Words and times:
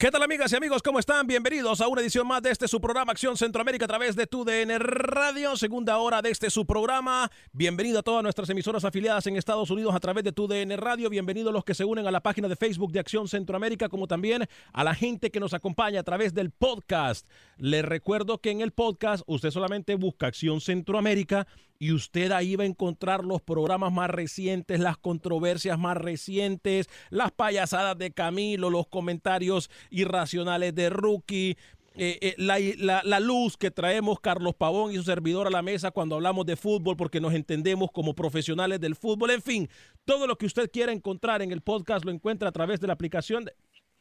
¿Qué 0.00 0.12
tal 0.12 0.22
amigas 0.22 0.52
y 0.52 0.54
amigos? 0.54 0.80
¿Cómo 0.80 1.00
están? 1.00 1.26
Bienvenidos 1.26 1.80
a 1.80 1.88
una 1.88 2.00
edición 2.00 2.24
más 2.24 2.40
de 2.40 2.52
este 2.52 2.68
su 2.68 2.80
programa 2.80 3.10
Acción 3.10 3.36
Centroamérica 3.36 3.86
a 3.86 3.88
través 3.88 4.14
de 4.14 4.28
TUDN 4.28 4.78
Radio, 4.78 5.56
segunda 5.56 5.98
hora 5.98 6.22
de 6.22 6.30
este 6.30 6.50
su 6.50 6.64
programa. 6.64 7.28
Bienvenido 7.52 7.98
a 7.98 8.02
todas 8.04 8.22
nuestras 8.22 8.48
emisoras 8.48 8.84
afiliadas 8.84 9.26
en 9.26 9.34
Estados 9.34 9.72
Unidos 9.72 9.96
a 9.96 9.98
través 9.98 10.22
de 10.22 10.30
TUDN 10.30 10.76
Radio. 10.76 11.10
Bienvenidos 11.10 11.52
los 11.52 11.64
que 11.64 11.74
se 11.74 11.84
unen 11.84 12.06
a 12.06 12.12
la 12.12 12.20
página 12.20 12.46
de 12.46 12.54
Facebook 12.54 12.92
de 12.92 13.00
Acción 13.00 13.26
Centroamérica, 13.26 13.88
como 13.88 14.06
también 14.06 14.46
a 14.72 14.84
la 14.84 14.94
gente 14.94 15.32
que 15.32 15.40
nos 15.40 15.52
acompaña 15.52 15.98
a 15.98 16.04
través 16.04 16.32
del 16.32 16.52
podcast. 16.52 17.28
Les 17.56 17.84
recuerdo 17.84 18.38
que 18.38 18.52
en 18.52 18.60
el 18.60 18.70
podcast 18.70 19.24
usted 19.26 19.50
solamente 19.50 19.96
busca 19.96 20.28
Acción 20.28 20.60
Centroamérica 20.60 21.48
y 21.78 21.92
usted 21.92 22.32
ahí 22.32 22.56
va 22.56 22.64
a 22.64 22.66
encontrar 22.66 23.24
los 23.24 23.40
programas 23.40 23.92
más 23.92 24.10
recientes, 24.10 24.80
las 24.80 24.96
controversias 24.98 25.78
más 25.78 25.96
recientes, 25.96 26.88
las 27.10 27.30
payasadas 27.30 27.96
de 27.98 28.10
Camilo, 28.10 28.70
los 28.70 28.88
comentarios 28.88 29.70
irracionales 29.90 30.74
de 30.74 30.90
Rookie. 30.90 31.56
eh, 32.00 32.18
eh, 32.20 32.34
la, 32.38 33.20
luz 33.20 33.56
que 33.56 33.72
traemos 33.72 34.20
Carlos 34.20 34.54
Pavón 34.54 34.92
y 34.92 34.96
su 34.96 35.02
servidor 35.02 35.48
a 35.48 35.50
la 35.50 35.62
mesa 35.62 35.90
cuando 35.90 36.14
hablamos 36.14 36.46
de 36.46 36.54
fútbol 36.56 36.96
porque 36.96 37.20
nos 37.20 37.34
entendemos 37.34 37.90
como 37.92 38.14
profesionales 38.14 38.80
del 38.80 38.94
fútbol. 38.94 39.30
En 39.30 39.42
fin, 39.42 39.68
todo 40.04 40.26
lo 40.26 40.36
que 40.36 40.46
usted 40.46 40.70
quiera 40.70 40.92
encontrar 40.92 41.42
en 41.42 41.50
el 41.50 41.60
podcast 41.60 42.04
lo 42.04 42.12
encuentra 42.12 42.48
a 42.48 42.52
través 42.52 42.78
de 42.80 42.86
la 42.86 42.92
aplicación, 42.92 43.46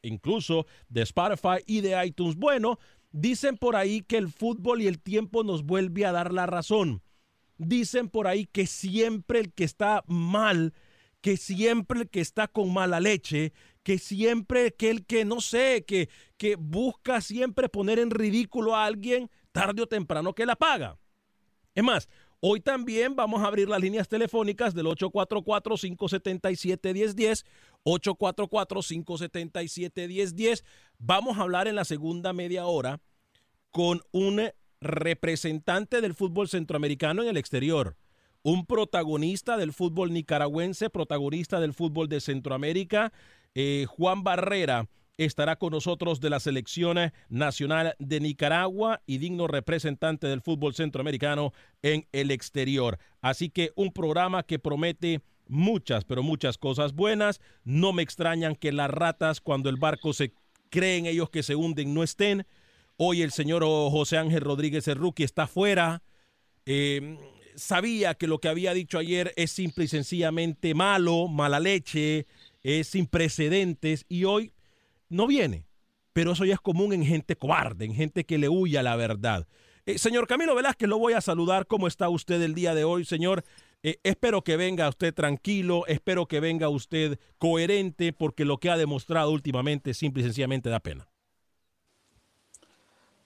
incluso 0.04 0.68
de 0.90 1.02
Spotify 1.04 1.64
y 1.66 1.82
de 1.82 2.06
iTunes. 2.06 2.36
Bueno, 2.36 2.78
dicen 3.12 3.58
por 3.58 3.76
ahí 3.76 4.02
que 4.02 4.18
el 4.18 4.30
fútbol 4.30 4.82
y 4.82 4.88
el 4.88 5.00
tiempo 5.00 5.44
nos 5.44 5.64
vuelve 5.64 6.06
a 6.06 6.12
dar 6.12 6.34
la 6.34 6.46
razón. 6.46 7.02
Dicen 7.58 8.10
por 8.10 8.28
ahí 8.28 8.46
que 8.46 8.68
siempre 8.68 9.40
el 9.40 9.54
que 9.54 9.64
está 9.64 10.04
mal, 10.08 10.74
que 11.22 11.38
siempre 11.38 12.02
el 12.02 12.10
que 12.10 12.20
está 12.22 12.48
con 12.48 12.74
mala 12.74 13.00
leche, 13.00 13.54
que 13.84 13.98
siempre 13.98 14.68
aquel 14.68 15.06
que 15.06 15.26
no 15.26 15.42
sé, 15.42 15.84
que, 15.86 16.10
que 16.38 16.56
busca 16.56 17.22
siempre 17.22 17.70
poner 17.70 18.00
en 18.00 18.12
ridículo 18.12 18.76
a 18.76 18.86
alguien, 18.86 19.32
tarde 19.52 19.82
o 19.82 19.88
temprano 19.88 20.34
que 20.34 20.46
la 20.46 20.56
paga. 20.56 21.00
Es 21.74 21.84
más, 21.84 22.08
hoy 22.40 22.60
también 22.60 23.16
vamos 23.16 23.42
a 23.42 23.48
abrir 23.48 23.68
las 23.70 23.80
líneas 23.80 24.08
telefónicas 24.08 24.74
del 24.74 24.88
844-577-1010, 24.88 27.46
844-577-1010. 27.86 30.64
Vamos 30.98 31.38
a 31.38 31.42
hablar 31.42 31.68
en 31.68 31.76
la 31.76 31.86
segunda 31.86 32.34
media 32.34 32.66
hora 32.66 33.00
con 33.72 34.02
un 34.12 34.50
representante 34.82 36.02
del 36.02 36.14
fútbol 36.14 36.48
centroamericano 36.48 37.24
en 37.24 37.30
el 37.30 37.38
exterior, 37.38 37.96
un 38.44 38.66
protagonista 38.66 39.58
del 39.58 39.74
fútbol 39.74 40.14
nicaragüense, 40.14 40.90
protagonista 40.90 41.60
del 41.60 41.74
fútbol 41.74 42.08
de 42.08 42.22
Centroamérica, 42.22 43.12
eh, 43.56 43.86
Juan 43.90 44.24
Barrera 44.24 44.88
estará 45.18 45.56
con 45.56 45.72
nosotros 45.72 46.22
de 46.22 46.30
la 46.30 46.40
selección 46.40 47.12
nacional 47.28 47.96
de 48.00 48.20
Nicaragua 48.20 49.02
y 49.08 49.18
digno 49.18 49.48
representante 49.48 50.28
del 50.28 50.42
fútbol 50.42 50.76
centroamericano 50.76 51.54
en 51.82 52.08
el 52.12 52.32
exterior. 52.32 53.00
Así 53.22 53.50
que 53.50 53.72
un 53.76 53.92
programa 53.92 54.44
que 54.44 54.60
promete 54.60 55.22
muchas, 55.48 56.06
pero 56.06 56.24
muchas 56.24 56.58
cosas 56.58 56.94
buenas. 56.94 57.42
No 57.64 57.94
me 57.94 58.04
extrañan 58.04 58.56
que 58.56 58.72
las 58.72 58.90
ratas, 58.90 59.42
cuando 59.42 59.70
el 59.70 59.78
barco 59.78 60.14
se 60.14 60.34
creen 60.70 61.06
ellos 61.06 61.30
que 61.30 61.44
se 61.44 61.56
hunden, 61.56 61.94
no 61.94 62.04
estén. 62.04 62.46
Hoy 63.00 63.22
el 63.22 63.32
señor 63.32 63.64
José 63.64 64.18
Ángel 64.18 64.42
Rodríguez 64.42 64.88
rookie 64.88 65.24
está 65.24 65.46
fuera. 65.46 66.02
Eh, 66.66 67.16
sabía 67.56 68.16
que 68.16 68.26
lo 68.26 68.40
que 68.40 68.50
había 68.50 68.74
dicho 68.74 68.98
ayer 68.98 69.34
es 69.36 69.52
simple 69.52 69.86
y 69.86 69.88
sencillamente 69.88 70.74
malo, 70.74 71.28
mala 71.28 71.60
leche, 71.60 72.26
es 72.64 72.88
sin 72.88 73.06
precedentes 73.06 74.04
y 74.10 74.24
hoy 74.24 74.52
no 75.10 75.28
viene. 75.28 75.68
Pero 76.12 76.32
eso 76.32 76.44
ya 76.44 76.56
es 76.56 76.60
común 76.60 76.92
en 76.92 77.06
gente 77.06 77.36
cobarde, 77.36 77.86
en 77.86 77.94
gente 77.94 78.26
que 78.26 78.40
le 78.40 78.50
huye 78.50 78.80
a 78.80 78.84
la 78.84 78.96
verdad. 78.96 79.48
Eh, 79.86 80.00
señor 80.00 80.26
Camilo 80.26 80.56
Velázquez, 80.56 80.90
lo 80.90 80.98
voy 80.98 81.14
a 81.14 81.22
saludar. 81.22 81.68
¿Cómo 81.68 81.88
está 81.88 82.10
usted 82.10 82.42
el 82.42 82.56
día 82.56 82.74
de 82.74 82.84
hoy, 82.84 83.06
señor? 83.06 83.44
Eh, 83.84 84.00
espero 84.02 84.44
que 84.44 84.58
venga 84.58 84.90
usted 84.90 85.14
tranquilo, 85.14 85.86
espero 85.86 86.26
que 86.26 86.40
venga 86.40 86.68
usted 86.68 87.20
coherente, 87.38 88.12
porque 88.12 88.44
lo 88.44 88.58
que 88.58 88.72
ha 88.72 88.78
demostrado 88.78 89.30
últimamente 89.30 89.94
simple 89.94 90.24
y 90.24 90.26
sencillamente 90.26 90.72
da 90.72 90.80
pena. 90.80 91.08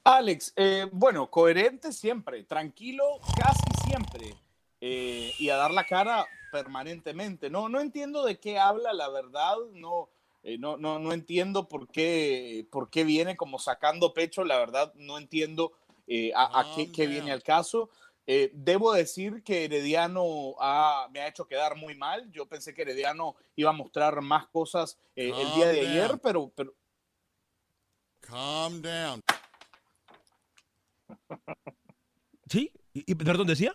Alex, 0.04 0.54
eh, 0.56 0.88
bueno, 0.92 1.30
coherente 1.30 1.92
siempre, 1.92 2.44
tranquilo 2.44 3.04
casi 3.38 3.62
siempre 3.86 4.36
eh, 4.80 5.32
y 5.38 5.50
a 5.50 5.58
dar 5.58 5.72
la 5.72 5.86
cara 5.86 6.26
permanentemente. 6.52 7.50
No, 7.52 7.70
no 7.70 7.80
entiendo 7.80 8.26
de 8.26 8.40
qué 8.40 8.58
habla, 8.58 8.94
la 8.94 9.10
verdad, 9.10 9.56
no, 9.74 10.10
eh, 10.44 10.58
no, 10.58 10.76
no, 10.78 10.98
no 10.98 11.14
entiendo 11.14 11.68
por 11.68 11.88
qué, 11.88 12.66
por 12.72 12.90
qué 12.90 13.04
viene 13.04 13.38
como 13.38 13.60
sacando 13.60 14.14
pecho, 14.14 14.44
la 14.44 14.58
verdad, 14.58 14.92
no 14.96 15.20
entiendo 15.20 15.74
a, 16.36 16.74
qué, 16.76 16.92
qué 16.92 17.08
viene 17.08 17.32
al 17.32 17.44
caso. 17.44 17.90
Debo 18.26 18.94
decir 18.94 19.44
que 19.44 19.66
Herediano 19.66 20.56
ha- 20.60 21.08
me 21.12 21.22
ha 21.22 21.28
hecho 21.28 21.48
quedar 21.48 21.76
muy 21.76 21.96
mal. 21.96 22.30
Yo 22.32 22.48
pensé 22.48 22.74
que 22.74 22.82
Herediano 22.82 23.36
iba 23.56 23.70
a 23.70 23.74
mostrar 23.74 24.20
más 24.22 24.48
cosas 24.48 24.98
eh, 25.16 25.32
el 25.38 25.54
día 25.54 25.68
de 25.68 25.80
Calm 25.80 25.90
ayer, 25.90 26.20
pero 26.22 26.52
Calm 28.22 28.82
down. 28.82 29.22
¿Sí? 32.50 32.72
¿Y, 32.94 33.16
perdón, 33.16 33.48
decía? 33.48 33.74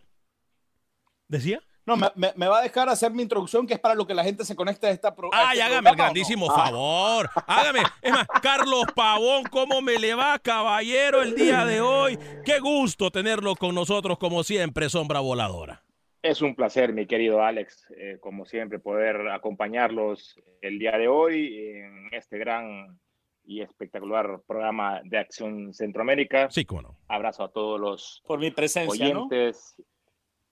¿Decía? 1.29 1.61
No, 1.87 1.97
me, 1.97 2.09
me- 2.17 2.33
me 2.37 2.49
va 2.49 2.59
a 2.59 2.63
dejar 2.63 2.89
hacer 2.89 3.13
mi 3.13 3.23
introducción, 3.23 3.67
que 3.67 3.75
es 3.75 3.81
para 3.81 3.95
lo 3.95 4.07
que 4.07 4.15
la 4.15 4.25
gente 4.25 4.45
se 4.45 4.57
conecta 4.57 4.89
a 4.89 4.91
esta 4.91 5.15
pro- 5.15 5.33
a 5.33 5.51
Ay, 5.51 5.59
este 5.59 5.63
hágame 5.71 5.91
el 5.91 5.97
grandísimo 5.97 6.51
Ah, 6.51 6.55
favor. 6.67 7.31
Hágame. 7.47 7.81
Es 8.03 8.13
más, 8.13 8.27
Carlos 8.43 8.85
Pavón, 8.95 9.45
¿cómo 9.45 9.81
me 9.81 9.99
le 9.99 10.15
va, 10.15 10.39
caballero, 10.41 11.23
el 11.23 11.35
día 11.37 11.65
de 11.65 11.81
hoy? 11.81 12.19
Qué 12.45 12.59
gusto 12.59 13.11
tenerlo 13.13 13.55
con 13.55 13.75
nosotros, 13.75 14.19
como 14.19 14.43
siempre, 14.43 14.89
sombra 14.89 15.21
voladora. 15.21 15.83
Es 16.23 16.43
un 16.43 16.57
placer, 16.57 16.93
mi 16.93 17.07
querido 17.07 17.41
Alex, 17.45 17.87
eh, 17.97 18.19
como 18.21 18.47
siempre, 18.47 18.81
poder 18.81 19.29
acompañarlos 19.29 20.41
el 20.61 20.81
día 20.81 20.99
de 20.99 21.07
hoy 21.07 21.57
en 21.71 22.09
este 22.13 22.37
gran 22.39 22.99
y 23.47 23.63
espectacular 23.63 24.41
programa 24.47 25.01
de 25.05 25.19
Acción 25.19 25.73
Centroamérica. 25.73 26.51
Sí, 26.51 26.65
cómo 26.65 26.83
no. 26.83 26.99
Abrazo 27.09 27.45
a 27.45 27.53
todos 27.53 27.81
los 27.81 28.23
Por 28.27 28.39
mi 28.39 28.51
presencia, 28.51 29.15
¿no? 29.15 29.27
oyentes. 29.27 29.77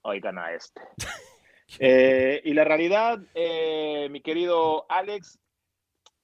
Oigan 0.01 0.37
a 0.37 0.53
este. 0.53 0.81
Eh, 1.79 2.41
y 2.45 2.53
la 2.53 2.63
realidad, 2.63 3.19
eh, 3.33 4.07
mi 4.11 4.21
querido 4.21 4.85
Alex, 4.87 5.39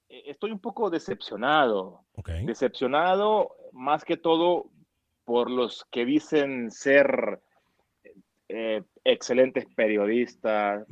eh, 0.08 0.22
estoy 0.26 0.52
un 0.52 0.60
poco 0.60 0.88
decepcionado. 0.88 2.04
Decepcionado 2.44 3.56
más 3.72 4.04
que 4.04 4.16
todo 4.16 4.70
por 5.24 5.50
los 5.50 5.84
que 5.90 6.04
dicen 6.04 6.70
ser 6.70 7.40
eh, 8.48 8.82
excelentes 9.04 9.66
periodistas, 9.74 10.86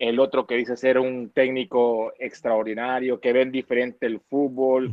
el 0.00 0.18
otro 0.18 0.46
que 0.46 0.56
dice 0.56 0.76
ser 0.76 0.98
un 0.98 1.30
técnico 1.30 2.12
extraordinario, 2.18 3.20
que 3.20 3.32
ven 3.32 3.52
diferente 3.52 4.06
el 4.06 4.20
fútbol. 4.20 4.92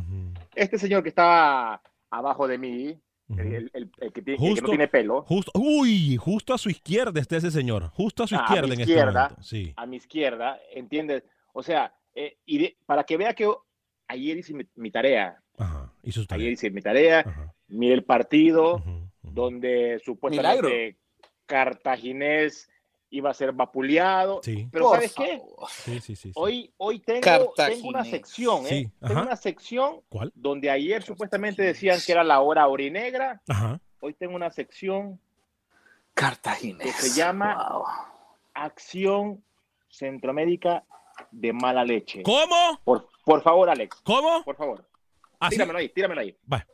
Este 0.54 0.78
señor 0.78 1.02
que 1.02 1.08
está 1.10 1.80
abajo 2.10 2.46
de 2.48 2.58
mí, 2.58 2.98
el, 3.38 3.70
el- 3.72 3.90
el 3.98 4.12
que, 4.12 4.20
tiene, 4.22 4.46
el 4.48 4.54
que 4.56 4.60
no 4.60 4.68
tiene 4.68 4.88
pelo, 4.88 5.22
Justo, 5.22 5.50
uy, 5.54 6.16
justo 6.16 6.52
a 6.52 6.58
su 6.58 6.68
izquierda 6.68 7.18
está 7.20 7.36
ese 7.38 7.50
señor. 7.50 7.88
Justo 7.88 8.24
a 8.24 8.26
su 8.26 8.34
Ah, 8.34 8.40
a 8.40 8.42
izquierda 8.44 8.66
mi 8.68 8.74
en 8.74 8.80
este 8.80 8.92
izquierda. 8.92 9.22
momento. 9.22 9.42
Sí. 9.42 9.72
a 9.76 9.86
mi 9.86 9.96
izquierda, 9.96 10.60
¿entiendes? 10.74 11.24
O 11.54 11.62
sea, 11.62 11.94
eh, 12.14 12.36
y 12.44 12.58
de- 12.58 12.76
para 12.84 13.04
que 13.04 13.16
vea 13.16 13.32
que 13.34 13.50
ayer 14.08 14.36
hice 14.36 14.52
mi, 14.52 14.64
mi 14.76 14.90
tarea, 14.90 15.40
Ajá. 15.58 15.90
Ayer 16.04 16.26
tareas. 16.26 16.52
hice 16.52 16.70
mi 16.70 16.82
tarea, 16.82 17.20
Ajá. 17.20 17.54
miré 17.68 17.94
el 17.94 18.04
partido, 18.04 18.82
donde 19.22 20.00
supuestamente 20.04 20.98
Cartaginés 21.46 22.68
iba 23.14 23.30
a 23.30 23.34
ser 23.34 23.52
vapuleado. 23.52 24.40
Sí. 24.42 24.66
Pero 24.72 24.86
Por 24.86 24.94
¿sabes 24.96 25.14
qué? 25.14 25.42
Sí, 25.68 26.00
sí, 26.00 26.16
sí. 26.16 26.16
sí. 26.16 26.32
Hoy, 26.34 26.72
hoy 26.78 26.98
tengo, 26.98 27.52
tengo 27.54 27.88
una 27.88 28.04
sección, 28.04 28.64
¿eh? 28.66 28.68
Sí, 28.68 28.92
Tengo 29.06 29.20
una 29.22 29.36
sección 29.36 30.00
¿Cuál? 30.08 30.32
donde 30.34 30.70
ayer 30.70 31.02
supuestamente 31.02 31.62
decían 31.62 32.00
que 32.04 32.10
era 32.12 32.24
la 32.24 32.40
hora 32.40 32.66
orinegra. 32.68 33.40
Ajá. 33.48 33.78
Hoy 34.00 34.14
tengo 34.14 34.34
una 34.34 34.50
sección 34.50 35.20
Cartaginés. 36.14 36.86
que 36.86 36.92
se 36.92 37.14
llama 37.18 37.68
Wow. 37.70 37.84
Acción 38.54 39.44
Centroamérica 39.88 40.84
de 41.30 41.52
mala 41.52 41.84
leche. 41.84 42.22
¿Cómo? 42.22 42.80
Por, 42.82 43.08
por 43.24 43.42
favor, 43.42 43.68
Alex, 43.68 44.00
¿Cómo? 44.02 44.42
por 44.42 44.56
favor. 44.56 44.88
Así. 45.38 45.56
Tíramelo 45.56 45.78
ahí, 45.78 45.88
tíramelo 45.90 46.20
ahí. 46.22 46.36
Va. 46.50 46.66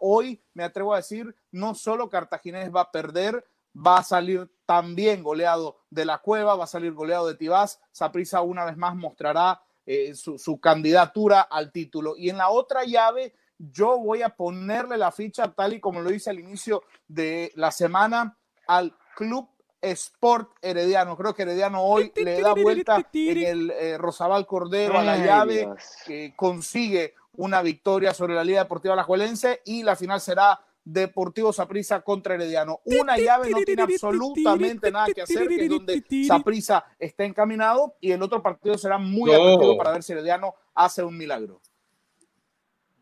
Hoy 0.00 0.40
me 0.54 0.64
atrevo 0.64 0.94
a 0.94 0.98
decir, 0.98 1.34
no 1.52 1.74
solo 1.74 2.08
Cartaginés 2.08 2.74
va 2.74 2.82
a 2.82 2.90
perder, 2.90 3.44
va 3.74 3.98
a 3.98 4.04
salir 4.04 4.50
también 4.66 5.22
goleado 5.22 5.78
de 5.90 6.04
la 6.04 6.18
cueva, 6.18 6.56
va 6.56 6.64
a 6.64 6.68
salir 6.68 6.92
goleado 6.92 7.26
de 7.26 7.34
Tibás. 7.34 7.80
Saprissa 7.92 8.40
una 8.40 8.64
vez 8.64 8.76
más 8.76 8.94
mostrará 8.94 9.62
eh, 9.86 10.14
su, 10.14 10.38
su 10.38 10.58
candidatura 10.60 11.42
al 11.42 11.72
título. 11.72 12.14
Y 12.16 12.30
en 12.30 12.38
la 12.38 12.50
otra 12.50 12.84
llave, 12.84 13.34
yo 13.58 13.98
voy 13.98 14.22
a 14.22 14.30
ponerle 14.30 14.96
la 14.96 15.12
ficha, 15.12 15.52
tal 15.52 15.74
y 15.74 15.80
como 15.80 16.00
lo 16.00 16.12
hice 16.12 16.30
al 16.30 16.38
inicio 16.38 16.82
de 17.06 17.52
la 17.56 17.70
semana, 17.70 18.38
al 18.66 18.96
Club 19.16 19.48
Sport 19.84 20.50
Herediano. 20.62 21.16
Creo 21.16 21.34
que 21.34 21.42
Herediano 21.42 21.82
hoy 21.82 22.12
le 22.16 22.40
da 22.40 22.54
vuelta 22.54 22.96
en 23.12 23.38
el 23.38 23.70
eh, 23.70 23.98
Rosabal 23.98 24.46
Cordero 24.46 24.98
a 24.98 25.04
la 25.04 25.18
llave 25.18 25.68
que 26.06 26.32
consigue 26.34 27.14
una 27.36 27.62
victoria 27.62 28.14
sobre 28.14 28.34
la 28.34 28.44
Liga 28.44 28.62
Deportiva 28.62 28.94
Alajuelense 28.94 29.60
y 29.64 29.82
la 29.82 29.96
final 29.96 30.20
será 30.20 30.60
Deportivo 30.84 31.52
Saprissa 31.52 32.02
contra 32.02 32.34
Herediano. 32.34 32.80
Una 32.84 33.16
llave 33.16 33.50
no 33.50 33.58
tiene 33.62 33.82
absolutamente 33.82 34.90
nada 34.90 35.06
que 35.14 35.22
hacer, 35.22 35.48
que 35.48 35.64
es 35.64 35.68
donde 35.70 36.04
Saprissa 36.26 36.84
está 36.98 37.24
encaminado 37.24 37.96
y 38.00 38.12
el 38.12 38.22
otro 38.22 38.42
partido 38.42 38.76
será 38.76 38.98
muy 38.98 39.30
No. 39.30 39.36
atractivo 39.36 39.76
para 39.78 39.92
ver 39.92 40.02
si 40.02 40.12
Herediano 40.12 40.54
hace 40.74 41.02
un 41.02 41.16
milagro. 41.16 41.60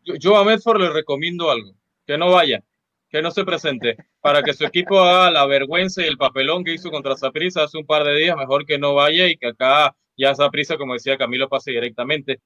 Yo, 0.05 0.15
yo 0.15 0.37
a 0.37 0.43
Medford 0.45 0.81
le 0.81 0.89
recomiendo 0.91 1.51
algo, 1.51 1.73
que 2.05 2.17
no 2.17 2.31
vaya, 2.31 2.63
que 3.09 3.21
no 3.21 3.31
se 3.31 3.43
presente, 3.43 3.97
para 4.21 4.41
que 4.43 4.53
su 4.53 4.65
equipo 4.65 4.99
haga 4.99 5.29
la 5.31 5.45
vergüenza 5.45 6.01
y 6.01 6.07
el 6.07 6.17
papelón 6.17 6.63
que 6.63 6.73
hizo 6.73 6.89
contra 6.89 7.15
Saprissa 7.17 7.63
hace 7.63 7.77
un 7.77 7.85
par 7.85 8.03
de 8.03 8.15
días, 8.15 8.35
mejor 8.37 8.65
que 8.65 8.77
no 8.77 8.95
vaya 8.95 9.27
y 9.27 9.37
que 9.37 9.47
acá 9.47 9.95
ya 10.17 10.33
Saprissa, 10.35 10.77
como 10.77 10.93
decía 10.93 11.17
Camilo, 11.17 11.49
pase 11.49 11.71
directamente. 11.71 12.39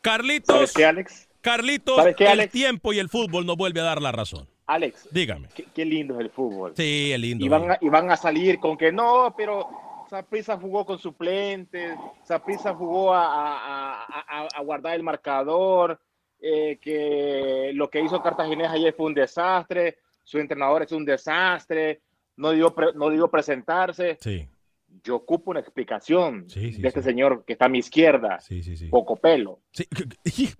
Carlitos, 0.00 0.54
¿Sabes 0.54 0.72
qué, 0.74 0.84
Alex? 0.84 1.28
Carlitos, 1.44 1.96
¿Sabes 1.96 2.16
qué, 2.16 2.26
el 2.32 2.48
tiempo 2.50 2.92
y 2.92 2.98
el 2.98 3.08
fútbol 3.08 3.46
nos 3.46 3.56
vuelve 3.56 3.80
a 3.80 3.84
dar 3.84 4.02
la 4.02 4.10
razón. 4.10 4.48
Alex, 4.66 5.08
Dígame. 5.12 5.48
qué, 5.54 5.64
qué 5.74 5.84
lindo 5.84 6.14
es 6.14 6.20
el 6.20 6.30
fútbol. 6.30 6.72
Sí, 6.74 7.12
el 7.12 7.20
lindo. 7.20 7.44
y, 7.44 7.48
van 7.48 7.70
a, 7.72 7.78
y 7.80 7.88
van 7.88 8.10
a 8.10 8.16
salir 8.16 8.58
con 8.58 8.76
que 8.78 8.90
no, 8.90 9.34
pero 9.36 9.68
Saprissa 10.08 10.56
jugó 10.58 10.84
con 10.86 10.98
suplentes, 10.98 11.96
Saprissa 12.24 12.74
jugó 12.74 13.12
a 13.14 14.60
guardar 14.64 14.94
el 14.96 15.02
marcador, 15.02 16.00
eh, 16.40 16.78
que 16.80 17.70
lo 17.74 17.88
que 17.90 18.00
hizo 18.00 18.22
Cartaginés 18.22 18.68
ayer 18.68 18.94
fue 18.94 19.06
un 19.06 19.14
desastre, 19.14 19.98
su 20.22 20.38
entrenador 20.38 20.82
es 20.82 20.92
un 20.92 21.04
desastre, 21.04 22.00
no 22.36 22.50
dio, 22.52 22.74
pre- 22.74 22.92
no 22.94 23.10
dio 23.10 23.30
presentarse. 23.30 24.18
Sí, 24.20 24.46
Yo 25.02 25.16
ocupo 25.16 25.50
una 25.50 25.60
explicación 25.60 26.44
Sí, 26.48 26.72
sí, 26.72 26.80
de 26.82 26.88
este 26.88 27.02
sí. 27.02 27.08
señor 27.08 27.44
que 27.46 27.54
está 27.54 27.66
a 27.66 27.68
mi 27.68 27.78
izquierda, 27.78 28.38
sí, 28.40 28.62
sí, 28.62 28.76
sí. 28.76 28.86
poco 28.88 29.16
pelo. 29.16 29.60
Sí. 29.72 30.48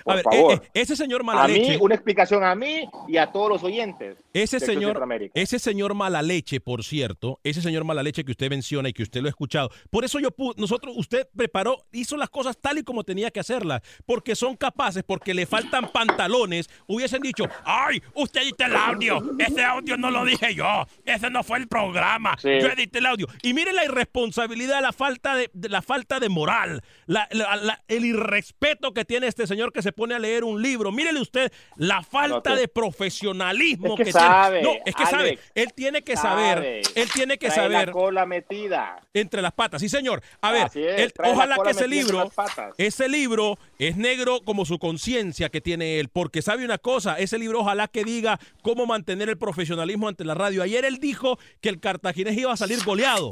A 0.00 0.04
Por 0.04 0.14
ver, 0.14 0.24
favor. 0.24 0.52
eh, 0.52 0.60
eh, 0.62 0.70
ese 0.74 0.94
señor 0.94 1.24
mala 1.24 1.42
A 1.44 1.48
mí, 1.48 1.54
leche, 1.54 1.78
una 1.80 1.94
explicación 1.96 2.44
a 2.44 2.54
mí 2.54 2.88
y 3.08 3.16
a 3.16 3.26
todos 3.32 3.48
los 3.48 3.64
oyentes. 3.64 4.16
ese 4.32 4.60
señor, 4.60 5.02
ese 5.34 5.58
señor 5.58 5.94
mala 5.94 6.22
leche, 6.22 6.60
por 6.60 6.84
cierto, 6.84 7.40
ese 7.42 7.60
señor 7.60 7.82
mala 7.84 8.02
leche 8.04 8.24
que 8.24 8.30
usted 8.30 8.48
menciona 8.48 8.88
y 8.88 8.92
que 8.92 9.02
usted 9.02 9.20
lo 9.20 9.26
ha 9.26 9.30
escuchado. 9.30 9.70
Por 9.90 10.04
eso 10.04 10.20
yo 10.20 10.30
pu- 10.30 10.54
nosotros, 10.56 10.94
usted 10.96 11.26
preparó, 11.34 11.84
hizo 11.90 12.16
las 12.16 12.30
cosas 12.30 12.58
tal 12.58 12.78
y 12.78 12.84
como 12.84 13.02
tenía 13.02 13.32
que 13.32 13.40
hacerlas, 13.40 13.82
porque 14.06 14.36
son 14.36 14.56
capaces, 14.56 15.02
porque 15.02 15.34
le 15.34 15.46
faltan 15.46 15.90
pantalones, 15.90 16.70
hubiesen 16.86 17.20
dicho, 17.20 17.44
ay, 17.64 18.00
usted 18.14 18.42
edita 18.42 18.66
el 18.66 18.76
audio, 18.76 19.20
ese 19.38 19.64
audio 19.64 19.96
no 19.96 20.12
lo 20.12 20.24
dije 20.24 20.54
yo, 20.54 20.86
ese 21.04 21.28
no 21.28 21.42
fue 21.42 21.58
el 21.58 21.66
programa, 21.66 22.36
yo 22.42 22.50
edité 22.68 23.00
el 23.00 23.06
audio. 23.06 23.26
Y 23.42 23.54
mire 23.54 23.72
la 23.72 23.84
irresponsabilidad, 23.84 24.80
la 24.82 24.92
falta 24.92 25.34
de, 25.34 25.50
de- 25.52 25.68
la 25.68 25.82
falta 25.82 26.20
de 26.20 26.28
moral, 26.28 26.82
la- 27.06 27.28
la- 27.30 27.56
la- 27.56 27.82
el 27.88 28.04
irrespeto 28.04 28.92
que 28.92 29.04
tiene 29.04 29.26
este 29.26 29.46
señor 29.46 29.72
que 29.72 29.82
se 29.82 29.92
pone 29.92 30.14
a 30.14 30.18
leer 30.18 30.44
un 30.44 30.60
libro. 30.62 30.92
Mírele 30.92 31.20
usted 31.20 31.52
la 31.76 32.02
falta 32.02 32.50
No, 32.50 32.56
de 32.56 32.68
profesionalismo 32.68 33.88
Es 33.94 33.96
que 33.96 34.04
tiene. 34.04 34.18
sabe, 34.18 34.62
No, 34.62 34.70
es 34.84 34.94
que 34.94 35.06
sabe. 35.06 35.38
Él 35.54 35.72
tiene 35.74 36.02
que 36.02 36.16
saber. 36.16 36.56
sabe. 36.58 36.82
Él 36.94 37.08
tiene 37.12 37.38
que 37.38 37.46
Trae 37.48 37.56
saber 37.58 37.86
la 37.88 37.92
cola 37.92 38.26
metida. 38.26 39.00
entre 39.14 39.42
las 39.42 39.52
patas. 39.52 39.80
Sí, 39.80 39.88
señor. 39.88 40.22
A 40.40 40.52
ver, 40.52 40.66
es, 40.66 40.76
él- 40.76 41.12
ojalá 41.24 41.56
que 41.62 41.70
ese 41.70 41.88
libro, 41.88 42.30
ese 42.78 43.08
libro 43.08 43.58
es 43.78 43.96
negro 43.96 44.40
como 44.44 44.64
su 44.64 44.78
conciencia 44.78 45.48
que 45.48 45.60
tiene 45.60 45.98
él, 46.00 46.08
porque 46.08 46.42
sabe 46.42 46.64
una 46.64 46.78
cosa, 46.78 47.18
ese 47.18 47.38
libro 47.38 47.60
ojalá 47.60 47.88
que 47.88 48.04
diga 48.04 48.38
cómo 48.62 48.86
mantener 48.86 49.28
el 49.28 49.38
profesionalismo 49.38 50.08
ante 50.08 50.24
la 50.24 50.34
radio. 50.34 50.62
Ayer 50.62 50.84
él 50.84 50.98
dijo 50.98 51.38
que 51.60 51.68
el 51.68 51.80
cartaginés 51.80 52.36
iba 52.36 52.52
a 52.52 52.56
salir 52.56 52.82
goleado. 52.84 53.29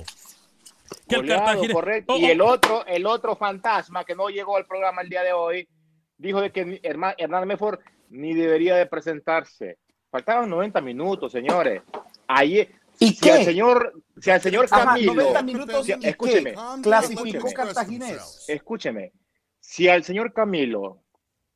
Que 1.08 1.16
el 1.16 1.20
Goleado, 1.22 1.46
Cartaginés- 1.62 1.72
correcto. 1.72 2.14
Oh, 2.14 2.18
y 2.18 2.24
oh, 2.24 2.28
el 2.28 2.40
otro, 2.40 2.86
el 2.86 3.06
otro 3.06 3.36
fantasma 3.36 4.04
que 4.04 4.14
no 4.14 4.28
llegó 4.28 4.56
al 4.56 4.66
programa 4.66 5.02
el 5.02 5.08
día 5.08 5.22
de 5.22 5.32
hoy, 5.32 5.68
dijo 6.16 6.40
de 6.40 6.50
que 6.52 6.80
Hernán 6.82 7.48
Medford 7.48 7.78
ni 8.10 8.34
debería 8.34 8.76
de 8.76 8.86
presentarse. 8.86 9.78
Faltaban 10.10 10.48
90 10.48 10.80
minutos, 10.80 11.30
señores. 11.32 11.82
Ayer, 12.26 12.70
¿Y 12.98 13.08
si 13.10 13.20
qué? 13.20 13.32
al 13.32 13.44
señor, 13.44 13.92
si 14.20 14.30
al 14.30 14.40
señor 14.40 14.66
Ajá, 14.70 14.84
Camilo, 14.86 15.14
90 15.14 15.42
minutos 15.42 15.86
si- 15.86 15.92
y 16.00 16.06
escúcheme, 16.06 16.54
Clasificó. 16.82 17.52
Cartaginés. 17.52 18.44
escúcheme, 18.48 19.12
si 19.60 19.88
al 19.88 20.02
señor 20.04 20.32
Camilo 20.32 21.02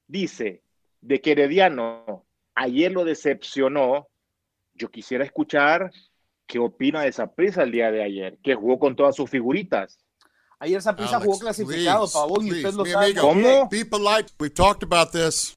dice 0.07 0.63
de 1.01 1.21
que 1.21 1.33
Herediano 1.33 2.27
ayer 2.55 2.93
lo 2.93 3.05
decepcionó, 3.05 4.09
yo 4.75 4.91
quisiera 4.91 5.25
escuchar 5.25 5.91
qué 6.47 6.59
opina 6.59 7.03
de 7.03 7.09
esa 7.09 7.33
prisa 7.33 7.63
el 7.63 7.73
día 7.73 7.91
de 7.91 8.03
ayer, 8.03 8.39
que 8.43 8.55
jugó 8.55 8.79
con 8.79 8.97
todas 8.97 9.17
sus 9.17 9.29
figuritas. 9.29 9.99
Ayer 10.59 10.81
Saprissa 10.81 11.17
Alex, 11.17 11.27
jugó 11.27 11.39
clasificado, 11.41 12.09
Pavón, 12.13 12.47
y 12.47 12.53
usted 12.53 12.75
lo 12.75 12.85
sabe. 12.85 13.15
¿Cómo? 13.17 13.69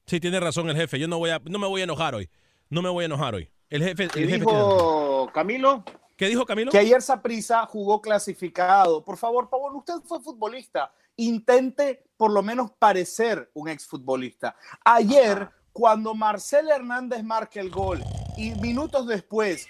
Sí, 0.04 0.18
tiene 0.18 0.40
razón 0.40 0.68
el 0.68 0.76
jefe. 0.76 0.98
Yo 0.98 1.06
no 1.06 1.18
voy 1.18 1.30
a, 1.30 1.40
no 1.44 1.60
me 1.60 1.68
voy 1.68 1.82
a 1.82 1.84
enojar 1.84 2.16
hoy. 2.16 2.28
No 2.70 2.82
me 2.82 2.88
voy 2.88 3.04
a 3.04 3.06
enojar 3.06 3.36
hoy. 3.36 3.48
El 3.70 3.84
jefe, 3.84 4.08
¿Qué 4.08 4.20
jefe 4.22 4.38
dijo 4.38 5.30
Camilo? 5.32 5.84
¿Qué 6.16 6.26
dijo 6.26 6.44
Camilo? 6.44 6.72
que 6.72 6.78
ayer 6.78 7.00
Saprissa 7.02 7.66
jugó 7.66 8.00
clasificado. 8.00 9.04
Por 9.04 9.16
favor, 9.16 9.48
Pavón, 9.48 9.76
usted 9.76 9.94
fue 10.04 10.20
futbolista. 10.20 10.92
Intente 11.14 12.02
por 12.16 12.32
lo 12.32 12.42
menos 12.42 12.72
parecer 12.72 13.48
un 13.54 13.68
exfutbolista. 13.68 14.56
Ayer, 14.84 15.48
cuando 15.72 16.14
Marcel 16.14 16.68
Hernández 16.68 17.22
marca 17.22 17.60
el 17.60 17.70
gol 17.70 18.02
y 18.36 18.54
minutos 18.56 19.06
después, 19.06 19.66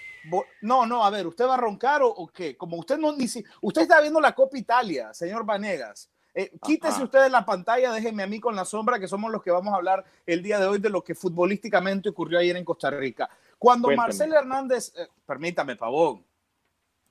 no, 0.61 0.85
no, 0.85 1.05
a 1.05 1.09
ver, 1.09 1.25
¿usted 1.25 1.45
va 1.45 1.55
a 1.55 1.57
roncar 1.57 2.01
o, 2.01 2.09
o 2.09 2.27
qué? 2.27 2.57
Como 2.57 2.77
usted 2.77 2.97
no 2.97 3.15
ni 3.15 3.27
si, 3.27 3.43
usted 3.61 3.83
está 3.83 4.01
viendo 4.01 4.19
la 4.19 4.35
Copa 4.35 4.57
Italia, 4.57 5.13
señor 5.13 5.45
Vanegas. 5.45 6.09
Eh, 6.33 6.51
quítese 6.63 6.95
Ajá. 6.95 7.03
usted 7.05 7.23
de 7.23 7.29
la 7.29 7.45
pantalla, 7.45 7.91
déjeme 7.91 8.21
a 8.21 8.27
mí 8.27 8.39
con 8.39 8.55
la 8.55 8.63
sombra, 8.63 8.99
que 8.99 9.07
somos 9.07 9.31
los 9.31 9.41
que 9.41 9.49
vamos 9.49 9.73
a 9.73 9.77
hablar 9.77 10.05
el 10.25 10.43
día 10.43 10.59
de 10.59 10.67
hoy 10.67 10.77
de 10.77 10.89
lo 10.89 11.03
que 11.03 11.15
futbolísticamente 11.15 12.09
ocurrió 12.09 12.37
ayer 12.37 12.55
en 12.55 12.65
Costa 12.65 12.91
Rica. 12.91 13.27
Cuando 13.57 13.87
Cuénteme. 13.87 14.03
Marcel 14.03 14.33
Hernández, 14.33 14.93
eh, 14.97 15.07
permítame, 15.25 15.75
Pavón, 15.75 16.23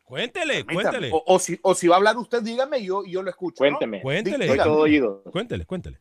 Cuéntele, 0.05 0.65
Permítame. 0.65 0.83
cuéntele. 0.99 1.11
O, 1.13 1.35
o 1.35 1.39
si, 1.41 1.59
o 1.63 1.75
si 1.75 1.89
va 1.89 1.97
a 1.97 1.99
hablar 1.99 2.17
usted, 2.17 2.41
dígame, 2.41 2.81
yo, 2.85 3.05
yo 3.05 3.25
lo 3.25 3.31
escucho. 3.31 3.65
¿no? 3.65 3.71
Cuénteme. 3.71 4.01
Cuéntele. 4.01 4.45
Dígame. 4.47 4.63
todo 4.63 4.83
oído. 4.83 5.25
Cuéntele, 5.25 5.67
cuéntele. 5.67 5.99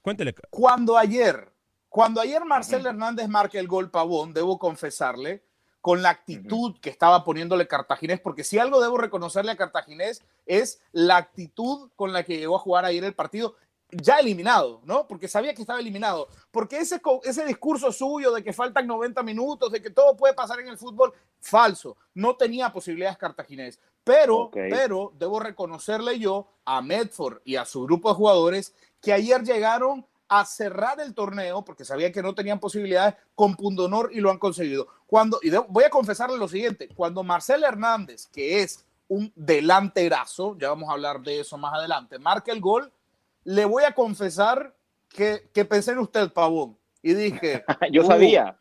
Cuéntele. 0.00 0.34
Cuando 0.50 0.96
ayer, 0.96 1.50
cuando 1.88 2.20
ayer 2.20 2.44
Marcel 2.44 2.86
Hernández 2.86 3.28
marca 3.28 3.58
el 3.58 3.68
gol 3.68 3.90
Pavón, 3.90 4.34
debo 4.34 4.58
confesarle, 4.58 5.42
con 5.80 6.02
la 6.02 6.10
actitud 6.10 6.76
que 6.80 6.90
estaba 6.90 7.24
poniéndole 7.24 7.68
Cartaginés, 7.68 8.20
porque 8.20 8.44
si 8.44 8.58
algo 8.58 8.80
debo 8.80 8.98
reconocerle 8.98 9.52
a 9.52 9.56
Cartaginés 9.56 10.22
es 10.44 10.80
la 10.92 11.16
actitud 11.16 11.90
con 11.96 12.12
la 12.12 12.24
que 12.24 12.36
llegó 12.36 12.56
a 12.56 12.60
jugar 12.60 12.84
ayer 12.84 13.04
el 13.04 13.14
partido 13.14 13.54
ya 13.90 14.18
eliminado, 14.18 14.82
¿no? 14.84 15.06
Porque 15.06 15.28
sabía 15.28 15.54
que 15.54 15.62
estaba 15.62 15.80
eliminado. 15.80 16.28
Porque 16.50 16.78
ese, 16.78 17.00
ese 17.24 17.44
discurso 17.46 17.90
suyo 17.90 18.32
de 18.32 18.44
que 18.44 18.52
faltan 18.52 18.86
90 18.86 19.22
minutos, 19.22 19.72
de 19.72 19.80
que 19.80 19.88
todo 19.88 20.14
puede 20.14 20.34
pasar 20.34 20.60
en 20.60 20.68
el 20.68 20.76
fútbol, 20.76 21.14
falso. 21.40 21.96
No 22.12 22.36
tenía 22.36 22.70
posibilidades 22.70 23.16
cartaginés. 23.16 23.80
Pero, 24.04 24.50
pero 24.52 25.12
debo 25.18 25.40
reconocerle 25.40 26.18
yo 26.18 26.48
a 26.64 26.82
Medford 26.82 27.40
y 27.44 27.56
a 27.56 27.64
su 27.64 27.84
grupo 27.84 28.10
de 28.10 28.14
jugadores 28.14 28.74
que 29.00 29.12
ayer 29.12 29.42
llegaron 29.42 30.04
a 30.28 30.44
cerrar 30.44 31.00
el 31.00 31.14
torneo 31.14 31.64
porque 31.64 31.84
sabían 31.84 32.12
que 32.12 32.22
no 32.22 32.34
tenían 32.34 32.60
posibilidades 32.60 33.14
con 33.34 33.56
pundonor 33.56 34.10
y 34.12 34.20
lo 34.20 34.30
han 34.30 34.38
conseguido. 34.38 34.88
Cuando, 35.06 35.38
y 35.42 35.50
voy 35.68 35.84
a 35.84 35.90
confesarle 35.90 36.36
lo 36.36 36.48
siguiente, 36.48 36.88
cuando 36.94 37.22
Marcel 37.22 37.64
Hernández, 37.64 38.26
que 38.26 38.62
es 38.62 38.84
un 39.08 39.32
delanterazo, 39.34 40.56
ya 40.58 40.68
vamos 40.68 40.90
a 40.90 40.92
hablar 40.92 41.20
de 41.20 41.40
eso 41.40 41.56
más 41.56 41.74
adelante, 41.74 42.18
marca 42.18 42.52
el 42.52 42.60
gol, 42.60 42.92
le 43.44 43.64
voy 43.64 43.84
a 43.84 43.94
confesar 43.94 44.74
que, 45.08 45.48
que 45.54 45.64
pensé 45.64 45.92
en 45.92 45.98
usted, 45.98 46.30
Pavón, 46.30 46.76
y 47.02 47.14
dije... 47.14 47.64
Yo 47.90 48.04
sabía. 48.04 48.58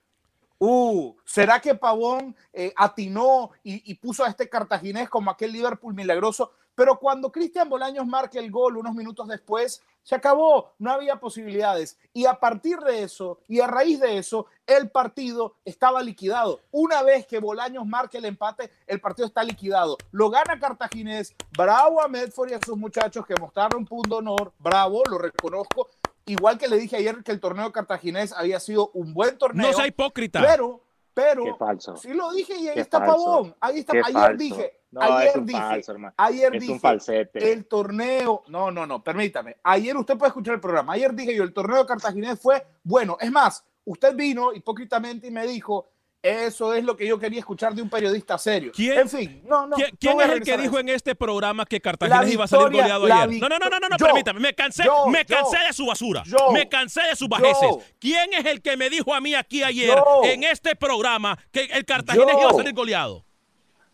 Uh, 0.60 1.14
¿será 1.24 1.60
que 1.60 1.76
Pavón 1.76 2.36
eh, 2.52 2.74
atinó 2.76 3.52
y, 3.62 3.92
y, 3.92 3.96
puso 3.96 4.24
a 4.24 4.30
este 4.30 4.50
cartaginés 4.50 5.08
como 5.08 5.30
aquel 5.30 5.52
Liverpool 5.52 5.94
milagroso? 5.94 6.52
Pero 6.78 7.00
cuando 7.00 7.32
Cristian 7.32 7.70
Bolaños 7.70 8.06
marca 8.06 8.38
el 8.38 8.52
gol 8.52 8.78
unos 8.78 8.94
minutos 8.94 9.28
después, 9.28 9.82
se 10.04 10.14
acabó, 10.14 10.74
no 10.78 10.92
había 10.92 11.20
posibilidades. 11.20 11.98
Y 12.14 12.28
a 12.28 12.36
partir 12.36 12.78
de 12.82 13.02
eso, 13.02 13.40
y 13.48 13.62
a 13.62 13.66
raíz 13.68 14.00
de 14.00 14.20
eso, 14.20 14.46
el 14.68 14.92
partido 14.92 15.56
estaba 15.66 16.04
liquidado. 16.04 16.62
Una 16.70 17.02
vez 17.02 17.26
que 17.26 17.40
Bolaños 17.40 17.88
marque 17.88 18.20
el 18.20 18.26
empate, 18.26 18.70
el 18.86 19.02
partido 19.02 19.28
está 19.28 19.44
liquidado. 19.44 19.98
Lo 20.12 20.30
gana 20.30 20.60
Cartaginés, 20.60 21.34
bravo 21.58 22.00
a 22.00 22.08
Medford 22.08 22.52
y 22.52 22.54
a 22.54 22.60
sus 22.64 22.78
muchachos 22.78 23.26
que 23.26 23.34
mostraron 23.42 23.84
punto 23.84 24.18
honor, 24.18 24.54
bravo, 24.60 25.02
lo 25.10 25.18
reconozco. 25.18 25.90
Igual 26.28 26.60
que 26.60 26.68
le 26.68 26.78
dije 26.78 26.98
ayer 26.98 27.24
que 27.24 27.32
el 27.32 27.40
torneo 27.40 27.72
cartaginés 27.72 28.34
había 28.34 28.60
sido 28.60 28.92
un 28.94 29.16
buen 29.16 29.36
torneo. 29.40 29.66
No 29.66 29.74
sea 29.74 29.88
hipócrita. 29.88 30.42
Pero, 30.46 30.84
pero, 31.16 31.44
Qué 31.44 31.56
falso. 31.56 31.98
sí 31.98 32.14
lo 32.14 32.32
dije 32.34 32.56
y 32.56 32.68
ahí 32.68 32.76
Qué 32.76 32.82
está 32.82 33.00
falso. 33.00 33.26
Pavón. 33.26 33.56
Ahí 33.60 33.80
está, 33.80 33.94
Qué 33.94 34.00
ayer 34.00 34.14
falso. 34.14 34.38
dije, 34.38 34.77
No, 34.91 35.01
ayer 35.01 35.27
es 35.29 35.36
un 35.36 35.46
dije, 35.46 35.60
falso, 35.60 35.91
hermano. 35.91 36.13
ayer 36.17 36.56
Es 36.56 36.62
dije, 36.62 36.74
un 36.74 36.79
falsete. 36.79 37.51
el 37.51 37.65
torneo, 37.65 38.44
no, 38.48 38.72
no, 38.72 38.86
no, 38.88 39.03
permítame. 39.03 39.58
Ayer 39.63 39.96
usted 39.98 40.17
puede 40.17 40.29
escuchar 40.29 40.56
el 40.56 40.62
programa. 40.62 40.94
Ayer 40.94 41.13
dije 41.13 41.36
yo, 41.36 41.44
el 41.44 41.53
torneo 41.53 41.86
cartaginés 41.86 42.39
fue 42.39 42.65
bueno. 42.84 43.17
Es 43.20 43.32
más, 43.32 43.65
usted 43.86 44.15
vino 44.15 44.53
hipócritamente 44.53 45.27
y 45.27 45.32
me 45.32 45.46
dijo, 45.46 45.89
eso 46.22 46.74
es 46.74 46.84
lo 46.84 46.98
que 46.98 47.06
yo 47.08 47.20
quería 47.20 47.39
escuchar 47.39 47.74
de 47.75 47.82
un 47.82 47.89
periodista 47.89 48.38
serio. 48.38 48.72
¿Quién- 48.75 48.98
en 49.00 49.10
fin, 49.10 49.41
no, 49.46 49.67
no. 49.67 49.75
¿Quién, 50.00 50.17
no 50.17 50.24
es 50.24 50.29
el 50.32 50.41
que 50.44 50.58
dijo 50.58 50.79
en 50.79 50.89
este 50.89 51.15
programa 51.15 51.65
que 51.65 51.79
Cartagena 51.79 52.27
iba 52.27 52.46
a 52.46 52.48
salir 52.48 52.65
goleado 52.82 53.06
ayer? 53.06 53.39
No, 53.41 53.48
no, 53.50 53.60
no, 53.60 53.70
no, 53.70 53.79
no, 53.79 53.89
no, 53.89 53.98
yo, 53.98 54.06
permítame. 54.06 54.39
Me 54.39 54.53
cansé, 54.56 54.84
yo, 54.84 55.08
me 55.08 55.24
yo, 55.25 55.36
cansé 55.38 55.58
de 55.67 55.74
su 55.74 55.86
basura. 55.86 56.24
yo, 56.25 56.51
me 56.51 56.67
cansé 56.67 57.01
de 57.03 57.15
sus 57.15 57.29
bajeces. 57.29 57.62
yo. 57.62 57.79
¿Quién 58.00 58.34
es 58.34 58.46
el 58.46 58.62
que 58.62 58.75
me 58.77 58.89
dijo 58.89 59.13
a 59.13 59.22
mí 59.22 59.36
aquí 59.36 59.63
ayer 59.63 59.96
Yo. 59.96 60.22
en 60.24 60.44
este 60.44 60.75
programa 60.75 61.38
que 61.51 61.65
el 61.65 61.86
Cartagena 61.86 62.32
iba 62.34 62.50
a 62.50 62.53
salir 62.53 62.74
goleado? 62.74 63.24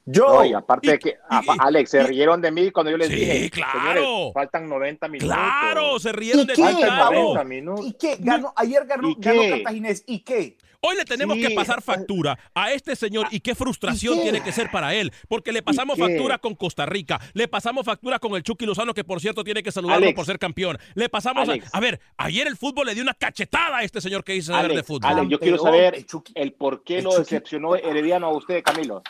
Yo, 0.05 0.27
No, 0.27 0.45
y 0.45 0.53
aparte 0.53 0.87
Y- 0.87 0.91
de 0.91 0.99
que, 0.99 1.09
y- 1.09 1.13
a- 1.29 1.41
y- 1.43 1.57
Alex, 1.59 1.89
se 1.91 2.03
rieron 2.03 2.41
de 2.41 2.51
mí 2.51 2.71
cuando 2.71 2.91
yo 2.91 2.97
les 2.97 3.07
Sí, 3.07 3.15
dije, 3.15 3.49
claro. 3.49 4.01
"Señores, 4.01 4.33
faltan 4.33 4.67
90 4.69 5.07
minutos. 5.07 5.33
Claro, 5.33 5.99
se 5.99 6.11
rieron 6.11 6.41
¿Y 6.41 6.45
de 6.45 6.53
ti, 6.55 6.61
Faltan 6.61 6.81
claro. 6.81 7.03
Pablo? 7.05 7.19
90 7.21 7.43
minutos. 7.45 7.85
¿y 7.87 7.93
qué? 7.93 8.17
Ganó, 8.19 8.53
ayer 8.55 8.85
ganó, 8.85 9.09
¿Y 9.09 9.15
ganó? 9.17 9.41
Cartaginés. 9.49 10.03
¿Y 10.05 10.19
qué? 10.19 10.57
Hoy 10.85 10.97
le 10.97 11.05
tenemos 11.05 11.37
Sí. 11.37 11.43
que 11.47 11.51
pasar 11.55 11.81
factura 11.81 12.37
a 12.53 12.73
este 12.73 12.97
señor 12.97 13.27
y 13.31 13.39
qué 13.39 13.55
frustración 13.55 14.15
¿Y 14.15 14.17
qué? 14.17 14.23
tiene 14.23 14.43
que 14.43 14.51
ser 14.51 14.69
para 14.69 14.93
él, 14.93 15.13
porque 15.29 15.53
le 15.53 15.61
pasamos 15.63 15.97
factura 15.97 16.37
con 16.39 16.55
Costa 16.55 16.85
Rica, 16.85 17.21
le 17.33 17.47
pasamos 17.47 17.85
factura 17.85 18.19
con 18.19 18.33
el 18.35 18.43
Chucky 18.43 18.65
Lozano, 18.65 18.93
que 18.93 19.05
por 19.05 19.21
cierto 19.21 19.45
tiene 19.45 19.63
que 19.63 19.71
saludarlo 19.71 20.03
Alex. 20.03 20.17
por 20.17 20.25
ser 20.25 20.37
campeón. 20.37 20.77
Le 20.95 21.07
pasamos 21.07 21.47
a, 21.47 21.53
Alex. 21.53 21.69
a 21.73 21.79
ver, 21.79 22.01
ayer 22.17 22.45
el 22.47 22.57
fútbol 22.57 22.87
le 22.87 22.93
dio 22.95 23.03
una 23.03 23.13
cachetada 23.13 23.77
a 23.77 23.83
este 23.83 24.01
señor 24.01 24.25
que 24.25 24.33
dice 24.33 24.47
saber 24.51 24.73
de 24.75 24.83
fútbol. 24.83 25.09
Alex, 25.09 25.29
yo 25.29 25.39
quiero 25.39 25.55
Campeón, 25.55 25.73
saber 25.77 25.95
el 25.95 26.05
Chucky. 26.05 26.33
el 26.35 26.51
por 26.51 26.83
qué 26.83 26.97
El 26.97 27.05
lo 27.05 27.11
Chucky. 27.11 27.21
decepcionó 27.23 27.75
Herediano 27.77 28.27
a 28.27 28.35
usted, 28.35 28.61
Camilo. 28.61 29.01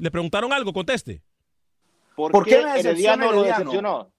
Le 0.00 0.10
preguntaron 0.10 0.52
algo, 0.52 0.72
conteste. 0.72 1.22
¿Por, 2.16 2.32
¿Por 2.32 2.44
qué, 2.44 2.56
qué 2.56 2.62
me 2.64 2.80
Herediano 2.80 3.30
lo 3.32 3.42
decepcionó? 3.42 4.10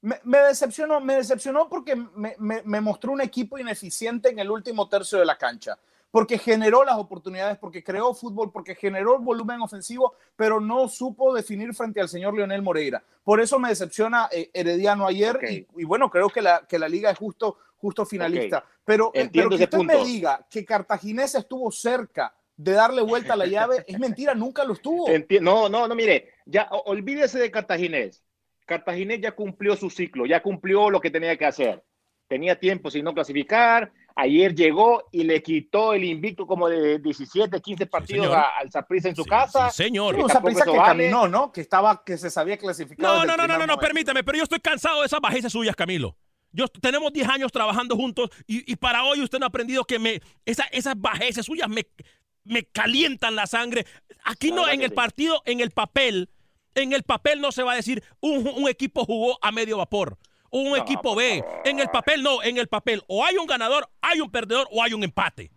Me, 0.00 0.18
me 0.24 0.38
decepcionó, 0.38 0.98
me 1.00 1.14
decepcionó 1.16 1.68
porque 1.68 1.94
me, 1.94 2.34
me- 2.38 2.62
me 2.62 2.80
mostró 2.80 3.12
un 3.12 3.20
equipo 3.20 3.58
ineficiente 3.58 4.30
en 4.30 4.38
el 4.38 4.50
último 4.50 4.88
tercio 4.88 5.18
de 5.18 5.26
la 5.26 5.36
cancha. 5.36 5.78
Porque 6.10 6.38
generó 6.38 6.84
las 6.84 6.96
oportunidades, 6.96 7.56
porque 7.58 7.84
creó 7.84 8.14
fútbol, 8.14 8.50
porque 8.50 8.74
generó 8.74 9.16
el 9.16 9.22
volumen 9.22 9.60
ofensivo, 9.60 10.14
pero 10.34 10.58
no 10.58 10.88
supo 10.88 11.32
definir 11.34 11.72
frente 11.74 12.00
al 12.00 12.08
señor 12.08 12.34
Leonel 12.34 12.62
Moreira. 12.62 13.04
Por 13.22 13.40
eso 13.40 13.58
me 13.60 13.68
decepciona 13.68 14.28
eh, 14.32 14.50
Herediano 14.52 15.06
ayer 15.06 15.38
y, 15.48 15.66
y 15.76 15.84
bueno, 15.84 16.10
creo 16.10 16.28
que 16.30 16.40
la, 16.42 16.66
que 16.66 16.78
la 16.80 16.88
liga 16.88 17.10
es 17.10 17.18
justo, 17.18 17.58
justo 17.76 18.04
finalista. 18.06 18.64
Pero, 18.84 19.12
eh, 19.14 19.20
Entiendo 19.20 19.50
pero 19.50 19.58
que 19.58 19.64
ese 19.64 19.64
usted 19.64 19.78
me 19.98 20.04
diga 20.04 20.46
que 20.50 20.64
Cartaginés 20.64 21.34
estuvo 21.36 21.70
cerca 21.70 22.34
de 22.62 22.72
darle 22.72 23.00
vuelta 23.02 23.32
a 23.32 23.36
la 23.36 23.46
llave, 23.46 23.84
es 23.86 23.98
mentira, 23.98 24.34
nunca 24.34 24.64
lo 24.64 24.74
estuvo. 24.74 25.06
Enti- 25.08 25.40
no, 25.40 25.68
no, 25.70 25.88
no, 25.88 25.94
mire, 25.94 26.34
ya 26.44 26.68
olvídese 26.84 27.38
de 27.38 27.50
Cartaginés. 27.50 28.22
Cartaginés 28.66 29.20
ya 29.22 29.32
cumplió 29.32 29.76
su 29.76 29.88
ciclo, 29.88 30.26
ya 30.26 30.42
cumplió 30.42 30.90
lo 30.90 31.00
que 31.00 31.10
tenía 31.10 31.36
que 31.36 31.46
hacer. 31.46 31.82
Tenía 32.28 32.58
tiempo 32.60 32.90
sin 32.90 33.04
no 33.04 33.14
clasificar. 33.14 33.90
Ayer 34.14 34.54
llegó 34.54 35.04
y 35.10 35.24
le 35.24 35.42
quitó 35.42 35.94
el 35.94 36.04
invicto 36.04 36.46
como 36.46 36.68
de 36.68 36.98
17, 36.98 37.60
15 37.60 37.86
partidos 37.86 38.28
a- 38.36 38.58
al 38.58 38.70
Saprissa 38.70 39.08
en 39.08 39.16
su 39.16 39.24
Sí, 39.24 39.30
casa. 39.30 39.70
sí, 39.70 39.84
señor. 39.84 40.14
Un 40.16 40.28
Saprissa 40.28 40.64
que 40.64 40.70
vale. 40.76 41.04
caminó, 41.04 41.26
¿no? 41.28 41.50
Que 41.50 41.62
estaba, 41.62 42.02
que 42.04 42.18
se 42.18 42.28
sabía 42.30 42.58
clasificado. 42.58 43.20
No, 43.20 43.24
no, 43.24 43.36
no, 43.38 43.46
no, 43.46 43.58
no, 43.58 43.66
no, 43.66 43.78
permítame, 43.78 44.22
pero 44.22 44.36
yo 44.36 44.44
estoy 44.44 44.60
cansado 44.60 45.00
de 45.00 45.06
esas 45.06 45.20
bajezas 45.20 45.50
suyas, 45.50 45.74
Camilo. 45.74 46.14
Yo 46.52 46.66
tenemos 46.68 47.12
10 47.12 47.28
años 47.28 47.52
trabajando 47.52 47.94
juntos 47.96 48.28
y, 48.46 48.70
y 48.70 48.76
para 48.76 49.04
hoy 49.04 49.22
usted 49.22 49.38
no 49.38 49.46
ha 49.46 49.48
aprendido 49.48 49.84
que 49.84 49.98
me 50.00 50.20
esa- 50.44 50.66
esas 50.72 50.94
bajeces 51.00 51.46
suyas 51.46 51.68
me, 51.68 51.86
me 52.44 52.64
calientan 52.64 53.34
la 53.36 53.46
sangre. 53.46 53.86
Aquí 54.24 54.50
no, 54.52 54.68
en 54.68 54.82
el 54.82 54.92
partido, 54.92 55.42
en 55.46 55.60
el 55.60 55.70
papel, 55.70 56.28
en 56.74 56.92
el 56.92 57.02
papel 57.02 57.40
no 57.40 57.52
se 57.52 57.62
va 57.62 57.72
a 57.72 57.76
decir 57.76 58.02
un, 58.20 58.46
un 58.46 58.68
equipo 58.68 59.04
jugó 59.04 59.38
a 59.42 59.50
medio 59.52 59.78
vapor. 59.78 60.18
Un 60.50 60.70
No, 60.70 60.76
equipo 60.76 61.14
B. 61.14 61.44
En 61.64 61.78
el 61.78 61.88
papel 61.88 62.22
no, 62.22 62.42
en 62.42 62.58
el 62.58 62.66
papel. 62.68 63.02
O 63.06 63.24
hay 63.24 63.36
un 63.36 63.46
ganador, 63.46 63.88
hay 64.02 64.20
un 64.20 64.30
perdedor 64.30 64.66
o 64.72 64.82
hay 64.82 64.92
un 64.94 65.04
empate. 65.04 65.50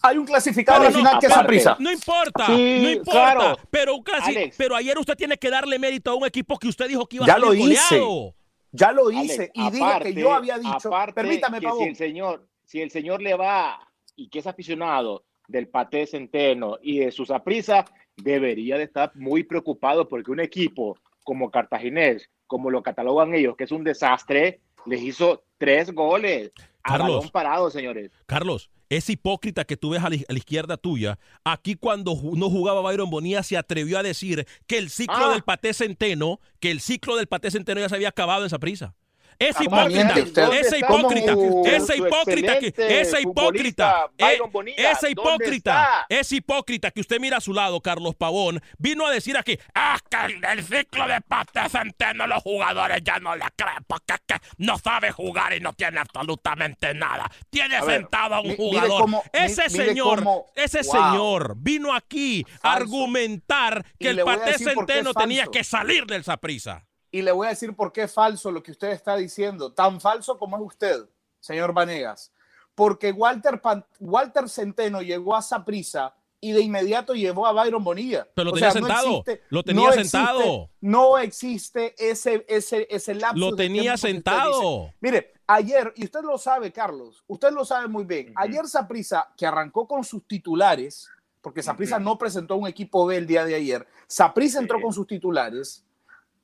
Hay 0.00 0.16
un 0.16 0.24
clasificado 0.24 0.86
al 0.86 0.94
final 0.94 1.18
que 1.18 1.26
es. 1.26 1.32
Saprissa. 1.32 1.76
No 1.80 1.90
importa, 1.92 2.46
Sí, 2.46 2.78
no 2.82 2.90
importa. 2.90 3.12
claro. 3.34 3.58
Pero, 3.68 4.02
casi, 4.02 4.30
Alex. 4.30 4.54
pero 4.56 4.74
ayer 4.76 4.96
usted 4.98 5.16
tiene 5.16 5.36
que 5.36 5.50
darle 5.50 5.78
mérito 5.78 6.10
a 6.10 6.14
un 6.14 6.24
equipo 6.24 6.56
que 6.58 6.68
usted 6.68 6.86
dijo 6.88 7.04
que 7.06 7.16
iba 7.16 7.26
Ya 7.26 7.34
a 7.34 7.40
salir 7.40 7.46
lo 7.48 7.54
hice. 7.54 7.98
goleado. 7.98 8.34
Ya 8.70 8.92
lo 8.92 9.08
Alex, 9.08 9.24
hice 9.24 9.50
y 9.54 9.70
dije 9.70 9.84
aparte- 9.84 10.14
que 10.14 10.20
yo 10.20 10.32
había 10.32 10.56
dicho, 10.58 10.88
aparte 10.88 11.14
permítame, 11.14 11.60
que 11.60 11.68
si 11.78 11.84
el 11.84 11.96
señor, 11.96 12.48
si 12.64 12.80
el 12.80 12.90
señor 12.90 13.20
le 13.22 13.34
va 13.34 13.80
y 14.14 14.28
que 14.28 14.38
es 14.38 14.46
aficionado 14.46 15.24
del 15.48 15.68
Paté 15.68 16.06
Centeno 16.06 16.78
y 16.82 17.00
de 17.00 17.10
sus 17.10 17.30
aprisa, 17.30 17.84
debería 18.16 18.76
de 18.78 18.84
estar 18.84 19.10
muy 19.16 19.42
preocupado 19.42 20.08
porque 20.08 20.30
un 20.30 20.40
equipo 20.40 20.96
como 21.24 21.50
Cartaginés, 21.50 22.30
como 22.46 22.70
lo 22.70 22.82
catalogan 22.82 23.34
ellos, 23.34 23.56
que 23.56 23.64
es 23.64 23.72
un 23.72 23.84
desastre, 23.84 24.60
les 24.86 25.02
hizo 25.02 25.42
tres 25.58 25.92
goles 25.92 26.52
a 26.82 26.92
Carlos. 26.92 27.16
balón 27.16 27.28
parado, 27.30 27.70
señores. 27.70 28.10
Carlos, 28.26 28.70
ese 28.88 29.12
hipócrita 29.12 29.64
que 29.64 29.76
tú 29.76 29.90
ves 29.90 30.02
a 30.02 30.08
la, 30.08 30.16
a 30.16 30.32
izquierda 30.32 30.76
tuya, 30.78 31.18
aquí 31.44 31.74
cuando 31.74 32.14
no 32.34 32.48
jugaba 32.48 32.80
Byron 32.80 33.10
Bonilla 33.10 33.42
se 33.42 33.56
atrevió 33.58 33.98
a 33.98 34.02
decir 34.02 34.46
que 34.66 34.78
el 34.78 34.88
ciclo 34.88 35.26
Ah. 35.26 35.32
del 35.32 35.42
Paté 35.42 35.74
Centeno, 35.74 36.40
que 36.60 36.70
el 36.70 36.80
ciclo 36.80 37.16
del 37.16 37.26
Paté 37.26 37.50
Centeno 37.50 37.80
ya 37.80 37.88
se 37.88 37.96
había 37.96 38.08
acabado 38.08 38.40
en 38.42 38.46
esa 38.46 38.58
prisa. 38.58 38.94
Ese 39.40 39.58
Ah, 39.60 39.64
hipócrita, 39.64 40.18
ese 40.18 40.40
¿Dónde 40.40 40.58
está 40.58 40.78
hipócrita, 40.78 41.32
su- 41.34 41.62
ese 41.64 41.96
hipócrita, 41.96 42.58
ese 42.58 43.20
hipócrita, 43.20 44.10
eh, 44.18 44.38
ese 44.76 44.82
¿Dónde 44.88 45.10
hipócrita, 45.10 46.06
ese 46.08 46.36
hipócrita 46.36 46.90
que 46.90 47.00
usted 47.00 47.20
mira 47.20 47.36
a 47.36 47.40
su 47.40 47.52
lado, 47.54 47.80
Carlos 47.80 48.16
Pavón, 48.16 48.60
vino 48.78 49.06
a 49.06 49.12
decir 49.12 49.36
aquí, 49.36 49.56
ah, 49.76 49.96
que 50.10 50.16
el, 50.34 50.44
el 50.44 50.64
ciclo 50.64 51.06
de 51.06 51.20
Paté 51.20 51.68
Centeno 51.68 52.26
los 52.26 52.42
jugadores 52.42 53.00
ya 53.04 53.20
no 53.20 53.36
le 53.36 53.44
creen 53.54 53.84
porque 53.86 54.14
es 54.14 54.20
que 54.26 54.34
no 54.56 54.76
sabe 54.76 55.12
jugar 55.12 55.52
y 55.52 55.60
no 55.60 55.72
tiene 55.72 56.00
absolutamente 56.00 56.92
nada. 56.94 57.30
Tiene 57.48 57.76
A 57.76 57.84
ver, 57.84 58.00
sentado 58.00 58.34
a 58.34 58.40
un 58.40 58.56
jugador. 58.56 59.02
cómo- 59.02 59.22
ese 59.32 59.68
mire 59.70 59.86
señor, 59.86 60.18
cómo- 60.18 60.46
ese 60.56 60.80
wow. 60.82 60.92
señor 60.92 61.54
vino 61.58 61.94
aquí 61.94 62.44
a 62.62 62.72
argumentar 62.72 63.84
Y 64.00 64.04
que 64.04 64.10
el 64.10 64.18
es 64.48 64.64
Centeno 64.64 65.14
tenía 65.14 65.46
que 65.46 65.62
salir 65.62 66.06
del 66.06 66.24
Saprisa. 66.24 66.87
Y 67.10 67.22
le 67.22 67.32
voy 67.32 67.46
a 67.46 67.50
decir 67.50 67.74
por 67.74 67.92
qué 67.92 68.02
es 68.02 68.12
falso 68.12 68.50
lo 68.50 68.62
que 68.62 68.70
usted 68.72 68.88
está 68.90 69.16
diciendo, 69.16 69.72
tan 69.72 70.00
falso 70.00 70.38
como 70.38 70.56
es 70.56 70.62
usted, 70.62 71.08
señor 71.40 71.72
Vanegas. 71.72 72.32
Porque 72.74 73.12
Walter, 73.12 73.60
Pan- 73.60 73.84
Walter 73.98 74.48
Centeno 74.48 75.00
llegó 75.02 75.34
a 75.34 75.42
Saprissa 75.42 76.14
y 76.40 76.52
de 76.52 76.60
inmediato 76.60 77.14
llevó 77.14 77.46
a 77.46 77.52
Byron 77.52 77.82
Bonilla. 77.82 78.28
Pero 78.34 78.44
lo 78.44 78.50
O 78.52 78.54
tenía 78.54 78.70
sea, 78.70 78.80
no 78.80 78.86
sentado. 78.86 79.08
existe- 79.08 79.42
lo 79.48 79.62
tenía 79.64 79.86
no 79.88 79.92
sentado. 79.92 80.40
existe- 80.40 80.70
no 80.82 81.18
existe 81.18 81.94
ese, 81.98 82.44
ese, 82.48 82.86
ese 82.90 83.14
lapso. 83.14 83.36
Lo 83.38 83.56
tenía 83.56 83.96
sentado. 83.96 84.92
Mire, 85.00 85.32
ayer, 85.48 85.92
y 85.96 86.04
usted 86.04 86.20
lo 86.22 86.38
sabe, 86.38 86.70
Carlos, 86.72 87.24
usted 87.26 87.50
lo 87.50 87.64
sabe 87.64 87.88
muy 87.88 88.04
bien. 88.04 88.32
Ayer 88.36 88.66
Saprisa, 88.68 89.32
que 89.36 89.46
arrancó 89.46 89.88
con 89.88 90.04
sus 90.04 90.24
titulares, 90.28 91.08
porque 91.40 91.62
Saprisa 91.62 91.98
no 91.98 92.18
presentó 92.18 92.54
un 92.56 92.68
equipo 92.68 93.06
B 93.06 93.16
el 93.16 93.26
día 93.26 93.44
de 93.44 93.54
ayer, 93.56 93.86
Saprisa 94.06 94.60
entró 94.60 94.80
con 94.80 94.92
sus 94.92 95.06
titulares. 95.06 95.84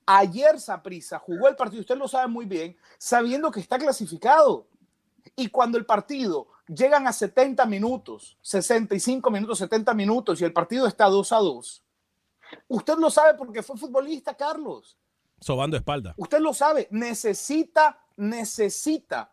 Ayer 0.06 0.60
Saprisa 0.60 1.18
jugó 1.18 1.48
el 1.48 1.56
partido, 1.56 1.80
usted 1.80 1.96
lo 1.96 2.08
sabe 2.08 2.28
muy 2.28 2.44
bien, 2.44 2.76
sabiendo 2.98 3.50
que 3.50 3.60
está 3.60 3.78
clasificado. 3.78 4.66
Y 5.36 5.48
cuando 5.48 5.78
el 5.78 5.86
partido 5.86 6.48
llegan 6.68 7.06
a 7.06 7.12
70 7.12 7.64
minutos, 7.66 8.36
65 8.42 9.30
minutos, 9.30 9.58
70 9.58 9.94
minutos 9.94 10.40
y 10.40 10.44
el 10.44 10.52
partido 10.52 10.86
está 10.86 11.06
2 11.06 11.32
a 11.32 11.36
2, 11.36 11.84
usted 12.68 12.98
lo 12.98 13.10
sabe 13.10 13.34
porque 13.34 13.62
fue 13.62 13.78
futbolista, 13.78 14.34
Carlos. 14.36 14.98
Sobando 15.40 15.76
espalda. 15.76 16.14
Usted 16.16 16.40
lo 16.40 16.52
sabe, 16.52 16.88
necesita, 16.90 17.98
necesita, 18.16 19.30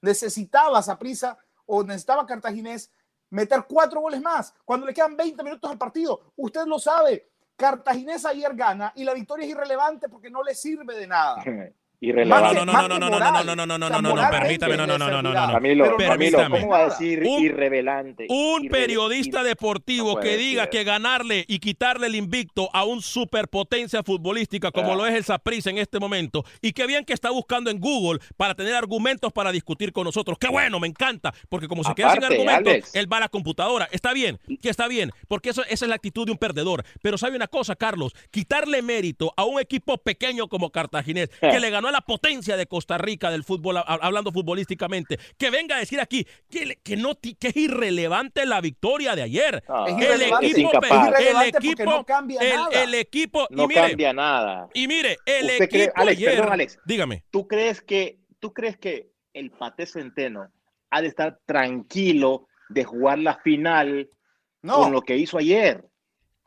necesitaba 0.00 0.82
Saprisa 0.82 1.38
o 1.66 1.82
necesitaba 1.82 2.26
Cartaginés 2.26 2.90
meter 3.30 3.64
cuatro 3.68 4.00
goles 4.00 4.20
más 4.20 4.54
cuando 4.64 4.86
le 4.86 4.94
quedan 4.94 5.16
20 5.16 5.42
minutos 5.42 5.70
al 5.70 5.78
partido. 5.78 6.32
Usted 6.36 6.66
lo 6.66 6.78
sabe. 6.78 7.30
Cartaginés 7.58 8.24
ayer 8.24 8.54
gana 8.54 8.92
y 8.94 9.02
la 9.02 9.12
victoria 9.12 9.44
es 9.44 9.50
irrelevante 9.50 10.08
porque 10.08 10.30
no 10.30 10.44
le 10.44 10.54
sirve 10.54 10.94
de 10.94 11.08
nada. 11.08 11.42
Irrelevante. 12.00 12.54
No, 12.64 12.64
no, 12.64 12.72
no, 12.88 12.88
no, 12.88 12.98
no, 12.98 13.10
no, 13.10 13.18
no, 13.18 13.18
no, 13.18 13.54
no, 13.56 13.66
no, 13.66 13.66
no, 13.66 13.78
no, 13.78 13.88
no, 13.90 14.00
no, 14.00 14.14
no, 14.22 14.30
permítame, 14.30 14.76
no, 14.76 14.86
no, 14.86 14.96
no, 14.98 15.08
no, 15.10 15.20
no, 15.20 15.34
no. 15.34 15.52
Camilo, 15.52 15.84
Camilo, 15.84 15.96
permítame. 15.96 16.60
¿cómo 16.60 16.72
va 16.72 16.78
a 16.82 16.84
decir 16.90 17.22
Un- 17.26 17.42
irrelevante? 17.42 18.26
Un 18.28 18.62
Irrele- 18.62 18.70
periodista 18.70 19.42
deportivo 19.42 20.20
que 20.20 20.36
diga 20.36 20.70
que 20.70 20.84
ganarle 20.84 21.44
y 21.48 21.58
quitarle 21.58 22.06
el 22.06 22.14
invicto 22.14 22.70
a 22.72 22.84
un 22.84 23.02
superpotencia 23.02 24.02
futbolística 24.04 24.70
como 24.70 24.92
Ah. 24.92 24.96
lo 24.96 25.06
es 25.06 25.14
el 25.16 25.24
Saprissa 25.24 25.70
en 25.70 25.78
este 25.78 25.98
momento 25.98 26.44
y 26.62 26.72
qué 26.72 26.86
bien 26.86 27.04
que 27.04 27.12
está 27.12 27.30
buscando 27.30 27.68
en 27.70 27.80
Google 27.80 28.20
para 28.36 28.54
tener 28.54 28.74
argumentos 28.74 29.32
para 29.32 29.50
discutir 29.50 29.92
con 29.92 30.04
nosotros. 30.04 30.38
Qué 30.38 30.48
bueno, 30.48 30.78
me 30.78 30.86
encanta, 30.86 31.34
porque 31.48 31.66
como 31.66 31.82
se 31.82 31.94
queda 31.96 32.12
sin 32.12 32.22
argumentos, 32.24 32.94
él 32.94 33.12
va 33.12 33.16
a 33.16 33.20
la 33.20 33.28
computadora. 33.28 33.88
Está 33.90 34.12
bien, 34.12 34.38
que 34.62 34.68
está 34.68 34.86
bien, 34.86 35.10
porque 35.26 35.50
eso, 35.50 35.62
esa 35.64 35.84
es 35.84 35.88
la 35.88 35.96
actitud 35.96 36.26
de 36.26 36.32
un 36.32 36.38
perdedor. 36.38 36.84
Pero 37.02 37.18
sabe 37.18 37.34
una 37.34 37.48
cosa, 37.48 37.74
Carlos, 37.74 38.14
quitarle 38.30 38.82
mérito 38.82 39.32
a 39.36 39.44
un 39.44 39.58
equipo 39.60 39.98
pequeño 39.98 40.46
como 40.48 40.70
Cartaginés, 40.70 41.28
que 41.40 41.58
le 41.58 41.70
ganó 41.70 41.87
a 41.88 41.92
la 41.92 42.00
potencia 42.00 42.56
de 42.56 42.66
Costa 42.66 42.98
Rica 42.98 43.30
del 43.30 43.44
fútbol, 43.44 43.76
hablando 43.86 44.32
futbolísticamente, 44.32 45.18
que 45.36 45.50
venga 45.50 45.76
a 45.76 45.78
decir 45.80 46.00
aquí 46.00 46.26
que, 46.50 46.78
que 46.82 46.96
no 46.96 47.14
que 47.18 47.48
es 47.48 47.56
irrelevante 47.56 48.46
la 48.46 48.60
victoria 48.60 49.14
de 49.16 49.22
ayer. 49.22 49.62
Ah, 49.68 49.86
el 49.88 50.22
equipo, 50.22 50.70
el 51.18 51.48
equipo, 51.54 51.84
no 51.90 52.04
cambia 52.04 52.40
el, 52.40 52.56
nada. 52.56 52.82
el 52.84 52.94
equipo, 52.94 53.46
No 53.50 53.64
y 53.64 53.68
mire, 53.68 53.80
cambia 53.88 54.12
nada. 54.12 54.68
y 54.74 54.88
mire, 54.88 55.18
el 55.26 55.46
¿Usted 55.46 55.62
equipo 55.64 55.70
cree- 55.84 55.92
Alex, 55.94 56.16
ayer, 56.18 56.30
perdón, 56.36 56.52
Alex. 56.52 56.78
dígame, 56.84 57.24
¿Tú 57.30 57.46
crees 57.48 57.80
que, 57.82 58.18
tú 58.38 58.52
crees 58.52 58.76
que 58.78 59.10
el 59.32 59.50
Pate 59.50 59.86
Centeno 59.86 60.48
ha 60.90 61.00
de 61.02 61.08
estar 61.08 61.38
tranquilo 61.46 62.46
de 62.68 62.84
jugar 62.84 63.18
la 63.18 63.36
final 63.36 64.08
No, 64.62 64.74
con 64.74 64.92
lo 64.92 65.02
que 65.02 65.16
hizo 65.16 65.38
ayer? 65.38 65.84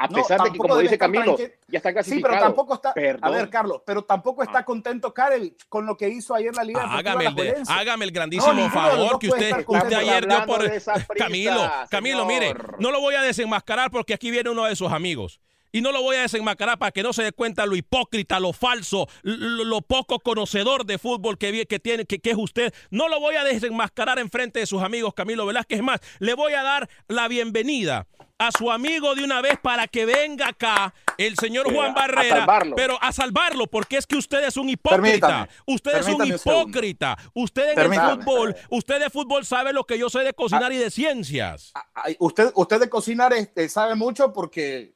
A 0.04 0.08
No, 0.08 0.16
pesar 0.16 0.40
de 0.40 0.44
que, 0.46 0.50
tampoco 0.50 0.70
como 0.70 0.78
dice 0.82 0.98
Camilo, 0.98 1.38
ya 1.68 1.78
está 1.78 2.02
sí, 2.04 2.20
pero 2.22 2.40
tampoco 2.40 2.74
está. 2.74 2.94
A 3.22 3.30
ver, 3.30 3.50
Carlos, 3.52 3.82
pero 3.86 4.04
tampoco 4.04 4.42
está 4.42 4.60
Ah. 4.60 4.66
contento 4.66 5.14
Karevich 5.14 5.68
con 5.70 5.86
lo 5.86 5.96
que 5.96 6.10
hizo 6.10 6.34
ayer 6.34 6.56
la 6.56 6.64
Liga 6.64 6.82
hágame 6.84 7.26
el, 7.28 7.36
de- 7.36 7.64
hágame 7.68 8.06
el 8.06 8.12
grandísimo 8.12 8.54
No, 8.54 8.70
favor 8.72 9.20
que 9.20 9.28
usted, 9.30 9.64
usted 9.68 9.94
ayer 9.94 10.28
dio 10.28 10.46
por 10.46 10.68
prisa, 10.68 10.94
Camilo, 11.16 11.72
Camilo, 11.90 12.26
mire, 12.26 12.56
no 12.80 12.90
lo 12.92 13.00
voy 13.00 13.14
a 13.16 13.22
desenmascarar 13.22 13.92
porque 13.92 14.14
aquí 14.16 14.32
viene 14.32 14.50
uno 14.50 14.66
de 14.66 14.76
sus 14.76 14.92
amigos. 14.92 15.40
Y 15.72 15.82
no 15.82 15.92
lo 15.92 16.02
voy 16.02 16.18
a 16.18 16.22
desenmascarar 16.24 16.78
para 16.78 16.92
que 16.92 17.02
no 17.04 17.14
se 17.14 17.24
dé 17.24 17.32
cuenta 17.32 17.66
lo 17.66 17.76
hipócrita, 17.76 18.40
lo 18.40 18.52
falso, 18.54 19.08
lo, 19.24 19.64
lo 19.64 19.82
poco 19.82 20.20
conocedor 20.20 20.86
de 20.86 20.98
fútbol 20.98 21.38
que, 21.38 21.66
tiene, 21.80 22.06
que, 22.06 22.20
que 22.20 22.32
es 22.32 22.38
usted. 22.38 22.74
No 22.90 23.08
lo 23.08 23.20
voy 23.20 23.36
a 23.36 23.44
desenmascarar 23.44 24.20
en 24.20 24.30
frente 24.30 24.60
de 24.60 24.66
sus 24.66 24.82
amigos, 24.82 25.14
Camilo 25.14 25.46
Velázquez. 25.46 25.78
Es 25.80 25.84
más, 25.84 26.00
le 26.20 26.34
voy 26.34 26.54
a 26.54 26.64
dar 26.64 26.90
la 27.08 27.28
bienvenida 27.30 28.08
a 28.38 28.52
su 28.52 28.72
amigo 28.72 29.14
de 29.16 29.24
una 29.24 29.40
vez 29.40 29.60
para 29.62 29.88
que 29.88 30.04
venga 30.04 30.48
acá 30.50 30.94
el 31.18 31.36
señor 31.38 31.68
Sí, 31.70 31.76
Juan 31.76 31.90
a- 31.90 31.92
a 31.92 31.94
Barrera, 31.94 32.38
salvarlo. 32.40 32.76
pero 32.76 32.98
a 33.00 33.12
salvarlo, 33.14 33.68
porque 33.68 33.98
es 33.98 34.08
que 34.08 34.16
usted 34.16 34.44
es 34.44 34.58
un 34.58 34.68
hipócrita. 34.68 35.00
Permítame, 35.28 35.48
usted 35.68 35.92
es 35.92 35.98
un 36.00 36.18
permítame 36.18 36.34
un 36.34 36.40
segundo. 36.40 36.62
hipócrita. 36.64 37.18
Usted 37.36 37.70
en 37.70 37.76
Permítame. 37.76 38.12
el 38.14 38.18
fútbol, 38.24 38.56
usted 38.72 39.00
de 39.00 39.10
fútbol 39.12 39.46
sabe 39.46 39.74
lo 39.74 39.86
que 39.86 39.98
yo 40.00 40.10
sé 40.10 40.20
de 40.22 40.34
cocinar 40.34 40.74
y 40.74 40.78
de 40.78 40.90
ciencias. 40.90 41.72
Ay, 41.94 42.18
Usted, 42.20 42.52
usted 42.56 42.80
de 42.80 42.90
cocinar 42.90 43.32
este, 43.34 43.70
sabe 43.70 43.96
mucho 43.96 44.34
porque. 44.34 44.96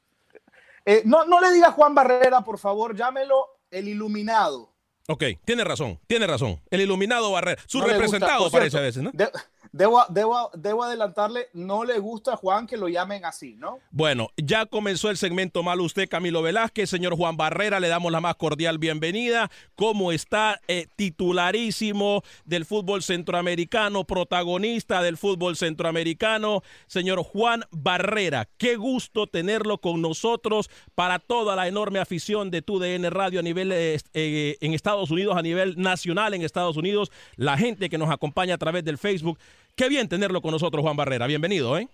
Eh, 0.85 1.01
no, 1.05 1.25
no 1.25 1.41
le 1.41 1.51
diga 1.51 1.71
Juan 1.71 1.93
Barrera, 1.95 2.41
por 2.41 2.57
favor, 2.59 2.95
llámelo 2.95 3.45
el 3.71 3.87
iluminado. 3.87 4.71
Ok, 5.07 5.23
tiene 5.45 5.63
razón, 5.63 5.99
tiene 6.07 6.25
razón. 6.25 6.59
El 6.71 6.81
iluminado 6.81 7.31
Barrera, 7.31 7.61
su 7.67 7.77
No 7.77 7.83
gusta, 7.83 7.93
representado 7.99 8.43
por 8.43 8.51
parece 8.51 8.71
cierto, 8.71 8.77
a 8.77 8.81
veces, 8.81 9.03
¿no? 9.03 9.11
de- 9.13 9.29
debo, 9.75 10.03
debo, 10.09 10.49
debo 10.53 10.83
adelantarle, 10.83 11.49
no 11.53 11.83
le 11.83 11.99
gusta 11.99 12.33
a 12.33 12.37
Juan 12.37 12.65
que 12.65 12.77
lo 12.77 12.87
llamen 12.87 13.25
así, 13.25 13.55
¿no? 13.57 13.79
Bueno, 13.91 14.29
ya 14.37 14.65
comenzó 14.65 15.09
el 15.09 15.17
segmento 15.17 15.63
malo 15.63 15.83
usted, 15.83 16.07
Camilo 16.07 16.41
Velázquez. 16.41 16.89
Señor 16.89 17.15
Juan 17.17 17.35
Barrera, 17.35 17.81
le 17.81 17.89
damos 17.89 18.11
la 18.11 18.21
más 18.21 18.35
cordial 18.35 18.77
bienvenida. 18.77 19.51
¿Cómo 19.75 20.13
está? 20.13 20.61
Eh, 20.69 20.87
titularísimo 20.95 22.23
del 22.45 22.63
fútbol 22.63 23.03
centroamericano, 23.03 24.05
protagonista 24.05 25.01
del 25.01 25.17
fútbol 25.17 25.57
centroamericano. 25.57 26.61
Señor 26.87 27.21
Juan 27.23 27.65
Barrera, 27.71 28.47
qué 28.57 28.77
gusto 28.77 29.27
tenerlo 29.27 29.79
con 29.79 30.01
nosotros 30.01 30.69
para 30.95 31.19
toda 31.19 31.57
la 31.57 31.67
enorme 31.67 31.99
afición 31.99 32.49
de 32.49 32.61
TUDN 32.61 33.11
Radio 33.11 33.41
a 33.41 33.43
nivel 33.43 33.73
eh, 33.73 33.97
eh, 34.13 34.57
en 34.61 34.73
Estados 34.73 35.11
Unidos, 35.11 35.35
a 35.35 35.41
nivel 35.41 35.75
nacional 35.77 36.33
en 36.33 36.43
Estados 36.43 36.77
Unidos, 36.77 37.11
la 37.35 37.57
gente 37.57 37.89
que 37.89 37.97
nos 37.97 38.09
acompaña 38.09 38.55
a 38.55 38.57
través 38.57 38.85
del 38.85 38.97
Facebook. 38.97 39.37
Qué 39.75 39.89
bien 39.89 40.07
tenerlo 40.07 40.41
con 40.41 40.51
nosotros, 40.51 40.81
Juan 40.83 40.95
Barrera. 40.95 41.27
Bienvenido, 41.27 41.77
¿eh? 41.77 41.89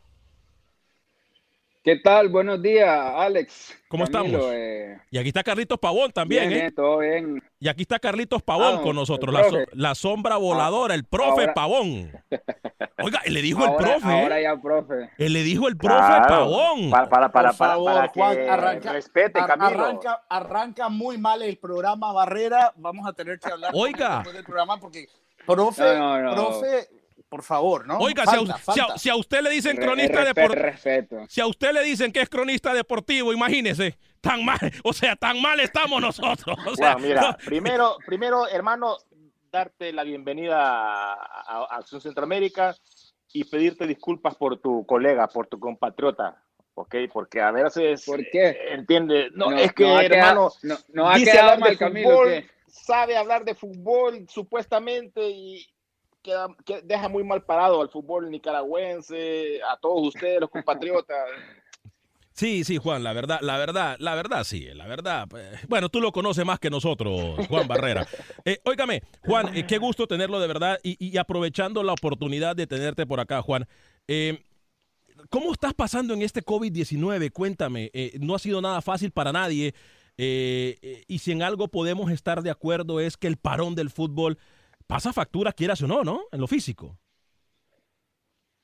¿Qué 1.84 1.96
tal? 1.96 2.30
Buenos 2.30 2.62
días, 2.62 2.88
Alex. 3.16 3.76
¿Cómo 3.88 4.04
estamos? 4.04 4.30
eh, 4.54 5.00
Y 5.10 5.18
aquí 5.18 5.30
está 5.30 5.42
Carlitos 5.44 5.80
Pavón 5.80 6.12
también, 6.12 6.48
bien, 6.50 6.54
¿eh? 6.60 6.62
bien, 6.62 6.76
todo 6.76 7.00
bien. 7.00 7.44
Y 7.60 7.68
aquí 7.68 7.82
está 7.82 7.98
Carlitos 7.98 8.44
Pavón 8.44 8.76
Ah, 8.78 8.82
con 8.84 8.96
nosotros, 8.96 9.34
la, 9.34 9.44
so- 9.46 9.50
profe. 9.50 9.66
la 9.74 9.96
sombra 9.96 10.38
voladora, 10.38 10.94
el 10.94 11.06
profe 11.06 11.42
ahora- 11.42 11.54
Pavón. 11.56 12.12
Oiga, 13.04 13.20
le 13.26 13.42
dijo 13.42 13.66
el 13.66 13.76
profe. 13.78 14.08
¿eh? 14.10 14.22
ahora 14.22 14.40
ya, 14.42 14.62
profe. 14.62 15.10
Él 15.18 15.34
le 15.34 15.42
dijo 15.42 15.68
el 15.68 15.76
profe 15.76 15.96
Claro, 15.98 16.28
Pavón. 16.28 16.92
Para, 16.92 17.10
para, 17.10 17.32
para, 17.32 17.50
Por 17.50 17.58
para, 17.58 17.72
favor, 17.74 17.94
para 17.96 18.08
Juan, 18.10 18.36
que 18.36 18.48
arranca- 18.50 18.92
respete, 18.94 19.40
Ar- 19.40 19.48
Camilo. 19.48 19.84
Arranca, 19.84 20.24
arranca 20.30 20.90
muy 20.90 21.18
mal 21.18 21.42
el 21.42 21.58
programa 21.58 22.14
Barrera. 22.14 22.74
Vamos 22.76 23.08
a 23.08 23.14
tener 23.14 23.40
que 23.40 23.50
hablar 23.52 23.72
Oiga. 23.74 24.18
después 24.18 24.36
del 24.36 24.44
programa 24.46 24.80
porque, 24.80 25.08
profe, 25.48 25.96
No, 25.98 26.20
no, 26.22 26.30
no. 26.30 26.36
profe, 26.36 26.88
por 27.32 27.44
favor, 27.44 27.88
¿no? 27.88 27.98
Oiga, 28.00 28.26
si 28.26 28.36
a, 28.36 28.40
Falta, 28.40 28.58
si 28.58 28.80
a- 28.82 28.86
falta. 28.88 28.98
si 28.98 29.10
a 29.10 29.16
usted 29.16 29.42
le 29.42 29.50
dicen 29.52 29.78
cronista 29.78 30.26
deportivo, 30.26 31.26
si 31.30 31.40
a 31.40 31.48
usted 31.48 31.72
le 31.72 31.82
dicen 31.82 32.12
que 32.12 32.20
es 32.20 32.28
cronista 32.30 32.74
deportivo, 32.74 33.32
imagínese, 33.32 33.98
tan 34.20 34.44
mal, 34.44 34.60
o 34.84 34.92
sea, 34.92 35.16
tan 35.16 35.42
mal 35.42 35.58
estamos 35.62 36.02
nosotros. 36.02 36.58
O 36.68 36.76
sea, 36.76 36.92
Juan, 36.92 37.02
mira, 37.04 37.38
primero, 37.46 37.96
primero, 38.06 38.50
hermano, 38.50 38.98
darte 39.50 39.94
la 39.94 40.04
bienvenida 40.04 40.58
a, 40.60 41.14
a- 41.14 41.68
a 41.72 41.78
Acción 41.78 42.02
Centroamérica 42.02 42.76
y 43.32 43.46
pedirte 43.46 43.88
disculpas 43.88 44.36
por 44.36 44.60
tu 44.60 44.86
colega, 44.86 45.26
por 45.30 45.48
tu 45.48 45.58
compatriota, 45.58 46.44
¿ok? 46.74 46.96
Porque 47.14 47.40
a 47.40 47.52
veces, 47.52 48.04
¿Por 48.06 48.30
qué? 48.30 48.58
entiende, 48.72 49.30
no, 49.34 49.52
No, 49.52 49.58
es 49.58 49.72
que, 49.72 49.84
no 49.86 49.98
ha 49.98 50.02
quedado- 50.02 50.16
hermano, 50.20 50.52
no, 50.64 50.78
no 50.90 51.10
ha 51.10 51.16
dice 51.16 51.32
quedado 51.32 51.52
hablar 51.52 51.70
mal, 51.70 51.78
Camilo, 51.78 52.10
fútbol, 52.10 52.46
sabe 52.68 53.16
hablar 53.16 53.46
de 53.46 53.56
fútbol 53.56 54.26
supuestamente 54.28 55.30
y 55.30 55.66
queda, 56.22 56.48
que- 56.66 56.82
deja 56.82 57.10
muy 57.10 57.24
mal 57.24 57.44
parado 57.44 57.82
al 57.82 57.90
fútbol 57.90 58.30
nicaragüense, 58.30 59.60
a 59.64 59.78
todos 59.78 60.08
ustedes, 60.08 60.40
los 60.40 60.50
compatriotas. 60.50 61.18
Sí, 62.34 62.64
sí, 62.64 62.78
Juan, 62.78 63.04
la 63.04 63.12
verdad, 63.14 63.40
la 63.42 63.58
verdad, 63.58 63.98
la 64.00 64.16
verdad, 64.16 64.46
sí, 64.46 64.66
la 64.74 64.88
verdad. 64.88 65.28
pues, 65.30 65.68
bueno, 65.68 65.90
tú 65.90 66.00
lo 66.00 66.12
conoces 66.14 66.44
más 66.46 66.60
que 66.60 66.70
nosotros, 66.70 67.46
Juan 67.48 67.68
Barrera. 67.68 68.08
Eh, 68.46 68.60
óigame, 68.64 69.04
Juan, 69.26 69.56
eh, 69.56 69.66
qué 69.68 69.78
gusto 69.78 70.08
tenerlo 70.08 70.40
de 70.40 70.48
verdad 70.48 70.80
y, 70.82 70.96
y 71.06 71.18
aprovechando 71.18 71.84
la 71.84 71.92
oportunidad 71.94 72.56
de 72.56 72.66
tenerte 72.66 73.06
por 73.06 73.20
acá, 73.20 73.42
Juan. 73.42 73.68
eh, 74.08 74.44
¿Cómo 75.30 75.52
estás 75.52 75.74
pasando 75.76 76.14
en 76.16 76.22
este 76.24 76.42
COVID-19? 76.44 77.32
Cuéntame, 77.32 77.92
eh, 77.94 78.18
no 78.20 78.34
ha 78.34 78.40
sido 78.40 78.60
nada 78.62 78.82
fácil 78.82 79.12
para 79.12 79.32
nadie 79.32 79.76
y 80.18 81.20
si 81.20 81.32
en 81.32 81.44
algo 81.44 81.68
podemos 81.68 82.12
estar 82.12 82.42
de 82.44 82.50
acuerdo 82.50 83.00
es 83.00 83.18
que 83.18 83.28
el 83.28 83.38
parón 83.38 83.76
del 83.76 83.90
fútbol 83.90 84.38
pasa 84.92 85.14
factura, 85.14 85.54
quieras 85.54 85.82
o 85.84 85.88
no, 85.88 86.04
¿no? 86.04 86.24
En 86.34 86.42
lo 86.42 86.48
físico. 86.48 86.98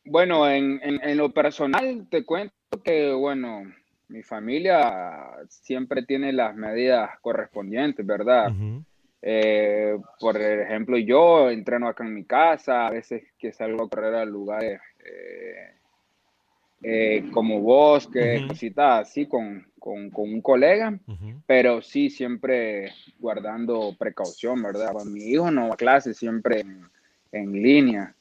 Bueno, 0.03 0.45
en, 0.49 0.77
en, 0.83 0.99
en 1.01 1.17
lo 1.17 1.31
personal 1.31 2.05
te 2.09 2.25
cuento 2.25 2.53
que, 2.83 3.13
bueno, 3.13 3.63
mi 4.09 4.23
familia 4.23 5.37
siempre 5.47 6.03
tiene 6.03 6.33
las 6.33 6.53
medidas 6.53 7.11
correspondientes, 7.21 8.05
¿verdad? 8.05 8.51
Eh, 9.21 9.97
por 10.19 10.35
ejemplo, 10.35 10.97
yo 10.97 11.49
entreno 11.49 11.87
acá 11.87 12.03
en 12.05 12.13
mi 12.13 12.25
casa, 12.25 12.87
a 12.87 12.91
veces 12.91 13.23
que 13.39 13.53
salgo 13.53 13.85
a 13.85 13.89
correr 13.89 14.15
a 14.15 14.25
lugares, 14.25 14.81
eh, 15.05 15.79
eh, 16.83 17.25
como 17.31 17.61
vos, 17.61 18.07
que 18.07 18.45
cositas 18.47 19.07
así 19.07 19.25
con, 19.25 19.65
con, 19.79 20.09
con, 20.11 20.31
un 20.31 20.41
colega, 20.41 20.99
pero 21.45 21.81
sí 21.81 22.09
siempre 22.09 22.93
guardando 23.19 23.95
precaución, 23.97 24.61
¿verdad? 24.61 24.93
mi 25.05 25.23
hijo 25.23 25.49
no 25.49 25.69
va 25.69 25.73
a 25.73 25.77
clase 25.77 26.13
siempre 26.13 26.61
en, 26.61 26.87
en 27.31 27.51
línea, 27.51 28.13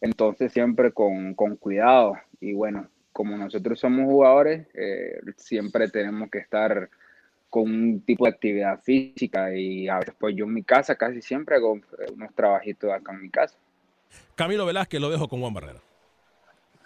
entonces 0.00 0.52
siempre 0.52 0.92
con, 0.92 1.34
con, 1.34 1.56
cuidado. 1.56 2.16
Y 2.40 2.52
bueno, 2.52 2.88
como 3.12 3.36
nosotros 3.36 3.80
somos 3.80 4.04
jugadores, 4.04 4.66
eh, 4.74 5.20
siempre 5.36 5.88
tenemos 5.88 6.30
que 6.30 6.38
estar 6.38 6.90
con 7.48 7.62
un 7.70 8.00
tipo 8.00 8.24
de 8.24 8.32
actividad 8.32 8.80
física 8.82 9.54
y 9.54 9.88
a 9.88 9.98
veces 9.98 10.14
pues 10.18 10.34
yo 10.36 10.44
en 10.44 10.52
mi 10.52 10.62
casa 10.62 10.96
casi 10.96 11.22
siempre 11.22 11.56
hago 11.56 11.76
eh, 11.76 12.12
unos 12.12 12.34
trabajitos 12.34 12.92
acá 12.92 13.12
en 13.12 13.22
mi 13.22 13.30
casa. 13.30 13.56
Camilo 14.34 14.66
Velázquez, 14.66 15.00
lo 15.00 15.08
dejo 15.08 15.28
con 15.28 15.40
Juan 15.40 15.54
Barrera. 15.54 15.80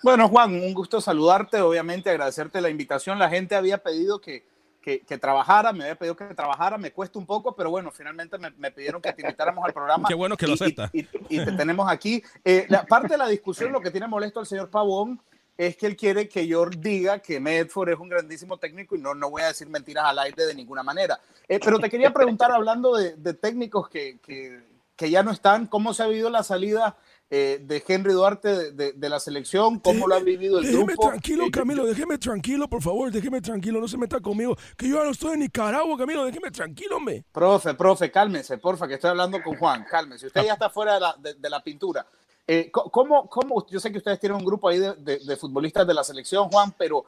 Bueno, 0.02 0.28
Juan, 0.28 0.54
un 0.54 0.74
gusto 0.74 1.00
saludarte, 1.00 1.60
obviamente 1.60 2.10
agradecerte 2.10 2.60
la 2.60 2.70
invitación. 2.70 3.18
La 3.18 3.28
gente 3.28 3.56
había 3.56 3.78
pedido 3.78 4.20
que, 4.20 4.44
que, 4.80 5.18
trabajara, 5.18 5.72
me 5.72 5.84
había 5.84 5.96
pedido 5.96 6.16
que 6.16 6.24
trabajara, 6.34 6.78
me 6.78 6.92
cuesta 6.92 7.18
un 7.18 7.26
poco, 7.26 7.54
pero 7.54 7.70
bueno, 7.70 7.90
finalmente 7.90 8.38
me, 8.38 8.70
pidieron 8.70 9.02
que 9.02 9.12
te 9.12 9.22
invitáramos 9.22 9.64
al 9.64 9.72
programa. 9.72 10.08
Qué 10.08 10.14
bueno 10.14 10.36
que 10.36 10.46
lo 10.46 10.54
acepta. 10.54 10.90
Y, 10.92 11.04
te 11.04 11.52
tenemos 11.52 11.90
aquí. 11.90 12.22
Eh, 12.44 12.66
la 12.68 12.86
parte 12.86 13.08
de 13.08 13.18
la 13.18 13.28
discusión, 13.28 13.72
lo 13.72 13.80
que 13.80 13.90
tiene 13.90 14.06
molesto 14.06 14.40
al 14.40 14.46
señor 14.46 14.70
Pavón 14.70 15.20
es 15.56 15.76
que 15.76 15.86
él 15.86 15.96
quiere 15.96 16.28
que 16.28 16.46
yo 16.46 16.64
diga 16.66 17.18
que 17.18 17.40
Medford 17.40 17.90
es 17.90 17.98
un 17.98 18.08
grandísimo 18.08 18.58
técnico 18.58 18.94
y 18.94 19.00
no, 19.00 19.14
no 19.14 19.28
voy 19.28 19.42
a 19.42 19.48
decir 19.48 19.68
mentiras 19.68 20.04
al 20.04 20.20
aire 20.20 20.46
de 20.46 20.54
ninguna 20.54 20.84
manera. 20.84 21.18
Eh, 21.48 21.58
pero 21.62 21.80
te 21.80 21.90
quería 21.90 22.12
preguntar, 22.12 22.52
hablando 22.52 22.96
de, 22.96 23.16
de 23.16 23.34
técnicos 23.34 23.88
que, 23.88 24.20
que, 24.20 24.62
que, 24.94 25.10
ya 25.10 25.24
no 25.24 25.32
están, 25.32 25.66
¿cómo 25.66 25.92
se 25.92 26.04
ha 26.04 26.06
vivido 26.06 26.30
la 26.30 26.44
salida 26.44 26.96
eh, 27.30 27.58
de 27.60 27.84
Henry 27.86 28.14
Duarte 28.14 28.72
de, 28.72 29.08
la 29.10 29.20
selección, 29.20 29.80
cómo 29.80 30.06
lo 30.06 30.14
ha 30.14 30.20
vivido 30.20 30.58
el 30.58 30.64
déjeme 30.64 30.94
grupo. 30.94 31.08
tranquilo, 31.10 31.44
eh, 31.44 31.50
Camilo, 31.50 31.84
déjeme 31.84 32.16
tranquilo, 32.16 32.68
por 32.68 32.82
favor, 32.82 33.12
déjeme 33.12 33.42
tranquilo, 33.42 33.82
no 33.82 33.88
se 33.88 33.98
meta 33.98 34.18
conmigo, 34.20 34.56
que 34.78 34.88
yo 34.88 34.96
ya 34.96 35.04
no 35.04 35.10
estoy 35.10 35.34
en 35.34 35.40
Nicaragua, 35.40 35.98
Camilo, 35.98 36.24
déjeme 36.24 36.50
tranquilo, 36.50 36.98
me. 36.98 37.22
Profe, 37.30 37.74
profe, 37.74 38.10
cálmese, 38.10 38.56
porfa, 38.56 38.88
que 38.88 38.94
estoy 38.94 39.10
hablando 39.10 39.42
con 39.42 39.56
Juan, 39.58 39.84
cálmese. 39.84 40.28
Usted 40.28 40.42
ya 40.42 40.54
está 40.54 40.70
fuera 40.70 40.94
de 40.94 41.00
la, 41.00 41.16
de, 41.38 41.50
la 41.50 41.62
pintura. 41.62 42.06
Eh, 42.46 42.70
¿cómo, 42.72 43.28
¿cómo, 43.28 43.66
yo 43.68 43.78
sé 43.78 43.92
que 43.92 43.98
ustedes 43.98 44.18
tienen 44.18 44.38
un 44.38 44.44
grupo 44.46 44.70
ahí 44.70 44.78
de, 44.78 45.36
futbolistas 45.36 45.86
de 45.86 45.92
la 45.92 46.04
selección, 46.04 46.48
Juan, 46.48 46.72
pero 46.78 47.04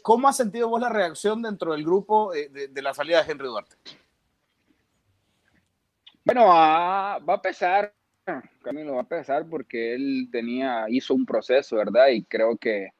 ¿cómo 0.00 0.28
ha 0.28 0.32
sentido 0.32 0.70
vos 0.70 0.80
la 0.80 0.88
reacción 0.88 1.42
dentro 1.42 1.72
del 1.72 1.84
grupo 1.84 2.32
de, 2.32 2.82
la 2.82 2.94
salida 2.94 3.22
de 3.22 3.30
Henry 3.30 3.48
Duarte? 3.48 3.76
Bueno, 6.24 6.46
va 6.46 7.16
a 7.16 7.42
pesar 7.42 7.97
Camilo 8.62 8.94
va 8.96 9.02
a 9.02 9.08
pesar 9.08 9.46
porque 9.48 9.94
él 9.94 10.28
tenía, 10.30 10.86
hizo 10.88 11.14
un 11.14 11.24
proceso, 11.24 11.76
¿verdad? 11.76 12.08
Y 12.08 12.24
creo 12.24 12.56
que, 12.56 12.90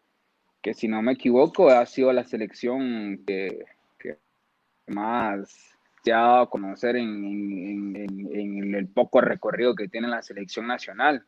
que 0.62 0.74
si 0.74 0.88
no 0.88 1.02
me 1.02 1.12
equivoco, 1.12 1.68
ha 1.68 1.84
sido 1.86 2.12
la 2.12 2.24
selección 2.24 3.22
que, 3.26 3.64
más 4.86 5.76
se 6.02 6.12
ha 6.12 6.18
dado 6.18 6.42
a 6.42 6.50
conocer 6.50 6.96
en, 6.96 7.94
en, 7.94 8.74
el 8.74 8.88
poco 8.88 9.20
recorrido 9.20 9.74
que 9.74 9.88
tiene 9.88 10.08
la 10.08 10.22
selección 10.22 10.66
nacional. 10.66 11.24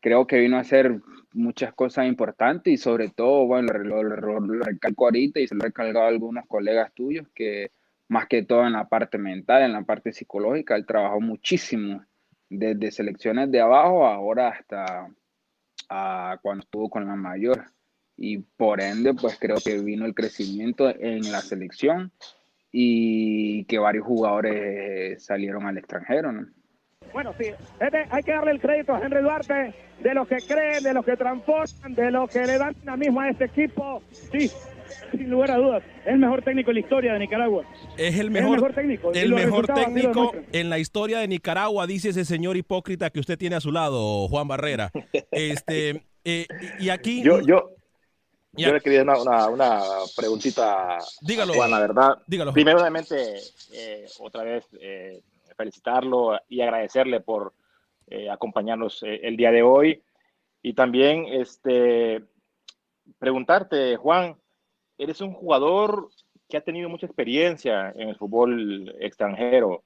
Creo 0.00 0.26
que 0.26 0.38
vino 0.38 0.56
a 0.56 0.60
hacer 0.60 1.00
muchas 1.34 1.74
cosas 1.74 2.06
importantes 2.06 2.72
y 2.72 2.76
sobre 2.78 3.10
todo, 3.10 3.44
bueno, 3.46 3.74
lo, 3.74 4.02
lo 4.02 4.40
recalco 4.60 5.04
ahorita 5.04 5.40
y 5.40 5.48
se 5.48 5.54
lo 5.54 5.60
he 5.60 5.66
recalcado 5.66 6.06
a 6.06 6.08
algunos 6.08 6.46
colegas 6.46 6.92
tuyos 6.94 7.26
que 7.34 7.70
más 8.08 8.26
que 8.26 8.42
todo 8.44 8.66
en 8.66 8.72
la 8.72 8.88
parte 8.88 9.18
mental, 9.18 9.62
en 9.62 9.72
la 9.72 9.82
parte 9.82 10.12
psicológica, 10.12 10.76
él 10.76 10.86
trabajó 10.86 11.20
muchísimo 11.20 12.02
desde 12.50 12.90
selecciones 12.90 13.50
de 13.50 13.60
abajo 13.60 14.06
ahora 14.06 14.48
hasta 14.48 15.08
cuando 16.42 16.64
estuvo 16.64 16.90
con 16.90 17.06
la 17.06 17.16
mayor. 17.16 17.64
Y 18.16 18.38
por 18.38 18.80
ende, 18.80 19.14
pues 19.14 19.38
creo 19.38 19.56
que 19.64 19.78
vino 19.80 20.04
el 20.04 20.14
crecimiento 20.14 20.88
en 20.88 21.30
la 21.30 21.40
selección 21.40 22.12
y 22.72 23.64
que 23.64 23.78
varios 23.78 24.04
jugadores 24.04 25.24
salieron 25.24 25.66
al 25.66 25.78
extranjero. 25.78 26.32
¿no? 26.32 26.46
Bueno, 27.12 27.32
sí, 27.38 27.46
hay 28.10 28.22
que 28.22 28.32
darle 28.32 28.50
el 28.50 28.60
crédito 28.60 28.94
a 28.94 29.00
Henry 29.00 29.22
Duarte 29.22 29.74
de 30.02 30.14
los 30.14 30.28
que 30.28 30.36
creen, 30.36 30.82
de 30.82 30.94
los 30.94 31.04
que 31.04 31.16
transforman, 31.16 31.94
de 31.94 32.10
los 32.10 32.30
que 32.30 32.40
le 32.40 32.58
dan 32.58 32.74
dinamismo 32.74 33.20
a 33.20 33.30
este 33.30 33.44
equipo. 33.44 34.02
Sí, 34.10 34.50
sin 35.10 35.30
lugar 35.30 35.50
a 35.50 35.56
dudas, 35.56 35.82
es 36.04 36.12
el 36.12 36.18
mejor 36.18 36.42
técnico 36.42 36.70
en 36.70 36.74
la 36.74 36.80
historia 36.80 37.12
de 37.12 37.18
Nicaragua. 37.18 37.64
Es 37.96 38.18
el 38.18 38.30
mejor, 38.30 38.74
técnico. 38.74 39.12
El 39.12 39.32
mejor 39.32 39.66
técnico 39.66 40.32
en 40.52 40.70
la 40.70 40.78
historia 40.78 41.18
de 41.18 41.28
Nicaragua, 41.28 41.86
dice 41.86 42.10
ese 42.10 42.24
señor 42.24 42.56
hipócrita 42.56 43.10
que 43.10 43.20
usted 43.20 43.38
tiene 43.38 43.56
a 43.56 43.60
su 43.60 43.72
lado, 43.72 44.28
Juan 44.28 44.48
Barrera. 44.48 44.90
Este, 45.30 46.02
eh, 46.24 46.46
y 46.80 46.88
aquí... 46.88 47.22
Yo, 47.22 47.40
yo, 47.40 47.70
yo 48.52 48.72
le 48.72 48.80
quería 48.80 49.02
una, 49.02 49.48
una, 49.48 49.80
preguntita 50.16 50.98
Dígalo, 51.20 51.54
Juan, 51.54 51.70
la 51.70 51.80
verdad. 51.80 52.18
Dígalo. 52.26 52.52
Primero, 52.52 52.80
obviamente, 52.80 53.36
eh, 53.72 54.06
otra 54.18 54.42
vez 54.42 54.64
eh, 54.80 55.20
felicitarlo 55.56 56.38
y 56.48 56.60
agradecerle 56.60 57.20
por 57.20 57.54
acompañarnos 58.30 59.02
el 59.02 59.36
día 59.36 59.52
de 59.52 59.62
hoy. 59.62 60.02
Y 60.62 60.72
también 60.72 61.26
este, 61.26 62.22
preguntarte, 63.18 63.96
Juan, 63.96 64.36
eres 64.98 65.20
un 65.20 65.32
jugador 65.32 66.10
que 66.48 66.56
ha 66.56 66.60
tenido 66.60 66.88
mucha 66.88 67.06
experiencia 67.06 67.92
en 67.94 68.08
el 68.08 68.16
fútbol 68.16 68.94
extranjero. 69.00 69.84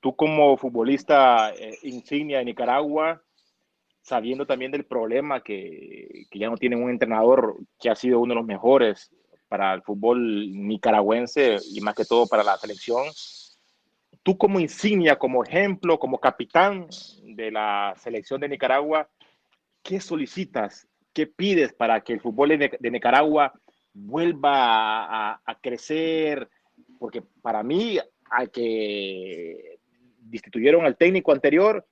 Tú 0.00 0.14
como 0.16 0.56
futbolista 0.56 1.54
eh, 1.54 1.78
insignia 1.82 2.38
de 2.38 2.44
Nicaragua, 2.44 3.22
sabiendo 4.02 4.46
también 4.46 4.72
del 4.72 4.84
problema 4.84 5.42
que, 5.42 6.26
que, 6.30 6.38
ya 6.38 6.50
no 6.50 6.56
tienen 6.56 6.82
un 6.82 6.90
entrenador 6.90 7.56
que 7.78 7.88
ha 7.88 7.94
sido 7.94 8.20
uno 8.20 8.34
de 8.34 8.40
los 8.40 8.46
mejores 8.46 9.10
para 9.48 9.72
el 9.72 9.82
fútbol 9.82 10.50
nicaragüense 10.52 11.58
y 11.72 11.80
más 11.80 11.94
que 11.94 12.04
todo 12.04 12.26
para 12.26 12.42
la 12.42 12.58
selección. 12.58 13.04
Tú 14.22 14.36
como 14.36 14.58
insignia, 14.58 15.16
como 15.16 15.44
ejemplo, 15.44 15.98
como 15.98 16.18
capitán 16.18 16.88
de 17.22 17.50
la 17.50 17.94
selección 17.98 18.40
de 18.40 18.48
Nicaragua, 18.48 19.08
¿qué 19.82 20.00
solicitas? 20.00 20.88
¿Qué 21.12 21.26
pides 21.26 21.72
para 21.72 22.00
que 22.00 22.14
el 22.14 22.20
fútbol 22.20 22.48
de 22.58 22.90
Nicaragua 22.90 23.52
vuelva 23.94 25.34
a, 25.34 25.58
crecer, 25.62 26.50
porque 26.98 27.22
para 27.40 27.62
mí, 27.62 27.98
al 28.28 28.50
que 28.50 29.78
destituyeron 30.18 30.84
al 30.84 30.96
técnico 30.96 31.32
anterior, 31.32 31.86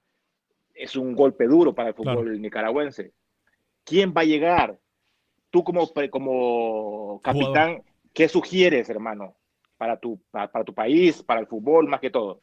es 0.75 0.97
un 0.97 1.15
golpe 1.15 1.47
duro 1.47 1.75
para 1.75 1.91
el 1.91 1.95
fútbol 1.95 2.41
nicaragüense. 2.41 3.13
¿Quién 3.85 4.13
va 4.15 4.23
a 4.23 4.25
llegar? 4.25 4.79
Tú 5.51 5.63
como, 5.63 5.91
como 6.11 7.21
capitán, 7.23 7.83
¿qué 8.13 8.29
sugieres, 8.29 8.89
hermano, 8.91 9.37
para 9.77 9.99
tu, 9.99 10.21
para, 10.31 10.65
tu 10.65 10.75
país, 10.75 11.23
para 11.23 11.41
el 11.41 11.47
fútbol, 11.47 11.89
más 11.89 12.01
que 12.01 12.11
todo? 12.11 12.43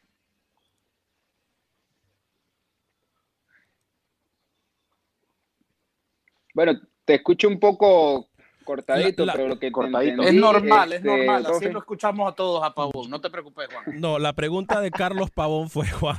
Bueno, 6.53 6.73
te 7.05 7.15
escucho 7.15 7.47
un 7.47 7.59
poco 7.59 8.28
cortadito, 8.69 9.25
pero 9.25 9.47
lo 9.47 9.58
que 9.58 9.71
cortadito. 9.71 10.21
Es 10.21 10.34
normal, 10.34 10.93
es, 10.93 11.03
normal. 11.03 11.43
Así 11.47 11.69
lo 11.69 11.79
escuchamos 11.79 12.32
a 12.32 12.36
todos 12.36 12.63
a 12.63 12.71
Pavón. 12.75 13.10
No 13.10 13.19
te 13.19 13.32
preocupes, 13.32 13.67
Juan. 13.67 13.99
No, 13.99 14.19
la 14.19 14.34
pregunta 14.34 14.79
de 14.79 14.91
Carlos 14.91 15.32
Pavón 15.32 15.71
fue, 15.71 15.88
Juan, 15.88 16.17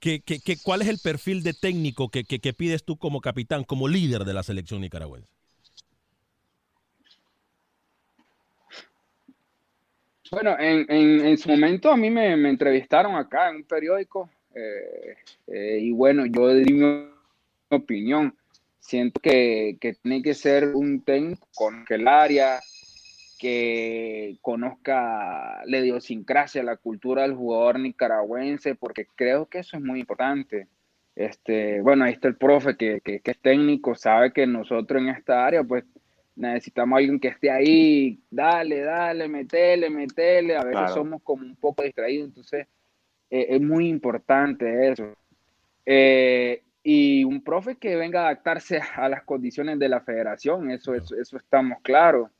que, 0.00 0.22
que, 0.22 0.56
cuál 0.64 0.80
es 0.80 0.88
el 0.88 0.98
perfil 0.98 1.42
de 1.42 1.52
técnico 1.52 2.08
que, 2.08 2.24
que, 2.24 2.52
pides 2.54 2.82
tú 2.82 2.96
como 2.96 3.20
capitán, 3.20 3.64
como 3.64 3.88
líder 3.88 4.24
de 4.24 4.32
la 4.32 4.42
selección 4.42 4.80
nicaragüense? 4.80 5.28
Bueno, 10.30 10.56
en, 10.58 10.90
en, 10.90 11.36
su 11.36 11.50
momento 11.50 11.92
a 11.92 11.96
mí 11.98 12.08
me, 12.08 12.36
me, 12.36 12.48
entrevistaron 12.48 13.14
acá 13.16 13.50
en 13.50 13.56
un 13.56 13.64
periódico 13.64 14.30
eh, 14.54 15.16
eh, 15.46 15.78
y 15.82 15.92
bueno, 15.92 16.24
yo 16.24 16.54
di 16.54 16.72
mi 16.72 17.06
opinión 17.68 18.34
siento 18.86 19.20
que, 19.20 19.78
tiene 20.02 20.22
que 20.22 20.34
ser 20.34 20.74
un 20.74 21.02
técnico 21.02 21.48
con 21.54 21.84
el 21.88 22.06
área, 22.06 22.60
que 23.38 24.38
conozca 24.40 25.62
la 25.66 25.78
idiosincrasia, 25.78 26.62
la 26.62 26.76
cultura 26.76 27.22
del 27.22 27.34
jugador 27.34 27.80
nicaragüense, 27.80 28.74
porque 28.76 29.06
creo 29.14 29.46
que 29.46 29.58
eso 29.58 29.76
es 29.76 29.82
muy 29.82 30.00
importante. 30.00 30.68
Este, 31.14 31.80
bueno, 31.82 32.04
ahí 32.04 32.12
está 32.12 32.28
el 32.28 32.36
profe 32.36 32.76
que, 32.76 33.02
es 33.04 33.38
técnico, 33.40 33.94
sabe 33.94 34.32
que 34.32 34.46
nosotros 34.46 35.02
en 35.02 35.08
esta 35.08 35.44
área, 35.44 35.64
pues 35.64 35.84
necesitamos 36.36 36.96
a 36.96 36.98
alguien 36.98 37.18
que 37.18 37.28
esté 37.28 37.50
ahí, 37.50 38.20
dale, 38.30 38.80
dale, 38.82 39.28
metele, 39.28 39.90
metele, 39.90 40.56
a 40.56 40.64
veces 40.64 40.92
somos 40.92 41.22
como 41.22 41.44
un 41.44 41.56
poco 41.56 41.82
distraídos, 41.82 42.28
entonces 42.28 42.66
eh, 43.30 43.46
es 43.50 43.60
muy 43.60 43.88
importante 43.88 44.92
eso. 44.92 45.14
Eh, 45.84 46.62
y 46.88 47.24
un 47.24 47.42
profe 47.42 47.74
que 47.74 47.96
venga 47.96 48.20
a 48.20 48.24
adaptarse 48.26 48.78
a 48.96 49.08
las 49.08 49.24
condiciones 49.24 49.76
de 49.80 49.88
la 49.88 50.02
federación, 50.02 50.70
eso, 50.70 50.94
eso, 50.94 51.16
eso 51.16 51.36
estamos 51.36 51.78
claros, 51.82 52.30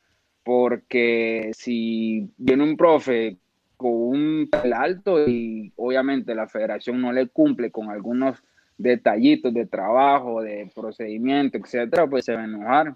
porque 0.44 1.50
si 1.52 2.30
viene 2.36 2.62
un 2.62 2.76
profe 2.76 3.38
con 3.76 3.90
un 3.92 4.50
alto 4.72 5.26
y 5.26 5.72
obviamente 5.74 6.32
la 6.32 6.46
federación 6.46 7.00
no 7.00 7.12
le 7.12 7.26
cumple 7.26 7.72
con 7.72 7.90
algunos 7.90 8.40
detallitos 8.78 9.52
de 9.52 9.66
trabajo, 9.66 10.40
de 10.40 10.70
procedimiento, 10.72 11.58
etcétera, 11.58 12.06
pues 12.06 12.24
se 12.24 12.34
va 12.34 12.42
a 12.42 12.44
enojar. 12.44 12.94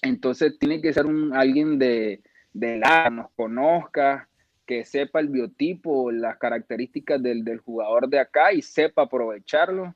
Entonces 0.00 0.58
tiene 0.58 0.80
que 0.80 0.94
ser 0.94 1.04
un, 1.04 1.34
alguien 1.34 1.78
de, 1.78 2.22
de 2.54 2.78
la 2.78 3.10
nos 3.10 3.30
conozca, 3.32 4.30
que 4.64 4.86
sepa 4.86 5.20
el 5.20 5.28
biotipo, 5.28 6.10
las 6.10 6.38
características 6.38 7.22
del, 7.22 7.44
del 7.44 7.58
jugador 7.58 8.08
de 8.08 8.18
acá 8.18 8.54
y 8.54 8.62
sepa 8.62 9.02
aprovecharlo. 9.02 9.94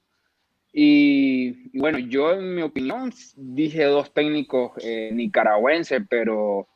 Y, 0.72 1.76
bueno, 1.78 1.98
yo 1.98 2.33
en 2.33 2.54
mi 2.54 2.62
opinión 2.62 3.12
dije 3.37 3.85
dos 3.85 4.12
técnicos 4.12 4.72
eh, 4.83 5.11
nicaragüenses, 5.12 6.02
pero 6.09 6.68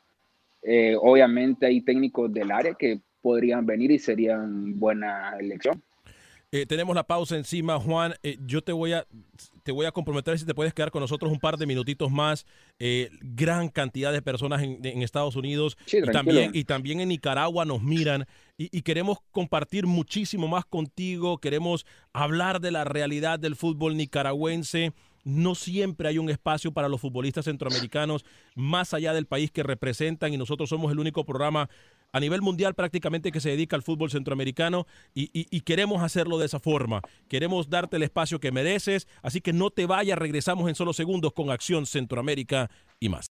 eh, 0.62 0.96
obviamente 1.00 1.66
hay 1.66 1.80
técnicos 1.83 2.33
del 2.33 2.50
área 2.50 2.74
que 2.74 3.00
podrían 3.22 3.64
venir 3.64 3.90
y 3.90 3.98
serían 3.98 4.78
buena 4.78 5.37
elección. 5.38 5.83
Eh, 6.54 6.66
tenemos 6.66 6.94
la 6.94 7.02
pausa 7.02 7.36
encima, 7.36 7.80
Juan. 7.80 8.14
Eh, 8.22 8.38
yo 8.46 8.62
te 8.62 8.70
voy 8.70 8.92
a 8.92 9.04
te 9.64 9.72
voy 9.72 9.86
a 9.86 9.90
comprometer 9.90 10.38
si 10.38 10.46
te 10.46 10.54
puedes 10.54 10.72
quedar 10.72 10.92
con 10.92 11.00
nosotros 11.00 11.32
un 11.32 11.40
par 11.40 11.56
de 11.56 11.66
minutitos 11.66 12.12
más. 12.12 12.46
Eh, 12.78 13.10
gran 13.22 13.68
cantidad 13.68 14.12
de 14.12 14.22
personas 14.22 14.62
en, 14.62 15.02
Estados 15.02 15.34
Unidos 15.34 15.76
y, 15.90 16.02
también, 16.12 16.52
y 16.54 16.62
también 16.62 17.00
en 17.00 17.08
Nicaragua 17.08 17.64
nos 17.64 17.82
miran 17.82 18.26
y, 18.56 18.68
y, 18.70 18.82
queremos 18.82 19.18
compartir 19.32 19.86
muchísimo 19.86 20.46
más 20.46 20.64
contigo. 20.64 21.38
Queremos 21.38 21.86
hablar 22.12 22.60
de 22.60 22.70
la 22.70 22.84
realidad 22.84 23.40
del 23.40 23.56
fútbol 23.56 23.96
nicaragüense. 23.96 24.92
No 25.24 25.56
siempre 25.56 26.06
hay 26.06 26.18
un 26.18 26.30
espacio 26.30 26.70
para 26.70 26.88
los 26.88 27.00
futbolistas 27.00 27.46
centroamericanos 27.46 28.24
más 28.54 28.94
allá 28.94 29.12
del 29.12 29.26
país 29.26 29.50
que 29.50 29.64
representan 29.64 30.32
y 30.32 30.36
nosotros 30.36 30.68
somos 30.68 30.92
el 30.92 31.00
único 31.00 31.24
programa 31.24 31.68
a 32.14 32.20
nivel 32.20 32.42
mundial 32.42 32.74
prácticamente 32.74 33.33
que 33.33 33.40
se 33.40 33.50
dedica 33.50 33.74
al 33.74 33.83
fútbol 33.83 34.09
centroamericano 34.09 34.87
y, 35.14 35.61
queremos 35.62 36.00
hacerlo 36.00 36.38
de 36.38 36.46
esa 36.46 36.61
forma. 36.61 37.03
Queremos 37.29 37.68
darte 37.68 37.96
el 37.96 38.05
espacio 38.05 38.38
que 38.38 38.53
mereces, 38.53 39.09
así 39.20 39.40
que 39.40 39.53
no 39.53 39.70
te 39.70 39.87
vayas, 39.87 40.16
regresamos 40.16 40.68
en 40.68 40.77
solo 40.77 40.92
segundos 40.92 41.33
con 41.33 41.50
Acción 41.50 41.87
Centroamérica 41.87 42.70
y 43.00 43.09
más. 43.09 43.34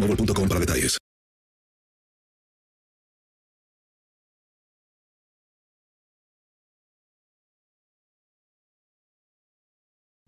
Para 0.01 0.59
detalles. 0.59 0.97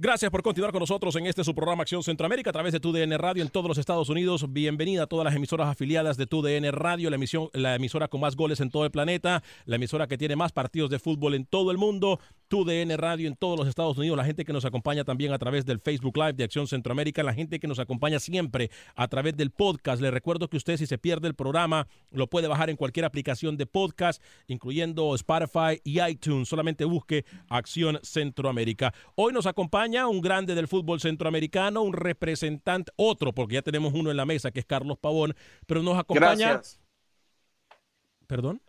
Gracias 0.03 0.29
por 0.29 0.43
continuar 0.43 0.73
con 0.73 0.81
nosotros 0.81 1.15
en 1.15 1.27
este 1.27 1.43
su 1.43 1.55
programa 1.55 1.83
Acción 1.83 2.03
Centroamérica 2.03 2.49
a 2.49 2.53
través 2.53 2.73
de 2.73 2.81
TUDN 2.81 3.17
Radio 3.17 3.41
en 3.41 3.49
todos 3.49 3.69
los 3.69 3.77
Estados 3.77 4.09
Unidos. 4.09 4.51
Bienvenida 4.51 5.03
a 5.03 5.07
todas 5.07 5.23
las 5.23 5.33
emisoras 5.33 5.69
afiliadas 5.69 6.17
de 6.17 6.27
TUDN 6.27 6.73
Radio, 6.73 7.09
la, 7.09 7.15
emisión, 7.15 7.49
la 7.53 7.75
emisora 7.75 8.09
con 8.09 8.19
más 8.19 8.35
goles 8.35 8.59
en 8.59 8.69
todo 8.69 8.83
el 8.83 8.91
planeta, 8.91 9.43
la 9.63 9.77
emisora 9.77 10.07
que 10.07 10.17
tiene 10.17 10.35
más 10.35 10.51
partidos 10.51 10.89
de 10.89 10.99
fútbol 10.99 11.35
en 11.35 11.45
todo 11.45 11.71
el 11.71 11.77
mundo. 11.77 12.19
TUDN 12.53 12.95
Radio 12.99 13.27
en 13.27 13.35
todos 13.35 13.57
los 13.57 13.67
Estados 13.67 13.97
Unidos, 13.97 14.15
la 14.15 14.25
gente 14.25 14.45
que 14.45 14.53
nos 14.53 14.63
acompaña 14.63 15.03
también 15.03 15.33
a 15.33 15.39
través 15.39 15.65
del 15.65 15.79
Facebook 15.79 16.15
Live 16.15 16.33
de 16.33 16.43
Acción 16.43 16.67
Centroamérica, 16.67 17.23
la 17.23 17.33
gente 17.33 17.59
que 17.59 17.67
nos 17.67 17.79
acompaña 17.79 18.19
siempre 18.19 18.69
a 18.93 19.07
través 19.07 19.35
del 19.35 19.49
podcast. 19.49 19.99
Le 19.99 20.11
recuerdo 20.11 20.47
que 20.47 20.57
usted 20.57 20.77
si 20.77 20.85
se 20.85 20.99
pierde 20.99 21.27
el 21.27 21.33
programa 21.33 21.87
lo 22.11 22.27
puede 22.27 22.47
bajar 22.47 22.69
en 22.69 22.75
cualquier 22.75 23.05
aplicación 23.05 23.57
de 23.57 23.65
podcast, 23.65 24.21
incluyendo 24.45 25.15
Spotify 25.15 25.81
y 25.83 25.99
iTunes. 25.99 26.47
Solamente 26.47 26.85
busque 26.85 27.25
Acción 27.49 27.97
Centroamérica. 28.03 28.93
Hoy 29.15 29.33
nos 29.33 29.47
acompaña 29.47 30.07
un 30.07 30.21
grande 30.21 30.53
del 30.53 30.67
fútbol 30.67 31.01
centroamericano, 31.01 31.81
un 31.81 31.93
representante, 31.93 32.91
otro, 32.97 33.33
porque 33.33 33.55
ya 33.55 33.61
tenemos 33.63 33.95
uno 33.95 34.11
en 34.11 34.17
la 34.17 34.27
mesa 34.27 34.51
que 34.51 34.59
es 34.59 34.65
Carlos 34.67 34.99
Pavón, 34.99 35.33
pero 35.65 35.81
nos 35.81 35.97
acompaña... 35.97 36.51
Gracias. 36.51 36.79
¿Perdón? 38.27 38.61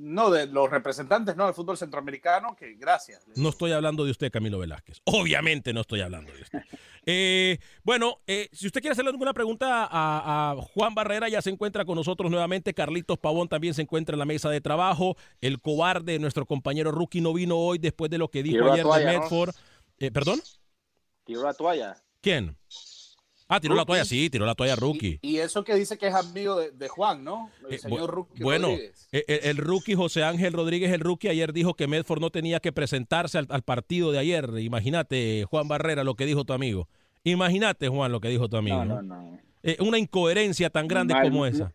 No, 0.00 0.30
de 0.30 0.46
los 0.46 0.70
representantes, 0.70 1.34
no, 1.34 1.46
del 1.46 1.54
fútbol 1.54 1.76
centroamericano, 1.76 2.54
que 2.54 2.74
gracias. 2.74 3.26
No 3.34 3.48
estoy 3.48 3.72
hablando 3.72 4.04
de 4.04 4.12
usted, 4.12 4.30
Camilo 4.30 4.60
Velázquez. 4.60 5.00
Obviamente 5.04 5.72
no 5.72 5.80
estoy 5.80 6.02
hablando 6.02 6.32
de 6.32 6.42
usted. 6.42 6.60
Eh, 7.10 7.58
bueno, 7.84 8.20
eh, 8.26 8.50
si 8.52 8.66
usted 8.66 8.82
quiere 8.82 8.92
hacerle 8.92 9.12
alguna 9.12 9.32
pregunta 9.32 9.88
a, 9.90 10.54
Juan 10.74 10.94
Barrera, 10.94 11.30
ya 11.30 11.40
se 11.40 11.48
encuentra 11.48 11.86
con 11.86 11.94
nosotros 11.94 12.30
nuevamente. 12.30 12.74
Carlitos 12.74 13.16
Pavón 13.16 13.48
también 13.48 13.72
se 13.72 13.80
encuentra 13.80 14.14
en 14.14 14.18
la 14.18 14.26
mesa 14.26 14.50
de 14.50 14.60
trabajo. 14.60 15.16
El 15.40 15.58
cobarde, 15.58 16.18
nuestro 16.18 16.44
compañero 16.44 16.92
Rookie, 16.92 17.22
no 17.22 17.32
vino 17.32 17.56
hoy 17.56 17.78
después 17.78 18.10
de 18.10 18.18
lo 18.18 18.28
que 18.28 18.42
dijo 18.42 18.70
ayer 18.70 18.84
de 18.84 19.04
Medford. 19.06 19.54
Eh, 20.00 20.10
¿Perdón? 20.10 20.42
Tiró 21.24 21.44
la 21.44 21.54
toalla. 21.54 21.96
¿Quién? 22.20 22.58
Ah, 23.48 23.60
tiró 23.60 23.74
la 23.74 23.86
toalla, 23.86 24.04
sí, 24.04 24.28
tiró 24.28 24.44
la 24.44 24.54
toalla 24.54 24.76
Rookie. 24.76 25.18
Y, 25.22 25.38
eso 25.38 25.64
que 25.64 25.74
dice 25.74 25.96
que 25.96 26.08
es 26.08 26.14
amigo 26.14 26.60
de, 26.60 26.88
Juan, 26.88 27.24
¿no? 27.24 27.50
El 27.66 27.74
eh, 27.74 27.78
señor 27.78 28.10
Rookie 28.10 28.42
Bueno, 28.42 28.68
el, 28.68 29.24
el, 29.26 29.56
Rookie 29.56 29.94
José 29.94 30.22
Ángel 30.22 30.52
Rodríguez, 30.52 30.92
el 30.92 31.00
Rookie, 31.00 31.28
ayer 31.28 31.54
dijo 31.54 31.72
que 31.72 31.86
Medford 31.86 32.20
no 32.20 32.28
tenía 32.28 32.60
que 32.60 32.72
presentarse 32.72 33.38
al, 33.38 33.62
partido 33.62 34.12
de 34.12 34.18
ayer. 34.18 34.50
Imagínate, 34.58 35.46
Juan 35.48 35.66
Barrera, 35.66 36.04
lo 36.04 36.14
que 36.14 36.26
dijo 36.26 36.44
tu 36.44 36.52
amigo. 36.52 36.88
Imagínate, 37.24 37.88
Juan, 37.88 38.12
lo 38.12 38.20
que 38.20 38.28
dijo 38.28 38.48
tu 38.48 38.58
amigo. 38.58 38.84
No, 38.84 39.00
no, 39.00 39.14
no. 39.16 39.38
Eh, 39.62 39.76
una 39.80 39.98
incoherencia 39.98 40.68
tan 40.68 40.86
grande 40.86 41.14
como 41.22 41.46
esa. 41.46 41.72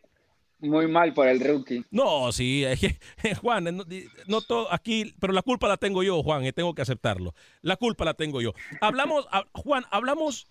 Muy 0.59 0.87
mal 0.87 1.13
por 1.13 1.27
el 1.27 1.41
rookie. 1.41 1.83
No, 1.91 2.31
sí, 2.31 2.63
es 2.65 2.79
que, 2.79 3.35
Juan, 3.35 3.83
no, 4.27 4.41
todo 4.41 4.71
aquí, 4.71 5.13
pero 5.19 5.33
la 5.33 5.41
culpa 5.41 5.67
la 5.67 5.77
tengo 5.77 6.03
yo, 6.03 6.23
Juan, 6.23 6.45
y 6.45 6.51
tengo 6.53 6.73
que 6.73 6.81
aceptarlo. 6.81 7.33
La 7.61 7.75
culpa 7.75 8.05
la 8.05 8.13
tengo 8.13 8.41
yo. 8.41 8.53
Hablamos, 8.79 9.27
Juan, 9.53 9.83
hablamos 9.91 10.47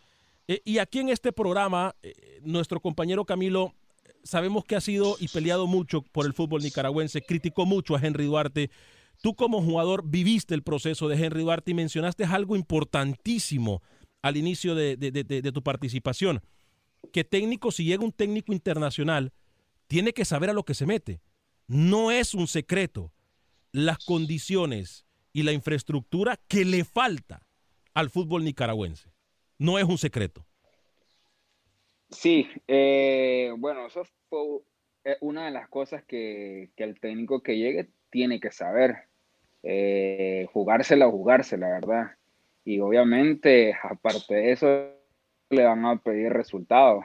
eh, 0.53 0.61
y 0.67 0.79
aquí 0.79 0.99
en 0.99 1.09
este 1.09 1.33
programa, 1.33 1.97
eh, 2.03 2.41
nuestro 2.43 2.79
compañero 2.79 3.25
Camilo, 3.25 3.73
sabemos 4.23 4.67
que 4.67 4.77
ha 4.77 4.83
sido 4.83 5.17
y 5.19 5.29
peleado 5.29 5.67
mucho 5.67 6.03
por 6.03 6.27
el 6.27 6.35
fútbol 6.35 6.63
nicaragüense, 6.63 7.23
criticó 7.23 7.65
mucho 7.65 7.97
a 7.97 8.01
Henry 8.01 8.27
Duarte. 8.27 8.71
Tú 9.23 9.35
como 9.35 9.63
jugador 9.63 10.03
viviste 10.07 10.55
el 10.55 10.63
proceso 10.63 11.09
de 11.09 11.17
Henry 11.17 11.43
Duarte 11.43 11.71
y 11.71 11.75
mencionaste 11.75 12.25
algo 12.25 12.55
importantísimo 12.55 13.83
al 14.21 14.37
inicio 14.37 14.75
de 14.75 15.53
tu 15.55 15.63
participación, 15.63 16.43
que 17.13 17.25
técnico, 17.25 17.73
si 17.73 17.85
llega 17.85 18.05
un 18.05 18.13
técnico 18.13 18.53
internacional, 18.53 19.33
tiene 19.87 20.13
que 20.13 20.27
saber 20.27 20.51
a 20.51 20.53
lo 20.53 20.65
que 20.65 20.75
se 20.75 20.87
mete. 20.87 21.23
No 21.67 22.11
es 22.11 22.35
un 22.35 22.47
secreto 22.47 23.13
las 23.73 24.05
condiciones 24.05 25.07
y 25.33 25.45
la 25.45 25.53
infraestructura 25.53 26.39
que 26.47 26.67
le 26.67 26.85
falta 26.85 27.47
al 27.95 28.11
fútbol 28.11 28.45
nicaragüense 28.45 29.12
no 29.63 29.79
es 29.79 29.85
un 29.85 29.97
secreto. 29.97 30.45
Sí, 32.11 32.47
eh, 32.69 33.53
bueno, 33.57 33.87
eso 33.87 34.03
fue 34.29 34.41
eh, 35.05 35.17
una 35.21 35.47
de 35.47 35.53
las 35.53 35.69
cosas 35.69 36.05
que, 36.05 36.71
el 36.77 37.01
técnico 37.01 37.43
que 37.43 37.57
llegue 37.57 37.89
tiene 38.11 38.41
que 38.41 38.51
saber. 38.51 39.09
Eh, 39.63 40.47
jugársela 40.53 41.07
o 41.07 41.13
jugársela, 41.13 41.69
¿verdad? 41.69 42.17
Y 42.65 42.81
obviamente, 42.81 43.75
aparte 43.83 44.35
de 44.35 44.53
eso, 44.53 44.67
le 45.51 45.65
van 45.65 45.87
a 45.87 45.97
pedir 46.03 46.33
resultados. 46.33 47.05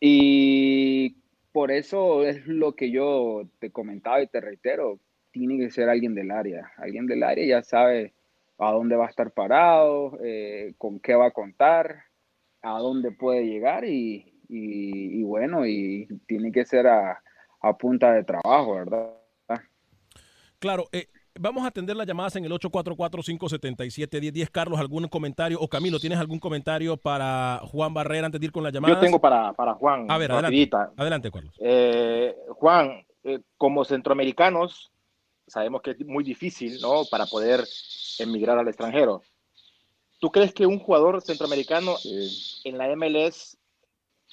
Y 0.00 1.16
por 1.52 1.70
eso 1.70 2.24
es 2.24 2.46
lo 2.46 2.74
que 2.74 2.90
yo 2.90 3.48
te 3.58 3.70
comentaba 3.70 4.22
y 4.22 4.28
te 4.28 4.40
reitero, 4.40 5.00
tiene 5.32 5.58
que 5.58 5.70
ser 5.70 5.88
alguien 5.88 6.14
del 6.14 6.30
área. 6.30 6.72
Alguien 6.76 7.06
del 7.06 7.24
área 7.24 7.44
ya 7.44 7.62
sabe 7.62 8.14
a 8.62 8.72
dónde 8.72 8.96
va 8.96 9.06
a 9.06 9.10
estar 9.10 9.32
parado, 9.32 10.18
eh, 10.22 10.74
con 10.78 11.00
qué 11.00 11.14
va 11.14 11.26
a 11.26 11.30
contar, 11.32 12.04
a 12.62 12.78
dónde 12.78 13.10
puede 13.10 13.44
llegar 13.44 13.84
y, 13.84 14.32
bueno, 15.24 15.66
y 15.66 16.06
tiene 16.26 16.52
que 16.52 16.64
ser 16.64 16.86
a, 16.86 17.20
punta 17.78 18.12
de 18.12 18.24
trabajo, 18.24 18.74
¿verdad? 18.74 19.14
Claro, 20.58 20.84
eh, 20.92 21.08
vamos 21.38 21.64
a 21.64 21.68
atender 21.68 21.96
las 21.96 22.06
llamadas 22.06 22.36
en 22.36 22.44
el 22.44 22.52
844-577-1010. 22.52 24.48
Carlos, 24.50 24.78
¿algún 24.78 25.08
comentario? 25.08 25.58
O 25.60 25.68
Camilo, 25.68 25.98
¿tienes 25.98 26.18
algún 26.18 26.38
comentario 26.38 26.96
para 26.96 27.60
Juan 27.64 27.92
Barrera 27.92 28.26
antes 28.26 28.40
de 28.40 28.46
ir 28.46 28.52
con 28.52 28.62
las 28.62 28.72
llamadas? 28.72 28.96
Yo 28.96 29.00
tengo 29.00 29.20
para, 29.20 29.52
para 29.54 29.74
Juan. 29.74 30.08
A 30.08 30.18
ver, 30.18 30.30
adelante, 30.30 30.70
adelante, 30.96 31.30
Carlos. 31.32 31.54
Eh, 31.58 32.36
Juan, 32.50 33.04
como 33.56 33.84
centroamericanos, 33.84 34.91
sabemos 35.52 35.82
que 35.82 35.90
es 35.90 36.00
muy 36.06 36.24
difícil, 36.24 36.80
¿no? 36.80 37.04
Para 37.10 37.26
poder 37.26 37.62
emigrar 38.18 38.58
al 38.58 38.68
extranjero. 38.68 39.22
¿Tú 40.18 40.30
crees 40.30 40.54
que 40.54 40.64
un 40.64 40.78
jugador 40.78 41.20
centroamericano 41.20 41.96
en 42.64 42.78
la 42.78 42.96
MLS 42.96 43.58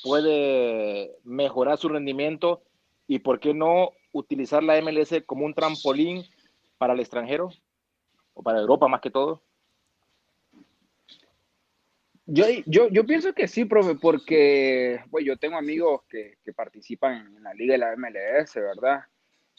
puede 0.02 1.12
mejorar 1.26 1.78
su 1.78 1.90
rendimiento 1.90 2.64
y 3.06 3.20
por 3.20 3.42
qué 3.42 3.54
no 3.54 3.92
utilizar 4.14 4.64
la 4.64 4.82
MLS 4.82 5.22
como 5.26 5.46
un 5.46 5.54
trampolín 5.54 6.24
para 6.78 6.94
el 6.94 7.02
extranjero 7.02 7.50
o 8.34 8.42
para 8.42 8.60
Europa 8.60 8.88
más 8.88 9.02
que 9.02 9.12
todo? 9.12 9.42
Yo, 12.28 12.46
yo, 12.66 12.88
yo 12.90 13.06
pienso 13.06 13.34
que 13.34 13.50
sí, 13.50 13.66
profe, 13.66 13.96
porque 13.96 15.02
pues, 15.12 15.26
yo 15.26 15.36
tengo 15.36 15.58
amigos 15.58 16.04
que, 16.08 16.38
que 16.46 16.54
participan 16.54 17.36
en 17.36 17.44
la 17.44 17.54
liga 17.54 17.74
de 17.74 17.80
la 17.80 17.96
MLS, 17.98 18.56
¿verdad? 18.56 19.02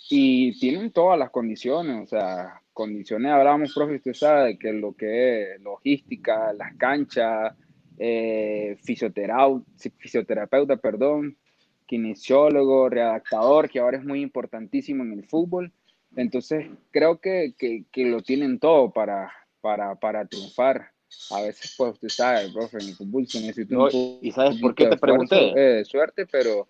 Y 0.08 0.58
tienen 0.58 0.90
todas 0.90 1.18
las 1.18 1.30
condiciones, 1.30 2.02
o 2.02 2.06
sea, 2.06 2.60
condiciones, 2.72 3.30
hablamos, 3.30 3.72
profe, 3.74 3.96
usted 3.96 4.14
sabe 4.14 4.58
que 4.58 4.72
lo 4.72 4.92
que 4.94 5.54
es 5.54 5.60
logística, 5.60 6.52
las 6.52 6.74
canchas, 6.76 7.54
eh, 7.98 8.76
fisioterapeuta, 8.82 9.66
fisioterapeuta, 9.98 10.76
perdón, 10.76 11.36
kinesiólogo, 11.86 12.88
redactador, 12.88 13.68
que 13.68 13.78
ahora 13.78 13.98
es 13.98 14.04
muy 14.04 14.20
importantísimo 14.22 15.02
en 15.04 15.12
el 15.12 15.24
fútbol. 15.26 15.72
Entonces, 16.16 16.66
creo 16.90 17.20
que, 17.20 17.54
que, 17.58 17.84
que 17.92 18.04
lo 18.06 18.20
tienen 18.22 18.58
todo 18.58 18.90
para, 18.90 19.30
para, 19.60 19.94
para 19.96 20.24
triunfar. 20.24 20.90
A 21.32 21.42
veces, 21.42 21.74
pues, 21.76 21.92
usted 21.92 22.08
sabe, 22.08 22.50
profe, 22.52 22.78
en 22.78 22.88
el 22.88 22.94
fútbol 22.94 23.26
se 23.26 23.40
necesita 23.40 23.74
No, 23.74 23.84
un 23.84 24.18
¿Y 24.22 24.30
sabes 24.32 24.58
por 24.60 24.74
qué 24.74 24.86
te 24.86 24.94
esfuerzo, 24.94 25.28
pregunté? 25.28 25.80
eh, 25.80 25.84
suerte, 25.84 26.26
pero... 26.26 26.66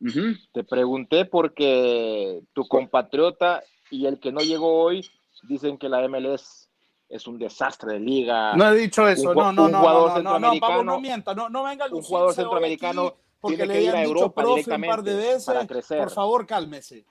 Ujú. 0.00 0.36
Te 0.52 0.64
pregunté 0.64 1.24
porque 1.24 2.40
tu 2.52 2.66
compatriota 2.68 3.62
y 3.90 4.06
el 4.06 4.18
que 4.18 4.32
no 4.32 4.40
llegó 4.40 4.82
hoy 4.82 5.06
dicen 5.48 5.78
que 5.78 5.88
la 5.88 6.06
MLS 6.08 6.68
es 7.08 7.26
un 7.26 7.38
desastre 7.38 7.94
de 7.94 8.00
liga. 8.00 8.56
No 8.56 8.72
he 8.72 8.76
dicho 8.76 9.06
eso, 9.08 9.30
Un 9.30 9.36
no, 9.36 9.52
no, 9.52 9.64
un 9.66 9.72
no, 9.72 9.78
jugador 9.78 10.22
no, 10.22 10.38
no, 10.38 10.54
no, 10.54 10.60
Pablo, 10.60 10.84
no 10.84 11.00
mienta, 11.00 11.34
no, 11.34 11.48
no 11.48 11.64
venga 11.64 11.86
un 11.90 12.02
jugador 12.02 12.34
centroamericano 12.34 13.14
porque 13.40 13.58
tiene 13.58 13.74
le 13.74 13.80
que 13.80 13.84
ir 13.86 14.06
dicho 14.08 14.32
profe 14.32 14.74
un 14.74 14.80
par 14.82 15.02
de 15.02 15.12
directamente 15.12 15.14
veces. 15.14 15.44
para 15.44 15.66
crecer. 15.66 15.98
Por 15.98 16.10
favor, 16.10 16.46
cálmese. 16.46 17.04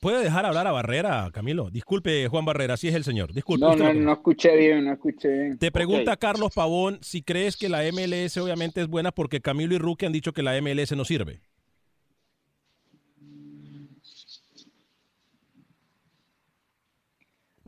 ¿Puede 0.00 0.22
dejar 0.24 0.46
hablar 0.46 0.66
a 0.66 0.72
Barrera, 0.72 1.30
Camilo? 1.32 1.70
Disculpe, 1.70 2.28
Juan 2.28 2.44
Barrera, 2.46 2.74
así 2.74 2.88
es 2.88 2.94
el 2.94 3.04
señor. 3.04 3.32
Disculpe. 3.32 3.64
No, 3.64 3.76
no, 3.76 3.92
no 3.92 4.12
escuché 4.12 4.56
bien, 4.56 4.84
no 4.84 4.92
escuché 4.94 5.28
bien. 5.28 5.58
Te 5.58 5.70
pregunta 5.70 6.16
Carlos 6.16 6.52
Pavón 6.54 6.98
si 7.02 7.22
crees 7.22 7.56
que 7.56 7.68
la 7.68 7.82
MLS 7.92 8.36
obviamente 8.38 8.80
es 8.80 8.88
buena 8.88 9.12
porque 9.12 9.40
Camilo 9.40 9.74
y 9.74 9.78
Ruque 9.78 10.06
han 10.06 10.12
dicho 10.12 10.32
que 10.32 10.42
la 10.42 10.60
MLS 10.60 10.96
no 10.96 11.04
sirve. 11.04 11.40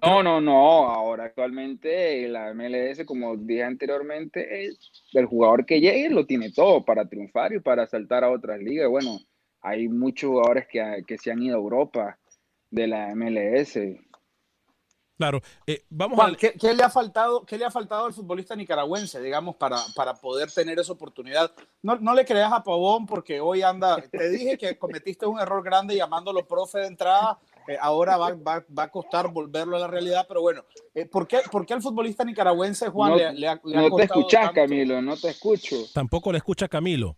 No, 0.03 0.23
no, 0.23 0.41
no. 0.41 0.89
Ahora 0.89 1.25
actualmente 1.25 2.29
la 2.29 2.53
MLS, 2.55 3.05
como 3.05 3.37
dije 3.37 3.65
anteriormente, 3.65 4.67
es 4.67 4.79
el 5.13 5.27
jugador 5.27 5.67
que 5.67 5.81
llegue 5.81 6.11
lo 6.11 6.27
tiene 6.27 6.53
todo 6.53 6.85
para 6.85 7.09
triunfar 7.09 7.53
y 7.53 7.61
para 7.61 7.87
saltar 7.87 8.25
a 8.25 8.31
otras 8.31 8.61
ligas. 8.61 8.89
Bueno, 8.89 9.19
hay 9.61 9.89
muchos 9.89 10.31
jugadores 10.31 10.67
que, 10.69 11.05
que 11.07 11.19
se 11.19 11.31
han 11.31 11.43
ido 11.43 11.57
a 11.57 11.61
Europa 11.61 12.19
de 12.71 12.87
la 12.87 13.15
MLS. 13.15 13.79
Claro, 15.19 15.43
eh, 15.67 15.85
vamos 15.91 16.15
Juan, 16.15 16.35
a... 16.35 16.37
¿qué, 16.37 16.53
qué 16.53 16.73
le 16.73 16.85
ha 16.85 16.91
faltado, 16.91 17.45
¿qué 17.45 17.59
le 17.59 17.65
ha 17.65 17.73
faltado 17.73 18.07
al 18.07 18.13
futbolista 18.13 18.55
nicaragüense, 18.55 19.21
digamos, 19.21 19.57
para, 19.57 19.79
para 19.97 20.15
poder 20.15 20.49
tener 20.53 20.79
esa 20.79 20.93
oportunidad? 20.93 21.51
No, 21.83 21.97
no 21.97 22.15
le 22.15 22.25
creas 22.25 22.53
a 22.53 22.63
Pavón 22.63 23.05
porque 23.05 23.41
hoy 23.41 23.63
anda, 23.63 24.01
te 24.01 24.31
dije 24.31 24.57
que 24.57 24.79
cometiste 24.79 25.27
un 25.27 25.41
error 25.41 25.65
grande 25.65 25.97
llamándolo 25.97 26.47
profe 26.47 26.79
de 26.79 26.87
entrada, 26.87 27.37
eh, 27.69 27.77
ahora 27.79 28.17
va, 28.17 28.35
va, 28.35 28.65
va 28.77 28.85
a 28.85 28.91
costar 28.91 29.31
volverlo 29.31 29.77
a 29.77 29.81
la 29.81 29.87
realidad, 29.87 30.25
pero 30.27 30.41
bueno, 30.41 30.65
eh, 30.95 31.05
¿por, 31.05 31.29
qué, 31.29 31.41
¿por 31.53 31.67
qué 31.67 31.75
al 31.75 31.83
futbolista 31.83 32.25
nicaragüense, 32.25 32.89
Juan, 32.89 33.11
no 33.11 33.17
le, 33.19 33.35
le 33.35 33.47
ha, 33.47 33.61
le 33.63 33.77
ha 33.77 33.81
no 33.83 33.95
te 33.95 34.05
escuchas, 34.05 34.41
tanto? 34.41 34.55
Camilo, 34.55 35.03
no 35.03 35.17
te 35.19 35.29
escucho. 35.29 35.77
Tampoco 35.93 36.33
le 36.33 36.39
escucha 36.39 36.67
Camilo. 36.67 37.17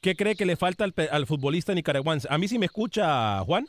¿Qué 0.00 0.16
cree 0.16 0.34
que 0.34 0.44
le 0.44 0.56
falta 0.56 0.84
al, 0.84 1.26
futbolista 1.26 1.72
nicaragüense? 1.72 2.26
A 2.28 2.36
mí 2.36 2.48
sí 2.48 2.58
me 2.58 2.66
escucha, 2.66 3.38
Juan. 3.44 3.68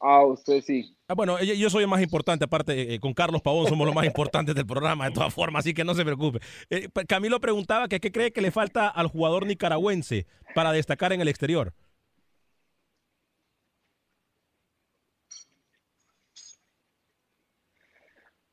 Ah, 0.00 0.26
usted 0.26 0.62
sí. 0.62 0.94
Ah, 1.08 1.14
bueno, 1.14 1.42
yo- 1.42 1.70
soy 1.70 1.84
el 1.84 1.88
más 1.88 2.02
importante, 2.02 2.44
aparte, 2.44 2.94
eh, 2.94 3.00
con 3.00 3.14
Carlos 3.14 3.40
Pavón 3.40 3.66
somos 3.68 3.86
los 3.86 3.94
más 3.94 4.04
importantes 4.04 4.54
del 4.54 4.66
programa, 4.66 5.06
de 5.06 5.12
todas 5.12 5.32
formas, 5.32 5.60
así 5.60 5.72
que 5.72 5.82
no 5.82 5.94
se 5.94 6.04
preocupe. 6.04 6.40
Eh, 6.68 6.88
Camilo 7.08 7.40
preguntaba 7.40 7.88
que 7.88 8.00
qué 8.00 8.12
cree 8.12 8.32
que 8.32 8.42
le 8.42 8.50
falta 8.50 8.86
al 8.86 9.06
jugador 9.06 9.46
nicaragüense 9.46 10.26
para 10.54 10.72
destacar 10.72 11.14
en 11.14 11.22
el 11.22 11.28
exterior. 11.28 11.72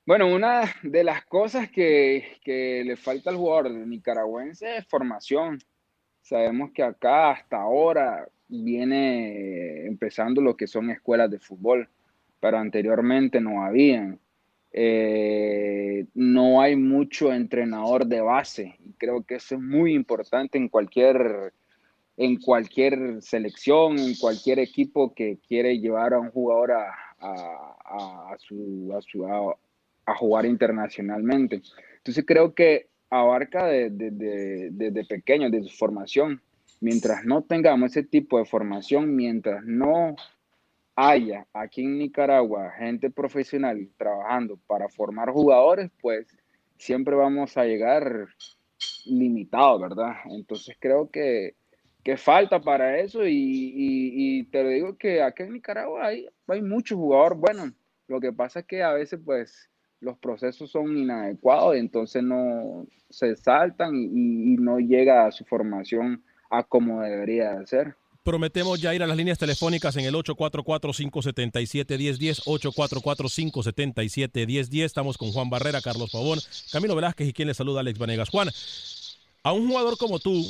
Bueno, 0.06 0.28
una 0.34 0.62
de 0.84 1.04
las 1.04 1.26
cosas 1.26 1.70
que, 1.72 2.38
que 2.44 2.84
le 2.86 2.96
falta 2.96 3.30
al 3.32 3.38
jugador 3.38 3.72
nicaragüense 3.72 4.78
es 4.78 4.86
formación. 4.88 5.60
Sabemos 6.22 6.72
que 6.74 6.84
acá 6.84 7.32
hasta 7.32 7.58
ahora 7.58 8.28
viene 8.48 9.86
empezando 9.88 10.42
lo 10.42 10.56
que 10.56 10.68
son 10.68 10.92
escuelas 10.92 11.32
de 11.32 11.40
fútbol, 11.40 11.90
pero 12.40 12.58
anteriormente 12.58 13.42
no 13.42 13.64
habían. 13.64 14.20
Eh, 14.72 16.06
no 16.14 16.62
hay 16.62 16.76
mucho 16.76 17.34
entrenador 17.34 18.06
de 18.06 18.20
base 18.22 18.76
y 18.86 18.92
creo 18.94 19.24
que 19.24 19.36
eso 19.36 19.56
es 19.56 19.62
muy 19.62 19.94
importante 19.94 20.58
en 20.58 20.68
cualquier, 20.68 21.54
en 22.18 22.38
cualquier 22.42 23.22
selección, 23.22 23.98
en 24.00 24.16
cualquier 24.18 24.60
equipo 24.60 25.14
que 25.14 25.40
quiere 25.48 25.80
llevar 25.80 26.14
a 26.14 26.20
un 26.20 26.30
jugador 26.32 26.74
a, 26.74 26.94
a- 27.20 27.78
a- 28.34 28.38
su, 28.40 28.94
a, 28.98 29.02
su- 29.02 29.26
a- 30.06 30.16
jugar 30.16 30.46
internacionalmente. 30.46 31.62
Entonces 31.98 32.24
creo 32.26 32.54
que 32.54 32.88
abarca 33.10 33.66
de- 33.68 33.90
de- 33.90 34.12
de- 34.12 34.70
desde 34.72 35.06
pequeño, 35.06 35.50
desde 35.50 35.70
su 35.70 35.78
formación. 35.78 36.42
Mientras 36.82 37.24
no 37.26 37.44
tengamos 37.44 37.92
ese 37.92 38.04
tipo 38.04 38.38
de 38.38 38.46
formación, 38.46 39.16
mientras 39.16 39.64
no 39.66 40.16
haya 40.96 41.46
aquí 41.54 41.84
en 41.84 41.98
Nicaragua 41.98 42.72
gente 42.78 43.10
profesional 43.10 43.90
trabajando 43.98 44.58
para 44.68 44.88
formar 44.90 45.30
jugadores, 45.30 45.90
pues 46.02 46.28
siempre 46.78 47.16
vamos 47.16 47.58
a 47.58 47.66
llegar 47.66 48.28
limitados, 49.06 49.82
¿verdad? 49.82 50.14
Entonces 50.26 50.76
creo 50.80 51.10
que, 51.10 51.56
que 52.04 52.18
falta 52.18 52.60
para 52.62 53.00
eso 53.00 53.22
y 53.26 54.48
te 54.52 54.64
lo 54.64 54.70
digo 54.70 54.98
que 54.98 55.22
aquí 55.22 55.44
en 55.44 55.54
Nicaragua 55.54 56.06
hay, 56.06 56.28
hay 56.48 56.62
muchos 56.62 56.98
jugadores 56.98 57.40
buenos. 57.40 57.72
Lo 58.08 58.20
que 58.20 58.32
pasa 58.32 58.60
es 58.60 58.66
que 58.66 58.84
a 58.84 58.94
veces 58.94 59.20
pues 59.24 59.70
los 60.06 60.18
procesos 60.20 60.72
son 60.72 60.98
inadecuados 60.98 61.76
y 61.76 61.80
entonces 61.80 62.24
no 62.24 62.88
se 63.10 63.36
saltan 63.36 63.94
y, 63.96 64.56
no 64.58 64.80
llega 64.80 65.26
a 65.26 65.32
su 65.32 65.44
formación 65.46 66.24
a 66.50 66.64
como 66.64 67.02
debería 67.02 67.56
de 67.56 67.68
ser. 67.68 67.96
Prometemos 68.24 68.80
ya 68.80 68.96
ir 68.96 69.04
a 69.04 69.08
las 69.08 69.18
líneas 69.18 69.38
telefónicas 69.38 69.98
en 69.98 70.06
el 70.06 70.16
844-577-1010, 70.16 72.44
844-577-1010. 72.46 74.84
Estamos 74.84 75.18
con 75.18 75.32
Juan 75.32 75.50
Barrera, 75.50 75.82
Carlos 75.82 76.12
Pavón, 76.12 76.40
Camilo 76.72 76.96
Velázquez 76.96 77.28
y 77.28 77.34
quien 77.34 77.48
le 77.48 77.54
saluda, 77.54 77.82
Alex 77.82 78.00
Vanegas. 78.00 78.30
Juan, 78.30 78.50
a 79.44 79.54
un 79.54 79.68
jugador 79.68 79.98
como 79.98 80.20
tú, 80.20 80.44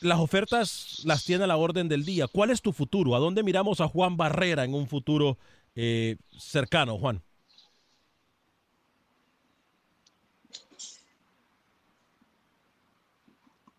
las 0.00 0.18
ofertas 0.18 1.02
las 1.04 1.24
tiene 1.24 1.44
a 1.44 1.46
la 1.46 1.56
orden 1.56 1.88
del 1.88 2.04
día. 2.04 2.26
¿Cuál 2.28 2.50
es 2.50 2.60
tu 2.60 2.72
futuro? 2.72 3.14
¿A 3.14 3.18
dónde 3.18 3.42
miramos 3.42 3.80
a 3.80 3.88
Juan 3.88 4.16
Barrera 4.16 4.64
en 4.64 4.74
un 4.74 4.88
futuro 4.88 5.38
eh, 5.74 6.16
cercano, 6.38 6.98
Juan? 6.98 7.22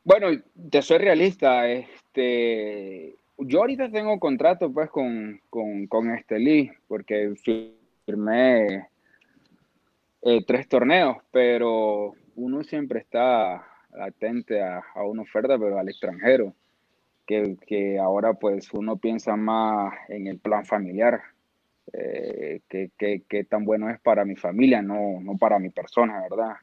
Bueno, 0.05 0.27
te 0.69 0.81
soy 0.81 0.97
realista, 0.97 1.65
este, 1.69 3.15
yo 3.37 3.59
ahorita 3.61 3.89
tengo 3.89 4.19
contrato 4.19 4.71
pues 4.73 4.89
con, 4.89 5.39
con, 5.49 5.87
con 5.87 6.13
Estelí, 6.13 6.69
porque 6.89 7.33
firmé 8.05 8.89
eh, 10.21 10.43
tres 10.45 10.67
torneos, 10.67 11.17
pero 11.31 12.15
uno 12.35 12.63
siempre 12.65 12.99
está 12.99 13.65
latente 13.93 14.61
a, 14.61 14.83
a 14.93 15.05
una 15.05 15.21
oferta, 15.21 15.57
pero 15.57 15.79
al 15.79 15.87
extranjero, 15.87 16.53
que, 17.25 17.55
que 17.65 17.97
ahora 17.97 18.33
pues 18.33 18.73
uno 18.73 18.97
piensa 18.97 19.37
más 19.37 19.93
en 20.09 20.27
el 20.27 20.37
plan 20.37 20.65
familiar, 20.65 21.21
eh, 21.93 22.59
que, 22.67 22.91
que, 22.97 23.23
que 23.27 23.45
tan 23.45 23.63
bueno 23.63 23.89
es 23.89 24.01
para 24.01 24.25
mi 24.25 24.35
familia, 24.35 24.81
no, 24.81 25.21
no 25.21 25.37
para 25.37 25.59
mi 25.59 25.69
persona, 25.69 26.21
¿verdad? 26.21 26.55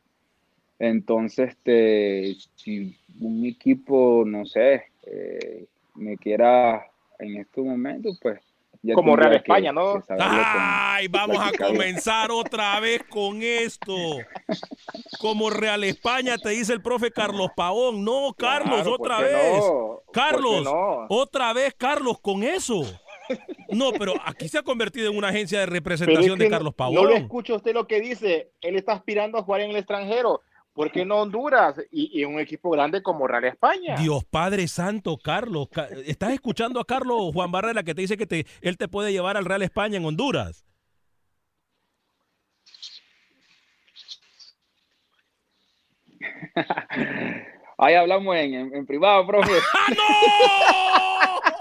Entonces, 0.80 1.50
este, 1.50 2.36
si 2.56 2.96
un 3.20 3.44
equipo, 3.44 4.24
no 4.26 4.46
sé, 4.46 4.84
eh, 5.06 5.66
me 5.94 6.16
quiera 6.16 6.86
en 7.18 7.36
estos 7.36 7.64
momentos, 7.64 8.18
pues 8.22 8.40
ya 8.82 8.94
Como 8.94 9.14
Real 9.14 9.32
que- 9.32 9.36
España, 9.36 9.72
¿no? 9.72 10.02
que 10.02 10.14
Ay, 10.18 11.06
vamos 11.08 11.36
a 11.38 11.52
comenzar 11.66 12.30
otra 12.30 12.80
vez 12.80 13.02
con 13.10 13.42
esto. 13.42 13.94
Como 15.18 15.50
Real 15.50 15.84
España 15.84 16.38
te 16.38 16.48
dice 16.48 16.72
el 16.72 16.80
profe 16.80 17.10
Carlos 17.10 17.50
Pavón. 17.54 18.02
No, 18.02 18.34
Carlos, 18.38 18.80
Claro, 18.82 18.96
¿por 18.96 19.00
otra 19.12 19.20
vez. 19.20 19.58
no? 19.58 19.68
¿Por 19.68 20.02
qué 20.06 20.12
Carlos, 20.12 20.64
no? 20.64 21.06
otra 21.10 21.52
vez, 21.52 21.74
Carlos, 21.76 22.18
con 22.20 22.42
eso. 22.42 22.82
No, 23.68 23.92
pero 23.92 24.14
aquí 24.24 24.48
se 24.48 24.56
ha 24.58 24.62
convertido 24.62 25.10
en 25.10 25.16
una 25.18 25.28
agencia 25.28 25.58
de 25.58 25.64
es 25.64 25.70
representación 25.70 26.38
que 26.38 26.44
de 26.44 26.50
Carlos 26.50 26.74
No 26.78 26.86
le 26.86 26.94
Pavón. 26.96 27.12
escucha 27.12 27.54
usted 27.54 27.74
lo 27.74 27.86
que 27.86 28.00
dice. 28.00 28.48
Él 28.62 28.76
está 28.76 28.92
aspirando 28.94 29.36
a 29.38 29.42
jugar 29.42 29.60
en 29.60 29.70
el 29.72 29.76
extranjero. 29.76 30.40
¿Por 30.80 30.90
qué 30.90 31.04
no 31.04 31.16
Honduras 31.16 31.78
y, 31.92 32.24
un 32.24 32.40
equipo 32.40 32.70
grande 32.70 33.02
como 33.02 33.26
Real 33.26 33.44
España? 33.44 33.96
Dios 33.96 34.24
Padre 34.24 34.66
Santo, 34.66 35.18
Carlos. 35.18 35.68
¿Estás 36.06 36.32
escuchando 36.32 36.80
a 36.80 36.86
Carlos 36.86 37.34
Juan 37.34 37.52
Barrera 37.52 37.82
que 37.82 37.94
te 37.94 38.00
dice 38.00 38.16
que 38.16 38.26
te, 38.26 38.46
él 38.62 38.78
te 38.78 38.88
puede 38.88 39.12
llevar 39.12 39.36
al 39.36 39.44
Real 39.44 39.60
España 39.60 39.98
en 39.98 40.06
Honduras? 40.06 40.64
Ahí 47.76 47.94
hablamos 47.94 48.34
en, 48.36 48.74
en 48.74 48.86
privado, 48.86 49.26
profe. 49.26 49.52
¡Ah, 49.74 49.92
no! 49.94 51.50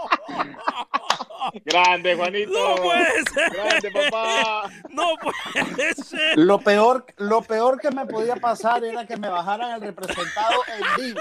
Grande, 1.66 2.16
Juanito. 2.16 2.52
¡No 2.52 2.76
puede 2.76 3.24
ser! 3.34 3.50
Grande, 3.52 3.92
papá. 3.92 4.70
¡No 4.90 5.16
puede 5.18 5.94
ser! 5.96 6.38
Lo 6.38 6.60
peor, 6.60 7.06
lo 7.18 7.42
peor 7.42 7.80
que 7.80 7.92
me 7.92 8.06
podía 8.06 8.36
pasar 8.36 8.84
era 8.84 9.06
que 9.06 9.18
me 9.18 9.30
bajaran 9.30 9.72
el 9.72 9.82
representado 9.82 10.62
en 10.68 11.04
vivo. 11.04 11.20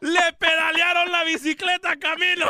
¡Le 0.00 0.32
pedalearon 0.38 1.10
la 1.10 1.24
bicicleta 1.24 1.90
a 1.92 1.96
Camilo! 1.96 2.48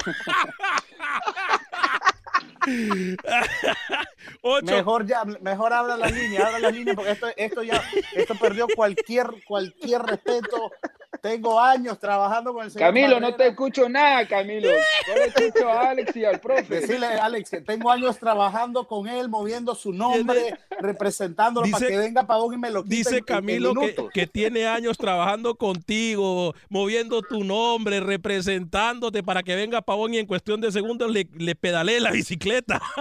Ocho. 4.42 4.66
Mejor 4.66 5.06
ya, 5.06 5.24
mejor 5.24 5.72
abra 5.72 5.96
la 5.96 6.06
línea, 6.06 6.46
abra 6.46 6.58
la 6.60 6.70
línea, 6.70 6.94
porque 6.94 7.12
esto, 7.12 7.28
esto 7.36 7.62
ya, 7.62 7.82
esto 8.14 8.34
perdió 8.36 8.66
cualquier, 8.74 9.26
cualquier 9.46 10.02
respeto. 10.02 10.70
Tengo 11.22 11.60
años 11.60 12.00
trabajando 12.00 12.52
con 12.52 12.64
el 12.64 12.70
señor. 12.72 12.88
Camilo, 12.88 13.20
no 13.20 13.32
te 13.36 13.46
escucho 13.46 13.88
nada, 13.88 14.26
Camilo. 14.26 14.68
Solo 15.06 15.22
escucho 15.22 15.68
a 15.68 15.90
Alex 15.90 16.16
y 16.16 16.24
al 16.24 16.40
profe. 16.40 16.80
Decirle, 16.80 17.06
Alex, 17.06 17.48
que 17.50 17.60
tengo 17.60 17.92
años 17.92 18.18
trabajando 18.18 18.88
con 18.88 19.06
él, 19.06 19.28
moviendo 19.28 19.76
su 19.76 19.92
nombre, 19.92 20.58
representándolo 20.80 21.70
para 21.70 21.86
que 21.86 21.96
venga 21.96 22.26
Pavón 22.26 22.54
y 22.54 22.58
me 22.58 22.70
lo 22.70 22.82
quite 22.82 22.96
Dice 22.96 23.10
en- 23.10 23.16
en 23.18 23.24
Camilo 23.24 23.72
que, 23.72 23.94
que 24.12 24.26
tiene 24.26 24.66
años 24.66 24.98
trabajando 24.98 25.54
contigo, 25.54 26.56
moviendo 26.68 27.22
tu 27.22 27.44
nombre, 27.44 28.00
representándote 28.00 29.22
para 29.22 29.44
que 29.44 29.54
venga 29.54 29.80
Pavón 29.80 30.14
y 30.14 30.18
en 30.18 30.26
cuestión 30.26 30.60
de 30.60 30.72
segundos 30.72 31.08
le, 31.08 31.28
le 31.38 31.54
pedalee 31.54 32.00
la 32.00 32.10
bicicleta. 32.10 32.82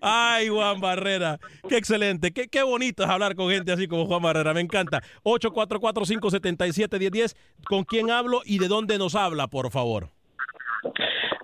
Ay, 0.00 0.48
Juan 0.48 0.80
Barrera, 0.80 1.38
qué 1.68 1.76
excelente, 1.76 2.32
qué, 2.32 2.48
qué 2.48 2.62
bonito 2.62 3.02
es 3.02 3.08
hablar 3.08 3.34
con 3.34 3.50
gente 3.50 3.72
así 3.72 3.88
como 3.88 4.06
Juan 4.06 4.22
Barrera, 4.22 4.54
me 4.54 4.60
encanta. 4.60 5.02
844-577-1010, 5.24 7.36
¿con 7.64 7.84
quién 7.84 8.10
hablo 8.10 8.42
y 8.44 8.58
de 8.58 8.68
dónde 8.68 8.98
nos 8.98 9.14
habla, 9.14 9.48
por 9.48 9.70
favor? 9.70 10.10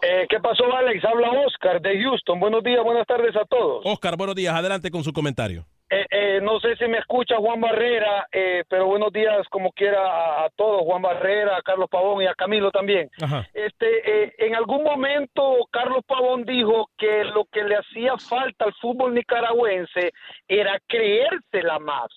Eh, 0.03 0.27
¿Qué 0.29 0.39
pasó, 0.39 0.65
Alex? 0.77 1.03
Habla 1.05 1.31
Oscar 1.47 1.81
de 1.81 2.03
Houston. 2.03 2.39
Buenos 2.39 2.63
días, 2.63 2.85
buenas 2.85 3.07
tardes 3.07 3.35
a 3.37 3.45
todos. 3.47 3.83
Oscar, 3.87 4.17
buenos 4.17 4.35
días, 4.35 4.55
adelante 4.55 4.91
con 4.91 5.03
su 5.03 5.13
comentario. 5.13 5.67
Eh, 5.95 6.07
eh, 6.11 6.41
no 6.43 6.59
sé 6.59 6.75
si 6.75 6.89
me 6.89 6.99
escucha 6.99 7.37
Juan 7.37 7.61
Barrera, 7.61 8.27
eh, 8.33 8.65
pero 8.69 8.87
buenos 8.87 9.13
días 9.13 9.47
como 9.49 9.71
quiera 9.71 10.01
a, 10.05 10.45
a 10.47 10.51
todos, 10.57 10.83
Juan 10.83 11.03
Barrera, 11.03 11.57
a 11.57 11.63
Carlos 11.63 11.89
Pavón 11.89 12.21
y 12.21 12.27
a 12.27 12.35
Camilo 12.35 12.73
también. 12.73 13.09
Ajá. 13.23 13.47
Este, 13.55 14.25
eh, 14.25 14.35
en 14.39 14.57
algún 14.57 14.83
momento 14.83 15.59
Carlos 15.71 16.03
Pavón 16.05 16.45
dijo 16.45 16.89
que 16.99 17.23
lo 17.27 17.45
que 17.45 17.63
le 17.63 17.77
hacía 17.77 18.17
falta 18.19 18.65
al 18.65 18.75
fútbol 18.75 19.15
nicaragüense 19.15 20.11
era 20.49 20.81
creérsela 20.89 21.79
más. 21.79 22.09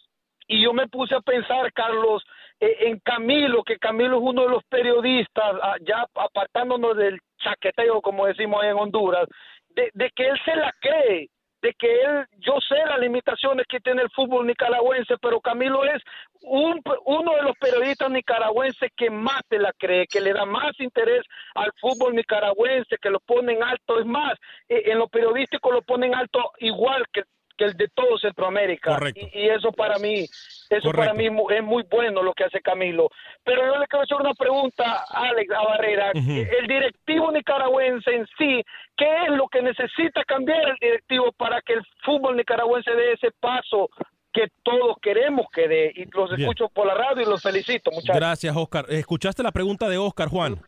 Y 0.48 0.64
yo 0.64 0.74
me 0.74 0.88
puse 0.88 1.14
a 1.14 1.22
pensar, 1.22 1.72
Carlos, 1.72 2.26
eh, 2.60 2.78
en 2.88 2.98
Camilo, 3.02 3.64
que 3.64 3.78
Camilo 3.78 4.18
es 4.18 4.24
uno 4.24 4.42
de 4.42 4.50
los 4.50 4.64
periodistas, 4.64 5.54
ah, 5.62 5.76
ya 5.82 6.04
apartándonos 6.16 6.98
del 6.98 7.20
chaqueteo, 7.44 8.02
como 8.02 8.26
decimos 8.26 8.64
ahí 8.64 8.70
en 8.70 8.80
Honduras, 8.80 9.28
de, 9.70 9.92
de 9.94 10.10
que 10.16 10.30
él 10.30 10.40
se 10.44 10.56
la 10.56 10.74
cree, 10.82 11.30
de 11.62 11.74
que 11.74 12.02
él, 12.02 12.26
yo 12.40 12.54
sé 12.68 12.76
las 12.88 13.00
limitaciones 13.00 13.66
que 13.68 13.80
tiene 13.80 14.04
el 14.04 14.10
fútbol 14.12 14.46
nicaragüense, 14.46 15.16
pero 15.22 15.42
Camilo 15.42 15.84
es 15.86 16.02
un, 16.42 16.82
uno 17.06 17.36
de 17.36 17.42
los 17.42 17.58
periodistas 17.60 18.10
nicaragüenses 18.12 18.92
que 18.96 19.10
más 19.10 19.42
se 19.50 19.58
la 19.58 19.74
cree, 19.74 20.08
que 20.08 20.22
le 20.22 20.34
da 20.34 20.46
más 20.46 20.80
interés 20.80 21.24
al 21.56 21.72
fútbol 21.80 22.16
nicaragüense, 22.16 22.98
que 23.02 23.10
lo 23.10 23.20
ponen 23.20 23.64
alto, 23.64 24.00
es 24.00 24.06
más, 24.06 24.34
eh, 24.70 24.84
en 24.86 25.00
lo 25.00 25.08
periodístico 25.08 25.72
lo 25.72 25.82
ponen 25.82 26.14
alto 26.14 26.52
igual 26.60 27.06
que 27.12 27.24
que 27.58 27.66
el 27.66 27.74
de 27.74 27.88
todo 27.90 28.18
Centroamérica. 28.20 28.94
Correcto. 28.94 29.28
Y, 29.34 29.40
y 29.40 29.50
eso 29.50 29.72
para 29.72 29.98
mí, 29.98 30.26
eso 30.70 30.92
para 30.92 31.14
mí 31.14 31.26
es 31.26 31.64
muy 31.64 31.84
bueno 31.90 32.22
lo 32.22 32.34
que 32.34 32.44
hace 32.46 32.62
Camilo. 32.62 33.10
Pero 33.44 33.66
yo 33.66 33.80
le 33.80 33.88
quiero 33.88 34.04
hacer 34.04 34.18
una 34.18 34.34
pregunta 34.34 35.04
a 35.10 35.30
Alex 35.30 35.52
a 35.52 35.64
Barrera. 35.64 36.12
El 36.14 36.68
directivo 36.68 37.32
nicaragüense 37.32 38.12
en 38.12 38.28
sí, 38.38 38.64
¿qué 38.96 39.24
es 39.24 39.30
lo 39.32 39.48
que 39.48 39.62
necesita 39.62 40.24
cambiar 40.26 40.70
el 40.70 40.78
directivo 40.80 41.32
para 41.32 41.62
que 41.62 41.74
el 41.74 41.86
fútbol 42.04 42.38
nicaragüense 42.38 42.92
dé 42.92 43.14
ese 43.14 43.32
paso 43.40 43.90
que 44.32 44.48
todos 44.64 44.98
queremos 45.02 45.48
que 45.52 45.68
dé? 45.68 45.92
Y 45.96 46.06
los 46.06 46.30
Bien. 46.30 46.42
escucho 46.42 46.70
por 46.70 46.86
la 46.86 46.94
radio 46.94 47.24
y 47.24 47.26
los 47.26 47.42
felicito, 47.42 47.90
muchachos. 47.92 48.16
Gracias, 48.16 48.56
Oscar. 48.56 48.86
¿Escuchaste 48.90 49.42
la 49.42 49.52
pregunta 49.52 49.90
de 49.90 49.98
Oscar, 49.98 50.30
Juan? 50.30 50.62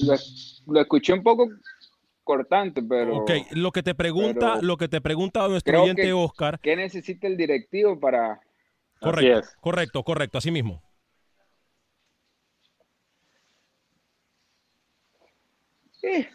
Lo, 0.00 0.14
lo 0.68 0.80
escuché 0.80 1.12
un 1.12 1.22
poco 1.24 1.48
cortante, 2.28 2.82
pero 2.82 3.16
Ok, 3.16 3.30
lo 3.52 3.72
que 3.72 3.82
te 3.82 3.94
pregunta, 3.94 4.60
lo 4.60 4.76
que 4.76 4.86
te 4.86 5.00
pregunta 5.00 5.48
nuestro 5.48 5.82
oyente 5.82 6.02
que- 6.02 6.12
Oscar. 6.12 6.60
¿qué 6.60 6.76
necesita 6.76 7.26
el 7.26 7.38
directivo 7.38 7.98
para 7.98 8.38
Correcto, 9.00 9.38
es. 9.38 9.56
correcto, 9.62 10.02
correcto, 10.02 10.36
así 10.36 10.50
mismo. 10.50 10.82
Sí, 15.92 16.26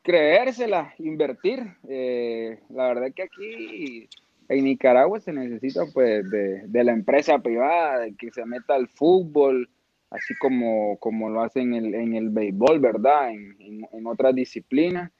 creérsela, 0.00 0.94
invertir. 0.98 1.60
Eh, 1.86 2.60
la 2.70 2.88
verdad 2.88 3.12
que 3.14 3.22
aquí 3.24 4.08
en 4.48 4.64
Nicaragua 4.64 5.20
se 5.20 5.32
necesita 5.34 5.82
pues 5.92 6.28
de, 6.30 6.62
de 6.66 6.84
la 6.84 6.92
empresa 6.92 7.38
privada, 7.40 7.98
de 8.00 8.14
que 8.16 8.30
se 8.30 8.46
meta 8.46 8.74
al 8.74 8.88
fútbol, 8.88 9.68
así 10.10 10.34
como, 10.40 10.96
como 10.98 11.28
lo 11.28 11.42
hacen 11.42 11.74
en 11.74 11.84
el, 11.86 11.94
en 11.94 12.14
el 12.14 12.30
béisbol, 12.30 12.80
¿verdad? 12.80 13.30
En, 13.30 13.54
en, 13.60 13.86
en 13.92 14.06
otras 14.06 14.34
disciplinas. 14.34 15.10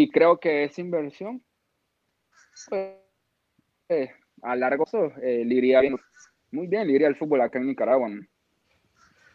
Y 0.00 0.08
creo 0.10 0.38
que 0.38 0.62
esa 0.62 0.80
inversión, 0.80 1.42
pues, 2.68 2.98
eh, 3.88 4.10
a 4.42 4.54
largo 4.54 4.84
plazo, 4.84 5.10
eh, 5.20 5.44
le 5.44 5.56
iría 5.56 5.80
bien, 5.80 5.96
muy 6.52 6.68
bien, 6.68 6.86
le 6.86 6.92
iría 6.92 7.08
al 7.08 7.16
fútbol 7.16 7.40
acá 7.40 7.58
en 7.58 7.66
Nicaragua. 7.66 8.08
¿no? 8.08 8.22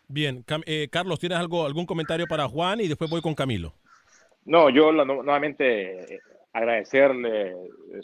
Bien, 0.07 0.45
eh, 0.66 0.88
Carlos, 0.89 1.20
¿tienes 1.20 1.38
algo, 1.38 1.66
algún 1.66 1.86
comentario 1.86 2.26
para 2.28 2.47
Juan? 2.47 2.80
Y 2.80 2.88
después 2.88 3.09
voy 3.11 3.22
con 3.22 3.36
Camilo. 3.36 3.74
No, 4.45 4.70
yo 4.70 4.93
la- 4.93 5.03
no- 5.03 5.22
nuevamente 5.22 6.16
eh, 6.16 6.22
agradecerle 6.53 7.51
eh, 7.51 7.55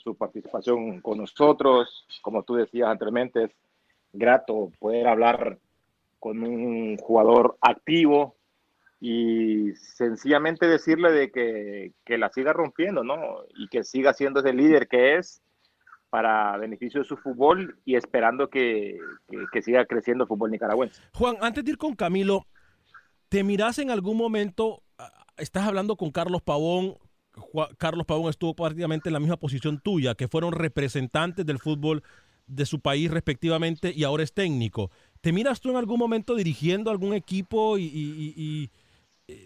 su 0.03 0.15
participación 0.17 0.99
con 0.99 1.19
nosotros. 1.19 2.05
Como 2.21 2.43
tú 2.43 2.55
decías 2.55 2.89
anteriormente, 2.89 3.45
es 3.45 3.51
grato 4.11 4.69
poder 4.79 5.07
hablar 5.07 5.57
con 6.19 6.43
un 6.43 6.97
jugador 6.97 7.57
activo 7.61 8.35
y 9.01 9.73
sencillamente 9.75 10.67
decirle 10.67 11.11
de 11.11 11.31
que, 11.31 11.93
que 12.05 12.17
la 12.17 12.29
siga 12.29 12.53
rompiendo, 12.53 13.03
¿no? 13.03 13.17
Y 13.57 13.67
que 13.69 13.83
siga 13.83 14.13
siendo 14.13 14.41
ese 14.41 14.53
líder 14.53 14.87
que 14.87 15.17
es 15.17 15.41
para 16.09 16.57
beneficio 16.57 17.01
de 17.01 17.07
su 17.07 17.17
fútbol 17.17 17.77
y 17.85 17.95
esperando 17.95 18.49
que, 18.49 18.97
que- 19.53 19.61
siga 19.61 19.85
creciendo 19.85 20.23
el 20.23 20.27
fútbol 20.27 20.51
nicaragüense. 20.51 21.01
Juan, 21.13 21.37
antes 21.41 21.63
de 21.63 21.71
ir 21.71 21.77
con 21.77 21.95
Camilo, 21.95 22.45
¿te 23.29 23.43
miras 23.43 23.79
en 23.79 23.91
algún 23.91 24.17
momento? 24.17 24.81
ah, 24.97 25.11
Estás 25.37 25.67
hablando 25.67 25.95
con 25.95 26.11
Carlos 26.11 26.41
Pavón. 26.41 26.95
Carlos 27.77 28.05
Pavón 28.05 28.29
estuvo 28.29 28.53
prácticamente 28.55 29.07
en 29.09 29.13
la 29.13 29.19
misma 29.19 29.37
posición 29.37 29.79
tuya, 29.79 30.15
que 30.15 30.27
fueron 30.27 30.51
representantes 30.51 31.45
del 31.45 31.59
fútbol 31.59 32.03
de 32.47 32.65
su 32.65 32.79
país 32.81 33.11
respectivamente 33.11 33.93
y 33.95 34.03
ahora 34.03 34.23
es 34.23 34.33
técnico. 34.33 34.89
¿Te 35.21 35.31
miras 35.31 35.61
tú 35.61 35.69
en 35.69 35.77
algún 35.77 35.99
momento 35.99 36.35
dirigiendo 36.35 36.89
algún 36.91 37.13
equipo 37.13 37.77
y, 37.77 38.71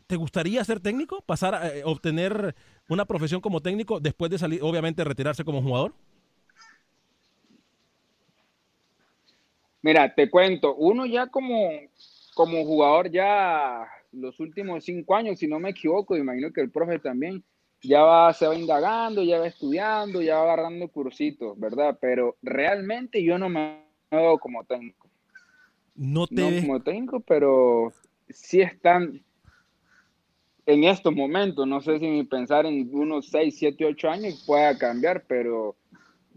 te 0.07 0.15
gustaría 0.15 0.63
ser 0.63 0.79
técnico? 0.79 1.21
¿Pasar 1.21 1.55
a 1.55 1.67
eh, 1.75 1.83
obtener 1.85 2.55
una 2.89 3.05
profesión 3.05 3.41
como 3.41 3.61
técnico 3.61 3.99
después 3.99 4.31
de 4.31 4.37
salir, 4.39 4.61
obviamente, 4.63 5.03
retirarse 5.03 5.43
como 5.45 5.61
jugador? 5.61 5.93
Mira, 9.81 10.13
te 10.15 10.29
cuento, 10.29 10.75
uno 10.75 11.05
ya 11.05 11.27
como, 11.27 11.69
como 12.35 12.63
jugador 12.65 13.11
ya 13.11 13.85
los 14.11 14.39
últimos 14.39 14.85
cinco 14.85 15.15
años, 15.15 15.39
si 15.39 15.47
no 15.47 15.59
me 15.59 15.71
equivoco, 15.71 16.15
imagino 16.15 16.51
que 16.53 16.61
el 16.61 16.71
profe 16.71 16.99
también, 16.99 17.43
ya 17.81 18.01
va, 18.03 18.33
se 18.33 18.47
va 18.47 18.55
indagando, 18.55 19.23
ya 19.23 19.39
va 19.39 19.47
estudiando, 19.47 20.21
ya 20.21 20.37
va 20.37 20.43
agarrando 20.53 20.87
cursitos, 20.87 21.59
¿verdad? 21.59 21.97
Pero 21.99 22.37
realmente 22.41 23.21
yo 23.23 23.37
no 23.37 23.49
me 23.49 23.83
veo 24.09 24.39
como 24.39 24.63
técnico. 24.63 25.09
No 25.95 26.27
te 26.27 26.41
No 26.41 26.51
ves- 26.51 26.69
como 26.69 26.81
técnico, 26.81 27.19
pero 27.21 27.93
sí 28.29 28.61
están 28.61 29.23
en 30.65 30.83
estos 30.85 31.13
momentos, 31.13 31.67
no 31.67 31.81
sé 31.81 31.99
si 31.99 32.07
mi 32.07 32.23
pensar 32.23 32.65
en 32.65 32.89
unos 32.93 33.27
6, 33.27 33.55
7, 33.57 33.85
8 33.85 34.09
años 34.09 34.43
pueda 34.45 34.77
cambiar, 34.77 35.25
pero 35.27 35.75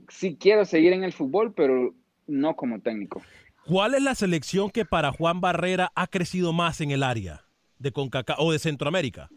sí 0.09 0.37
quiero 0.39 0.65
seguir 0.65 0.93
en 0.93 1.05
el 1.05 1.13
fútbol, 1.13 1.53
pero 1.55 1.95
no 2.27 2.57
como 2.57 2.81
técnico. 2.81 3.23
¿Cuál 3.67 3.95
es 3.95 4.03
la 4.03 4.15
selección 4.15 4.71
que 4.71 4.85
para 4.85 5.13
Juan 5.13 5.41
Barrera 5.41 5.91
ha 5.95 6.07
crecido 6.07 6.53
más 6.53 6.81
en 6.81 6.91
el 6.91 7.03
área 7.03 7.45
de 7.79 7.93
CONCACAF 7.93 8.39
o 8.39 8.53
de 8.53 8.59
Centroamérica? 8.59 9.29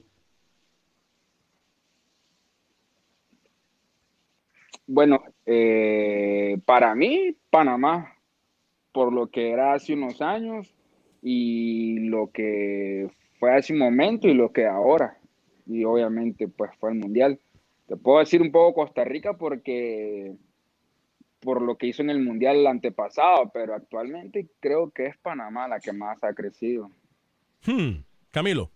Bueno, 4.85 5.21
eh, 5.45 6.57
para 6.65 6.95
mí, 6.95 7.35
Panamá, 7.51 8.15
por 8.91 9.13
lo 9.13 9.27
que 9.27 9.51
era 9.51 9.73
hace 9.73 9.93
unos 9.93 10.19
años 10.21 10.73
y 11.21 11.99
lo 12.09 12.31
que 12.31 13.07
fue 13.39 13.55
hace 13.55 13.73
un 13.73 13.79
momento 13.79 14.27
y 14.27 14.33
lo 14.33 14.51
que 14.51 14.67
ahora, 14.67 15.17
y 15.65 15.83
obviamente 15.85 16.47
pues 16.47 16.71
fue 16.79 16.91
el 16.91 16.97
Mundial. 16.99 17.39
te 17.87 17.95
puedo 17.95 18.19
decir 18.19 18.41
un 18.41 18.51
poco 18.51 18.83
Costa 18.83 19.03
Rica 19.03 19.33
porque 19.33 20.35
por 21.39 21.61
lo 21.61 21.77
que 21.77 21.87
hizo 21.87 22.01
en 22.01 22.09
el 22.09 22.21
Mundial 22.21 22.67
antepasado, 22.67 23.49
pero 23.53 23.73
actualmente 23.73 24.47
creo 24.59 24.91
que 24.91 25.07
es 25.07 25.17
Panamá 25.17 25.67
la 25.67 25.79
que 25.79 25.93
más 25.93 26.21
ha 26.23 26.33
crecido. 26.33 26.91
Hmm, 27.65 28.03
Camilo. 28.31 28.71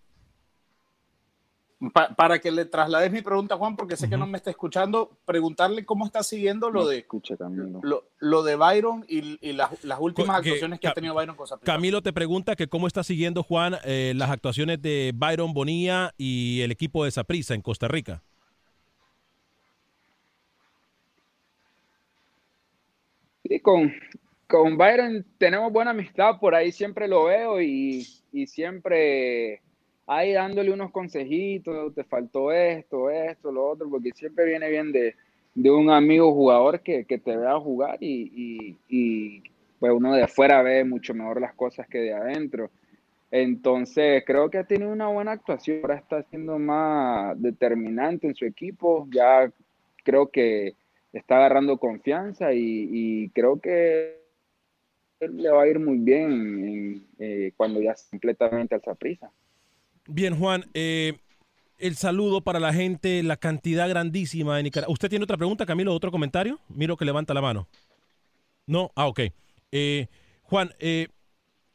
Pa- 1.92 2.16
para 2.16 2.40
que 2.40 2.50
le 2.52 2.64
traslades 2.66 3.12
mi 3.12 3.22
pregunta, 3.22 3.58
Juan, 3.58 3.76
porque 3.76 3.98
sé 3.98 4.10
que 4.10 4.16
no 4.16 4.26
me 4.26 4.38
está 4.38 4.50
escuchando, 4.50 5.12
preguntarle 5.26 5.84
cómo 5.84 6.06
está 6.06 6.24
siguiendo 6.24 6.70
lo 6.70 6.88
de 6.88 7.00
escucha 7.00 7.36
Camilo. 7.36 7.82
lo, 7.84 8.06
lo 8.20 8.44
de 8.44 8.56
Byron 8.56 9.04
y, 9.10 9.38
y 9.46 9.54
las, 9.54 9.84
las 9.84 10.00
últimas 10.00 10.42
Que- 10.42 10.50
actuaciones 10.50 10.80
que 10.80 10.88
ha 10.88 10.94
tenido 10.94 11.14
Byron 11.14 11.36
con 11.36 11.46
Saprissa. 11.46 11.72
Camilo 11.74 12.02
te 12.02 12.14
pregunta 12.14 12.56
que 12.56 12.68
cómo 12.68 12.88
está 12.88 13.04
siguiendo 13.04 13.44
Juan 13.44 13.76
eh, 13.84 14.14
las 14.16 14.30
actuaciones 14.30 14.82
de 14.82 15.12
Byron 15.14 15.54
Bonilla 15.54 16.14
y 16.18 16.62
el 16.62 16.72
equipo 16.72 17.04
de 17.04 17.12
Saprissa 17.12 17.54
en 17.54 17.62
Costa 17.62 17.88
Rica. 17.90 18.22
Sí, 23.48 23.60
con, 23.60 23.94
con 24.48 24.78
Byron 24.78 25.26
tenemos 25.38 25.72
buena 25.74 25.92
amistad, 25.92 26.40
por 26.40 26.56
ahí 26.56 26.72
siempre 26.72 27.08
lo 27.08 27.26
veo 27.26 27.62
y, 27.62 28.08
y 28.32 28.48
siempre 28.48 29.62
ahí 30.08 30.34
dándole 30.34 30.72
unos 30.72 30.92
consejitos, 30.92 31.94
te 31.96 32.04
faltó 32.04 32.52
esto, 32.52 33.10
esto, 33.10 33.52
lo 33.52 33.70
otro, 33.70 33.90
porque 33.90 34.12
siempre 34.14 34.46
viene 34.46 34.70
bien 34.70 34.92
de, 34.92 35.16
de 35.56 35.72
un 35.72 35.90
amigo 35.90 36.34
jugador 36.34 36.82
que, 36.82 37.06
que 37.06 37.18
te 37.20 37.36
vea 37.38 37.60
jugar 37.60 37.98
y, 38.02 38.32
y, 38.36 38.78
y, 38.90 39.44
pues 39.80 39.94
uno 39.94 40.14
de 40.14 40.24
afuera 40.24 40.62
ve 40.62 40.84
mucho 40.86 41.14
mejor 41.14 41.42
las 41.42 41.54
cosas 41.56 41.88
que 41.88 42.00
de 42.00 42.14
adentro. 42.14 42.70
Entonces 43.32 44.24
creo 44.26 44.50
que 44.50 44.60
ha 44.60 44.64
tenido 44.66 44.92
una 44.92 45.08
buena 45.10 45.32
actuación, 45.32 45.80
ahora 45.82 45.96
está 45.98 46.24
siendo 46.24 46.60
más 46.60 47.42
determinante 47.42 48.28
en 48.28 48.36
su 48.36 48.46
equipo, 48.46 49.08
ya 49.12 49.52
creo 50.04 50.30
que 50.30 50.76
está 51.14 51.38
agarrando 51.38 51.78
confianza 51.80 52.54
y, 52.54 52.60
y 52.92 53.30
creo 53.30 53.60
que 53.60 54.22
le 55.20 55.50
va 55.50 55.64
a 55.64 55.68
ir 55.68 55.80
muy 55.80 55.98
bien 55.98 56.32
en- 56.32 57.08
eh, 57.20 57.54
cuando 57.58 57.82
ya 57.82 57.96
completamente 58.12 58.76
al 58.76 58.82
Saprissa. 58.84 59.32
Bien, 60.08 60.38
Juan, 60.38 60.66
eh, 60.74 61.18
el 61.78 61.96
saludo 61.96 62.42
para 62.42 62.60
la 62.60 62.74
gente, 62.74 63.24
la 63.24 63.38
cantidad 63.38 63.88
grandísima 63.88 64.58
de 64.58 64.64
Nicaragua. 64.64 64.92
¿Usted 64.92 65.10
tiene 65.10 65.24
otra 65.24 65.38
pregunta, 65.38 65.66
Camilo, 65.66 65.94
otro 65.94 66.12
comentario? 66.12 66.60
Miro 66.68 66.98
que 66.98 67.06
levanta 67.06 67.34
la 67.34 67.42
mano. 67.42 67.68
No, 68.66 68.92
ah, 68.96 69.08
ok. 69.08 69.22
Eh, 69.72 70.08
Juan, 70.44 70.74
eh, 70.80 71.08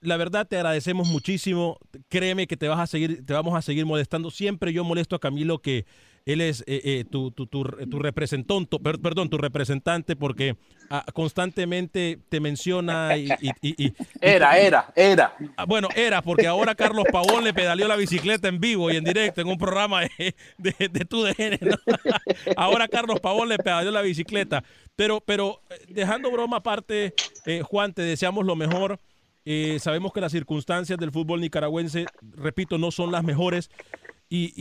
la 0.00 0.16
verdad 0.16 0.46
te 0.46 0.56
agradecemos 0.56 1.08
muchísimo. 1.08 1.78
Créeme 2.08 2.46
que 2.46 2.56
te 2.56 2.68
vas 2.68 2.78
a 2.78 2.86
seguir, 2.86 3.24
te 3.24 3.32
vamos 3.32 3.54
a 3.54 3.62
seguir 3.62 3.86
molestando. 3.86 4.30
Siempre 4.30 4.72
yo 4.72 4.84
molesto 4.84 5.16
a 5.16 5.20
Camilo 5.20 5.60
que 5.60 5.86
él 6.32 6.40
es 6.42 6.62
eh, 6.66 6.80
eh, 6.84 7.04
tu, 7.10 7.30
tu, 7.30 7.46
tu, 7.46 7.62
tu 7.64 7.98
representante, 7.98 8.78
per- 8.78 9.00
perdón, 9.00 9.30
tu 9.30 9.38
representante, 9.38 10.14
porque 10.16 10.56
ah, 10.90 11.04
constantemente 11.14 12.18
te 12.28 12.40
menciona 12.40 13.16
y, 13.16 13.28
y- 13.40 13.50
y- 13.62 13.86
y- 13.86 13.92
Era, 14.20 14.58
era, 14.58 14.92
era. 14.94 15.34
Ah, 15.56 15.64
Bueno, 15.64 15.88
era 15.96 16.20
porque 16.22 16.46
ahora 16.46 16.74
Carlos 16.74 17.04
Pavón 17.10 17.44
le 17.44 17.54
pedaleó 17.54 17.88
la 17.88 17.96
bicicleta 17.96 18.48
en 18.48 18.60
vivo 18.60 18.90
y 18.90 18.96
en 18.96 19.04
directo 19.04 19.40
en 19.40 19.48
un 19.48 19.58
programa 19.58 20.02
de, 20.02 20.34
de, 20.58 20.88
de 20.88 21.04
TUDN, 21.04 21.58
¿no? 21.62 21.76
Ahora 22.56 22.88
Carlos 22.88 23.20
Pavón 23.20 23.48
le 23.48 23.56
pedaleó 23.58 23.90
la 23.90 24.02
bicicleta. 24.02 24.62
Pero, 24.96 25.20
pero 25.20 25.62
eh, 25.70 25.74
dejando 25.88 26.30
broma 26.30 26.58
aparte, 26.58 27.14
eh, 27.46 27.62
Juan, 27.62 27.92
te 27.94 28.02
deseamos 28.02 28.44
lo 28.44 28.54
mejor. 28.56 28.98
Sabemos 29.78 30.12
que 30.12 30.20
las 30.20 30.32
circunstancias 30.32 30.98
del 30.98 31.10
fútbol 31.10 31.40
nicaragüense, 31.40 32.04
repito, 32.36 32.76
no 32.76 32.90
son 32.90 33.10
las 33.10 33.24
mejores. 33.24 33.70
Y, 34.30 34.52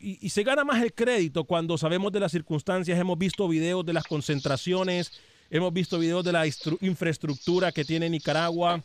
y- 0.00 0.18
y- 0.20 0.28
se 0.30 0.42
gana 0.42 0.64
más 0.64 0.82
el 0.82 0.92
crédito 0.92 1.44
cuando 1.44 1.78
sabemos 1.78 2.10
de 2.12 2.20
las 2.20 2.32
circunstancias. 2.32 2.98
Hemos 2.98 3.18
visto 3.18 3.46
videos 3.46 3.86
de 3.86 3.92
las 3.92 4.04
concentraciones, 4.04 5.12
hemos 5.50 5.72
visto 5.72 5.98
videos 5.98 6.24
de 6.24 6.32
la 6.32 6.44
infraestructura 6.80 7.70
que 7.72 7.84
tiene 7.84 8.10
Nicaragua 8.10 8.82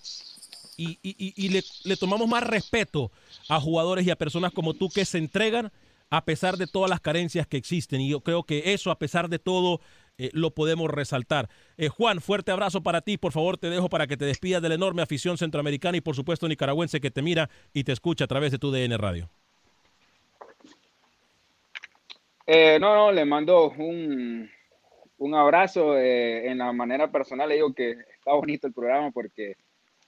y 0.79 1.49
le, 1.49 1.63
le 1.85 1.97
tomamos 1.97 2.27
más 2.27 2.43
respeto 2.43 3.11
a 3.49 3.59
jugadores 3.59 4.05
y 4.05 4.11
a 4.11 4.15
personas 4.15 4.51
como 4.53 4.75
tú 4.75 4.89
que 4.89 5.05
se 5.05 5.17
entregan 5.17 5.71
a 6.09 6.23
pesar 6.23 6.55
de 6.57 6.67
todas 6.67 6.89
las 6.89 7.01
carencias 7.01 7.47
que 7.47 7.57
existen. 7.57 7.99
Y 8.01 8.09
yo 8.09 8.21
creo 8.21 8.43
que 8.43 8.73
eso, 8.73 8.91
a 8.91 8.99
pesar 8.99 9.27
de 9.29 9.39
todo, 9.39 9.81
eh, 10.17 10.29
lo 10.33 10.53
podemos 10.53 10.89
resaltar. 10.89 11.49
Eh, 11.77 11.89
Juan, 11.89 12.21
fuerte 12.21 12.51
abrazo 12.51 12.81
para 12.81 13.01
ti. 13.01 13.17
Por 13.17 13.31
favor, 13.33 13.57
te 13.57 13.69
dejo 13.69 13.89
para 13.89 14.07
que 14.07 14.15
te 14.17 14.25
despidas 14.25 14.61
de 14.61 14.69
la 14.69 14.75
enorme 14.75 15.01
afición 15.01 15.37
centroamericana 15.37 15.97
y, 15.97 16.01
por 16.01 16.15
supuesto, 16.15 16.47
nicaragüense 16.47 17.01
que 17.01 17.11
te 17.11 17.21
mira 17.21 17.49
y 17.73 17.83
te 17.83 17.91
escucha 17.91 18.23
a 18.25 18.27
través 18.27 18.51
de 18.51 18.59
tu 18.59 18.71
DN 18.71 18.95
Radio. 18.97 19.29
Eh, 22.49 22.77
no, 22.79 22.95
no, 22.95 23.11
le 23.11 23.25
mando 23.25 23.71
un, 23.71 24.49
un 25.17 25.35
abrazo 25.35 25.97
eh, 25.97 26.47
en 26.49 26.59
la 26.59 26.71
manera 26.71 27.11
personal. 27.11 27.49
Le 27.49 27.55
digo 27.55 27.73
que 27.73 27.91
está 27.91 28.31
bonito 28.33 28.67
el 28.67 28.73
programa 28.73 29.11
porque 29.11 29.57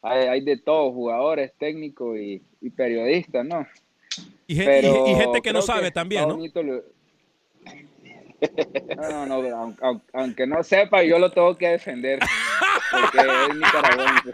hay, 0.02 0.28
hay 0.28 0.42
de 0.42 0.56
todo, 0.58 0.92
jugadores, 0.94 1.52
técnicos 1.60 2.18
y, 2.18 2.42
y 2.62 2.70
periodistas, 2.70 3.46
¿no? 3.46 3.68
Y, 4.48 4.56
gen- 4.56 4.66
Pero 4.66 4.88
y- 5.06 5.12
y 5.12 5.16
gente 5.16 5.42
que 5.42 5.52
no 5.52 5.62
sabe 5.62 5.92
también, 5.92 6.28
¿no? 6.30 6.36
bonito 6.36 6.64
lo- 6.64 6.84
No, 8.96 9.26
no, 9.26 9.42
no, 9.42 9.58
aun- 9.58 9.78
aun- 9.82 10.02
aunque 10.14 10.48
no 10.48 10.64
sepa, 10.64 11.04
yo 11.04 11.20
lo 11.20 11.30
tengo 11.32 11.58
que 11.58 11.68
defender 11.72 12.20
porque 12.90 13.18
es 13.50 13.56
nicaragüense. 13.56 14.32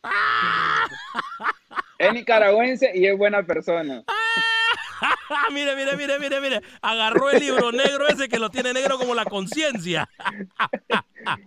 es 2.00 2.12
nicaragüense 2.14 2.90
y 2.94 3.06
es 3.06 3.16
buena 3.16 3.44
persona. 3.44 4.02
mire, 5.52 5.76
mire, 5.76 5.96
mire, 5.96 6.18
mire, 6.18 6.40
mire. 6.40 6.60
Agarró 6.80 7.30
el 7.30 7.40
libro 7.40 7.72
negro 7.72 8.08
ese 8.08 8.28
que 8.28 8.38
lo 8.38 8.50
tiene 8.50 8.72
negro 8.72 8.98
como 8.98 9.14
la 9.14 9.24
conciencia. 9.24 10.08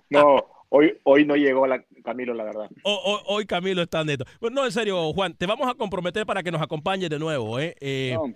No, 0.09 0.45
hoy, 0.69 0.97
hoy 1.03 1.25
no 1.25 1.35
llegó 1.35 1.65
la, 1.67 1.83
Camilo, 2.03 2.33
la 2.33 2.43
verdad. 2.43 2.69
O- 2.83 2.93
o- 2.93 3.33
hoy 3.33 3.45
Camilo 3.45 3.81
está 3.81 4.03
neto. 4.03 4.25
Pues 4.39 4.51
no, 4.51 4.63
en 4.65 4.71
serio, 4.71 5.11
Juan, 5.13 5.35
te 5.35 5.45
vamos 5.47 5.67
a 5.69 5.73
comprometer 5.73 6.25
para 6.25 6.43
que 6.43 6.51
nos 6.51 6.61
acompañes 6.61 7.09
de 7.09 7.17
nuevo. 7.19 7.59
¿eh? 7.59 7.75
Eh, 7.81 8.13
No. 8.15 8.33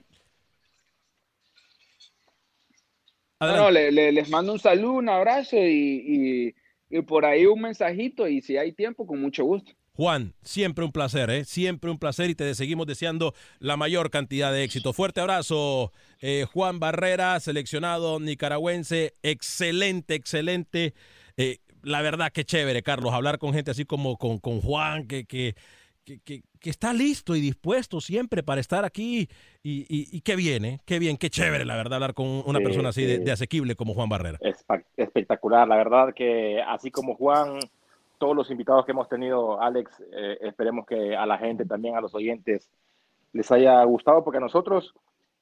No, 3.40 3.70
le- 3.70 3.92
le- 3.92 4.12
les 4.12 4.30
mando 4.30 4.52
un 4.54 4.58
saludo, 4.60 4.94
un 4.94 5.10
abrazo 5.10 5.58
y, 5.58 6.50
y- 6.50 6.56
y 6.90 7.02
por 7.04 7.24
ahí 7.26 7.46
un 7.46 7.62
mensajito 7.62 8.28
y 8.28 8.42
si 8.42 8.58
hay 8.58 8.72
tiempo, 8.72 9.06
con 9.06 9.22
mucho 9.22 9.44
gusto. 9.44 9.74
Juan, 9.98 10.36
siempre 10.44 10.86
un 10.86 10.92
placer, 10.92 11.32
¿eh? 11.32 11.44
siempre 11.44 11.90
un 11.90 11.98
placer 11.98 12.30
y 12.30 12.36
te 12.36 12.54
seguimos 12.54 12.86
deseando 12.86 13.34
la 13.58 13.78
mayor 13.78 14.12
cantidad 14.12 14.54
de 14.54 14.64
éxito. 14.64 14.94
Fuerte 14.94 15.22
abrazo, 15.22 15.92
eh, 16.22 16.46
Juan 16.54 16.80
Barrera, 16.80 17.40
seleccionado 17.40 18.20
nicaragüense, 18.20 19.16
excelente, 19.24 20.14
excelente. 20.14 20.94
Eh, 21.36 21.58
la 21.82 22.04
verdad 22.04 22.32
que 22.32 22.46
chévere, 22.46 22.84
Carlos, 22.84 23.12
hablar 23.12 23.40
con 23.40 23.56
gente 23.56 23.72
así 23.72 23.86
como 23.86 24.18
con, 24.18 24.38
con 24.38 24.62
Juan, 24.62 25.08
que, 25.08 25.26
que, 25.26 25.56
que, 26.06 26.20
que- 26.20 26.44
está 26.70 26.94
listo 26.94 27.36
y 27.36 27.42
dispuesto 27.42 28.00
siempre 28.00 28.44
para 28.44 28.62
estar 28.62 28.86
aquí. 28.86 29.28
Y, 29.64 29.80
y, 29.90 30.16
y 30.16 30.22
qué 30.22 30.36
bien, 30.36 30.64
¿eh? 30.66 30.80
qué 30.86 31.00
bien, 31.00 31.18
qué 31.18 31.32
chévere, 31.32 31.66
la 31.66 31.76
verdad, 31.76 31.96
hablar 31.96 32.14
con 32.14 32.28
una 32.46 32.60
Sí, 32.60 32.66
persona 32.66 32.90
así 32.90 33.04
de, 33.04 33.18
sí. 33.18 33.24
de 33.24 33.32
asequible 33.32 33.76
como 33.76 33.96
Juan 33.96 34.10
Barrera. 34.10 34.38
Espectacular, 34.96 35.68
la 35.68 35.76
verdad 35.78 36.14
que 36.14 36.62
así 36.62 36.92
como 36.92 37.16
Juan, 37.16 37.58
todos 38.18 38.36
los 38.36 38.50
invitados 38.52 38.86
que 38.86 38.92
hemos 38.92 39.08
tenido, 39.10 39.62
Alex, 39.62 40.04
eh, 40.12 40.38
esperemos 40.42 40.86
que 40.86 41.16
a 41.16 41.26
la 41.26 41.38
gente, 41.38 41.66
también 41.66 41.96
a 41.96 42.02
los 42.02 42.14
oyentes, 42.16 42.70
les 43.34 43.52
haya 43.52 43.84
gustado, 43.84 44.24
porque 44.24 44.40
nosotros 44.40 44.94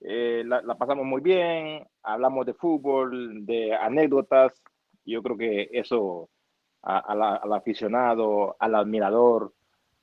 eh, 0.02 0.44
la, 0.46 0.62
pasamos 0.76 1.06
muy 1.06 1.22
bien, 1.22 1.88
hablamos 2.04 2.46
de 2.46 2.54
fútbol, 2.54 3.46
de 3.46 3.74
anécdotas, 3.76 4.62
yo 5.06 5.24
creo 5.24 5.38
que 5.38 5.70
eso 5.72 6.30
a- 6.84 7.00
a 7.00 7.36
al 7.38 7.54
aficionado, 7.54 8.56
al 8.60 8.76
admirador, 8.76 9.54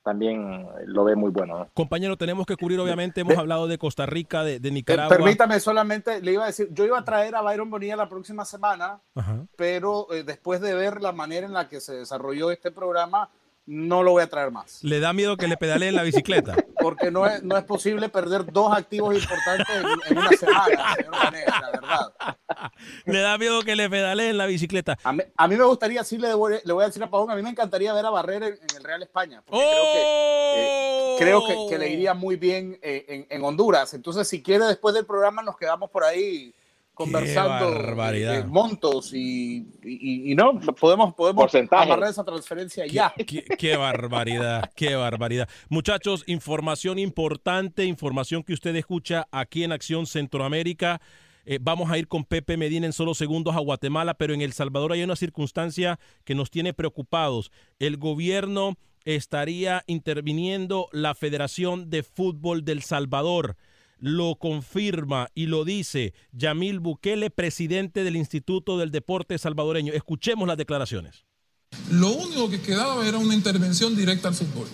también 0.02 0.66
lo 0.86 1.04
ve 1.04 1.14
muy 1.16 1.30
bueno. 1.30 1.58
¿no? 1.58 1.68
Compañero, 1.74 2.16
tenemos 2.16 2.46
que 2.46 2.56
cubrir, 2.56 2.80
obviamente, 2.80 3.20
hemos 3.20 3.36
hablado 3.36 3.66
de 3.68 3.78
Costa 3.78 4.06
Rica, 4.06 4.42
de, 4.44 4.58
de 4.60 4.68
Eh, 4.68 4.72
Nicaragua. 4.72 5.16
Permítame 5.16 5.60
solamente, 5.60 6.20
le 6.20 6.32
iba 6.32 6.44
a 6.44 6.46
decir, 6.46 6.68
yo 6.72 6.84
iba 6.84 6.98
a 6.98 7.04
traer 7.04 7.34
a 7.36 7.42
Byron 7.42 7.70
Bonilla 7.70 7.96
la 7.96 8.08
próxima 8.08 8.44
semana, 8.44 8.98
Ajá. 9.14 9.46
pero 9.56 10.12
eh, 10.12 10.24
después 10.24 10.60
de 10.60 10.74
ver 10.74 11.00
la 11.02 11.12
manera 11.12 11.46
en 11.46 11.52
la 11.52 11.68
que 11.68 11.80
se 11.80 11.94
desarrolló 11.94 12.50
este 12.50 12.70
programa, 12.70 13.30
no 13.64 14.02
lo 14.02 14.10
voy 14.12 14.22
a 14.24 14.26
traer 14.28 14.50
más. 14.50 14.82
Le 14.82 14.98
da 14.98 15.12
miedo 15.12 15.36
que 15.36 15.46
le 15.46 15.56
pedaleen 15.56 15.94
la 15.94 16.02
bicicleta. 16.02 16.56
Porque 16.82 17.10
no 17.10 17.26
es, 17.26 17.42
no 17.42 17.56
es 17.56 17.64
posible 17.64 18.08
perder 18.08 18.50
dos 18.52 18.76
activos 18.76 19.14
importantes 19.14 19.66
en, 19.76 19.86
en 20.10 20.18
una 20.18 20.30
semana, 20.30 20.94
señor 20.96 21.12
Vanessa, 21.12 21.60
la 21.60 21.70
verdad. 21.70 22.12
Le 23.04 23.20
da 23.20 23.38
miedo 23.38 23.62
que 23.62 23.76
le 23.76 23.88
pedaleen 23.88 24.36
la 24.36 24.46
bicicleta. 24.46 24.98
A 25.04 25.12
mí, 25.12 25.22
a 25.36 25.48
mí 25.48 25.56
me 25.56 25.64
gustaría, 25.64 26.04
sí 26.04 26.18
le 26.18 26.34
voy, 26.34 26.56
le 26.64 26.72
voy 26.72 26.82
a 26.82 26.86
decir 26.86 27.02
a 27.02 27.10
Pavón, 27.10 27.30
a 27.30 27.36
mí 27.36 27.42
me 27.42 27.50
encantaría 27.50 27.92
ver 27.92 28.04
a 28.04 28.10
Barrera 28.10 28.48
en, 28.48 28.54
en 28.54 28.76
el 28.76 28.84
Real 28.84 29.02
España. 29.02 29.42
Porque 29.46 29.64
¡Oh! 29.64 31.16
creo 31.18 31.46
que, 31.46 31.52
eh, 31.52 31.52
creo 31.52 31.68
que, 31.68 31.70
que 31.70 31.78
le 31.78 31.88
iría 31.88 32.14
muy 32.14 32.36
bien 32.36 32.78
eh, 32.82 33.04
en, 33.08 33.26
en 33.30 33.44
Honduras. 33.44 33.94
Entonces, 33.94 34.28
si 34.28 34.42
quiere, 34.42 34.64
después 34.64 34.94
del 34.94 35.06
programa 35.06 35.42
nos 35.42 35.56
quedamos 35.56 35.90
por 35.90 36.04
ahí 36.04 36.54
conversando 36.94 37.70
barbaridad. 37.70 38.40
eh, 38.40 38.44
montos 38.44 39.12
y, 39.14 39.66
y- 39.82 40.32
y 40.32 40.34
no 40.34 40.60
podemos 40.78 41.14
podemos 41.14 41.42
Porcentajes. 41.44 41.86
amarrar 41.90 42.10
esa 42.10 42.24
transferencia 42.24 42.86
ya. 42.86 43.12
Qué, 43.26 43.44
qué 43.58 43.76
barbaridad, 43.76 44.70
qué 44.76 44.94
barbaridad. 44.94 45.48
Muchachos, 45.68 46.22
información 46.26 46.98
importante, 46.98 47.84
información 47.86 48.42
que 48.42 48.52
usted 48.52 48.76
escucha 48.76 49.26
aquí 49.32 49.64
en 49.64 49.72
Acción 49.72 50.06
Centroamérica. 50.06 51.00
Eh, 51.44 51.58
vamos 51.60 51.90
a 51.90 51.98
ir 51.98 52.06
con 52.06 52.24
Pepe 52.24 52.56
Medina 52.56 52.86
en 52.86 52.92
solo 52.92 53.14
segundos 53.14 53.56
a 53.56 53.60
Guatemala, 53.60 54.14
pero 54.14 54.32
en 54.32 54.42
El 54.42 54.52
Salvador 54.52 54.92
hay 54.92 55.02
una 55.02 55.16
circunstancia 55.16 55.98
que 56.24 56.36
nos 56.36 56.50
tiene 56.50 56.72
preocupados. 56.72 57.50
El 57.80 57.96
gobierno 57.96 58.76
estaría 59.04 59.82
interviniendo 59.88 60.86
la 60.92 61.16
Federación 61.16 61.90
de 61.90 62.04
Fútbol 62.04 62.64
del 62.64 62.82
Salvador. 62.82 63.56
Lo 64.02 64.34
confirma 64.34 65.28
y 65.32 65.46
lo 65.46 65.64
dice 65.64 66.12
Yamil 66.32 66.80
Bukele, 66.80 67.30
presidente 67.30 68.02
del 68.02 68.16
Instituto 68.16 68.76
del 68.76 68.90
Deporte 68.90 69.38
Salvadoreño. 69.38 69.92
Escuchemos 69.92 70.48
las 70.48 70.56
declaraciones. 70.56 71.24
Lo 71.88 72.10
único 72.10 72.50
que 72.50 72.60
quedaba 72.60 73.06
era 73.06 73.18
una 73.18 73.32
intervención 73.32 73.94
directa 73.94 74.26
al 74.26 74.34
fútbol. 74.34 74.66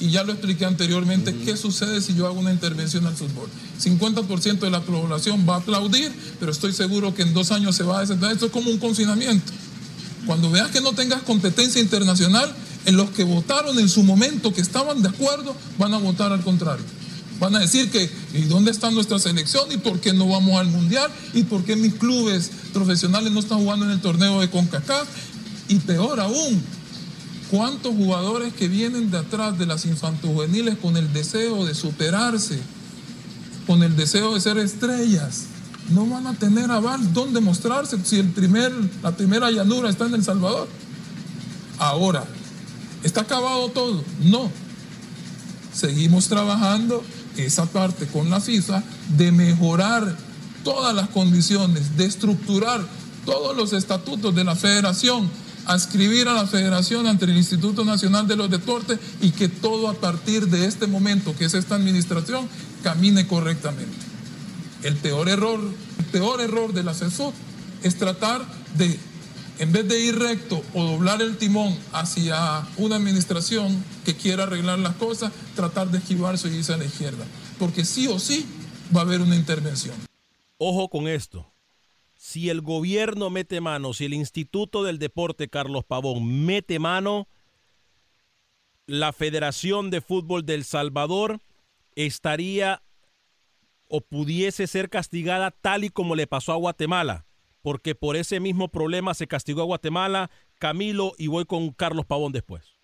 Y 0.00 0.10
ya 0.10 0.24
lo 0.24 0.32
expliqué 0.32 0.64
anteriormente, 0.64 1.32
¿qué 1.44 1.56
sucede 1.56 2.00
si 2.00 2.16
yo 2.16 2.26
hago 2.26 2.40
una 2.40 2.50
intervención 2.50 3.06
al 3.06 3.14
fútbol? 3.14 3.48
50% 3.80 4.58
de 4.58 4.70
la 4.70 4.80
población 4.80 5.46
va 5.48 5.54
a 5.54 5.58
aplaudir, 5.58 6.10
pero 6.40 6.50
estoy 6.50 6.72
seguro 6.72 7.14
que 7.14 7.22
en 7.22 7.34
dos 7.34 7.52
años 7.52 7.76
se 7.76 7.84
va 7.84 7.98
a 7.98 8.00
desentar. 8.00 8.32
Esto 8.32 8.46
es 8.46 8.52
como 8.52 8.70
un 8.70 8.78
confinamiento. 8.78 9.52
Cuando 10.26 10.50
veas 10.50 10.72
que 10.72 10.80
no 10.80 10.94
tengas 10.94 11.22
competencia 11.22 11.80
internacional, 11.80 12.52
en 12.86 12.96
los 12.96 13.10
que 13.10 13.22
votaron 13.22 13.78
en 13.78 13.88
su 13.88 14.02
momento, 14.02 14.52
que 14.52 14.62
estaban 14.62 15.00
de 15.00 15.10
acuerdo, 15.10 15.54
van 15.78 15.94
a 15.94 15.98
votar 15.98 16.32
al 16.32 16.42
contrario. 16.42 16.84
Van 17.42 17.56
a 17.56 17.58
decir 17.58 17.90
que, 17.90 18.08
¿y 18.34 18.42
dónde 18.42 18.70
está 18.70 18.92
nuestra 18.92 19.18
selección? 19.18 19.72
¿Y 19.72 19.76
por 19.76 19.98
qué 19.98 20.12
no 20.12 20.28
vamos 20.28 20.60
al 20.60 20.68
mundial? 20.68 21.10
¿Y 21.34 21.42
por 21.42 21.64
qué 21.64 21.74
mis 21.74 21.94
clubes 21.94 22.52
profesionales 22.72 23.32
no 23.32 23.40
están 23.40 23.58
jugando 23.58 23.84
en 23.84 23.90
el 23.90 24.00
torneo 24.00 24.40
de 24.40 24.48
CONCACAF? 24.48 25.08
Y 25.66 25.80
peor 25.80 26.20
aún, 26.20 26.62
¿cuántos 27.50 27.96
jugadores 27.96 28.52
que 28.52 28.68
vienen 28.68 29.10
de 29.10 29.18
atrás 29.18 29.58
de 29.58 29.66
las 29.66 29.86
infantojuveniles 29.86 30.78
con 30.78 30.96
el 30.96 31.12
deseo 31.12 31.66
de 31.66 31.74
superarse, 31.74 32.60
con 33.66 33.82
el 33.82 33.96
deseo 33.96 34.34
de 34.34 34.40
ser 34.40 34.58
estrellas, 34.58 35.46
no 35.90 36.06
van 36.06 36.28
a 36.28 36.34
tener 36.34 36.70
aval 36.70 37.12
dónde 37.12 37.40
mostrarse 37.40 37.98
si 38.04 38.20
el 38.20 38.28
primer, 38.28 38.72
la 39.02 39.16
primera 39.16 39.50
llanura 39.50 39.90
está 39.90 40.06
en 40.06 40.14
El 40.14 40.22
Salvador? 40.22 40.68
Ahora, 41.80 42.22
¿está 43.02 43.22
acabado 43.22 43.68
todo? 43.70 44.04
No. 44.22 44.48
Seguimos 45.74 46.28
trabajando 46.28 47.02
esa 47.36 47.66
parte 47.66 48.06
con 48.06 48.30
la 48.30 48.40
FIFA 48.40 48.82
de 49.16 49.32
mejorar 49.32 50.16
todas 50.64 50.94
las 50.94 51.08
condiciones, 51.08 51.96
de 51.96 52.04
estructurar 52.04 52.84
todos 53.24 53.56
los 53.56 53.72
estatutos 53.72 54.34
de 54.34 54.44
la 54.44 54.56
federación, 54.56 55.30
adscribir 55.66 56.28
a 56.28 56.34
la 56.34 56.46
federación 56.46 57.06
ante 57.06 57.24
el 57.24 57.36
Instituto 57.36 57.84
Nacional 57.84 58.26
de 58.26 58.36
los 58.36 58.50
Deportes 58.50 58.98
y 59.20 59.30
que 59.30 59.48
todo 59.48 59.88
a 59.88 59.94
partir 59.94 60.48
de 60.48 60.66
este 60.66 60.86
momento, 60.86 61.34
que 61.36 61.44
es 61.44 61.54
esta 61.54 61.76
administración, 61.76 62.48
camine 62.82 63.26
correctamente. 63.26 63.96
El 64.82 64.96
peor 64.96 65.28
error, 65.28 65.60
el 65.98 66.04
peor 66.06 66.40
error 66.40 66.72
del 66.72 66.88
asesor 66.88 67.32
es 67.82 67.96
tratar 67.96 68.44
de, 68.76 68.98
en 69.58 69.72
vez 69.72 69.86
de 69.88 70.00
ir 70.00 70.18
recto 70.18 70.62
o 70.74 70.84
doblar 70.84 71.22
el 71.22 71.36
timón 71.36 71.76
hacia 71.92 72.66
una 72.76 72.96
administración 72.96 73.84
que 74.04 74.16
quiera 74.16 74.44
arreglar 74.44 74.78
las 74.78 74.96
cosas, 74.96 75.32
tratar 75.54 75.90
de 75.90 75.98
esquivarse 75.98 76.48
y 76.48 76.56
irse 76.56 76.72
a 76.72 76.76
la 76.76 76.84
izquierda. 76.84 77.24
Porque 77.58 77.84
sí 77.84 78.08
o 78.08 78.18
sí 78.18 78.46
va 78.94 79.00
a 79.00 79.04
haber 79.04 79.20
una 79.20 79.36
intervención. 79.36 79.94
Ojo 80.58 80.88
con 80.88 81.08
esto. 81.08 81.52
Si 82.14 82.50
el 82.50 82.60
gobierno 82.60 83.30
mete 83.30 83.60
mano, 83.60 83.94
si 83.94 84.04
el 84.04 84.14
Instituto 84.14 84.84
del 84.84 84.98
Deporte 84.98 85.48
Carlos 85.48 85.84
Pavón 85.84 86.44
mete 86.46 86.78
mano, 86.78 87.28
la 88.86 89.12
Federación 89.12 89.90
de 89.90 90.00
Fútbol 90.00 90.46
del 90.46 90.64
Salvador 90.64 91.40
estaría 91.94 92.82
o 93.88 94.00
pudiese 94.00 94.66
ser 94.66 94.88
castigada 94.88 95.50
tal 95.50 95.84
y 95.84 95.90
como 95.90 96.14
le 96.14 96.26
pasó 96.26 96.52
a 96.52 96.56
Guatemala, 96.56 97.26
porque 97.62 97.94
por 97.94 98.16
ese 98.16 98.40
mismo 98.40 98.68
problema 98.68 99.14
se 99.14 99.26
castigó 99.26 99.62
a 99.62 99.66
Guatemala, 99.66 100.30
Camilo, 100.58 101.12
y 101.16 101.28
voy 101.28 101.44
con 101.44 101.72
Carlos 101.72 102.06
Pavón 102.06 102.32
después. 102.32 102.76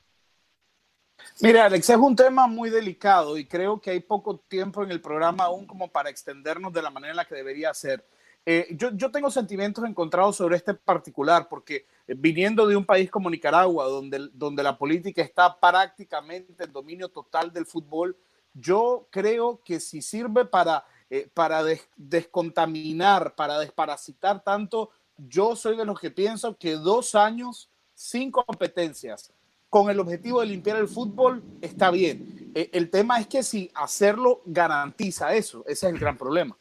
Mira, 1.40 1.66
Alex, 1.66 1.90
es 1.90 1.96
un 1.96 2.16
tema 2.16 2.46
muy 2.46 2.70
delicado 2.70 3.36
y 3.36 3.46
creo 3.46 3.80
que 3.80 3.90
hay 3.90 4.00
poco 4.00 4.38
tiempo 4.38 4.82
en 4.82 4.90
el 4.90 5.00
programa 5.00 5.44
aún 5.44 5.66
como 5.66 5.88
para 5.88 6.10
extendernos 6.10 6.72
de 6.72 6.82
la 6.82 6.90
manera 6.90 7.10
en 7.10 7.16
la 7.16 7.24
que 7.24 7.34
debería 7.34 7.72
ser. 7.74 8.04
Eh, 8.46 8.68
yo, 8.70 8.90
yo 8.92 9.10
tengo 9.10 9.30
sentimientos 9.30 9.84
encontrados 9.84 10.36
sobre 10.36 10.56
este 10.56 10.74
particular 10.74 11.48
porque 11.48 11.86
eh, 12.06 12.14
viniendo 12.16 12.66
de 12.66 12.76
un 12.76 12.84
país 12.84 13.10
como 13.10 13.28
Nicaragua, 13.28 13.84
donde, 13.86 14.30
donde 14.32 14.62
la 14.62 14.78
política 14.78 15.22
está 15.22 15.58
prácticamente 15.60 16.64
en 16.64 16.72
dominio 16.72 17.08
total 17.08 17.52
del 17.52 17.66
fútbol, 17.66 18.16
yo 18.54 19.06
creo 19.10 19.60
que 19.64 19.80
si 19.80 20.02
sirve 20.02 20.44
para, 20.44 20.84
eh, 21.10 21.28
para 21.32 21.62
des- 21.62 21.88
descontaminar, 21.96 23.34
para 23.34 23.58
desparasitar 23.58 24.42
tanto, 24.42 24.90
yo 25.16 25.56
soy 25.56 25.76
de 25.76 25.84
los 25.84 25.98
que 26.00 26.10
pienso 26.10 26.56
que 26.56 26.72
dos 26.72 27.14
años 27.14 27.70
sin 27.94 28.30
competencias 28.30 29.32
con 29.68 29.90
el 29.90 30.00
objetivo 30.00 30.40
de 30.40 30.46
limpiar 30.46 30.78
el 30.78 30.88
fútbol 30.88 31.42
está 31.60 31.90
bien. 31.90 32.52
Eh, 32.54 32.70
el 32.72 32.90
tema 32.90 33.20
es 33.20 33.26
que 33.26 33.42
si 33.42 33.70
hacerlo 33.74 34.40
garantiza 34.46 35.34
eso, 35.34 35.64
ese 35.66 35.86
es 35.86 35.92
el 35.92 35.98
gran 35.98 36.16
problema. 36.16 36.56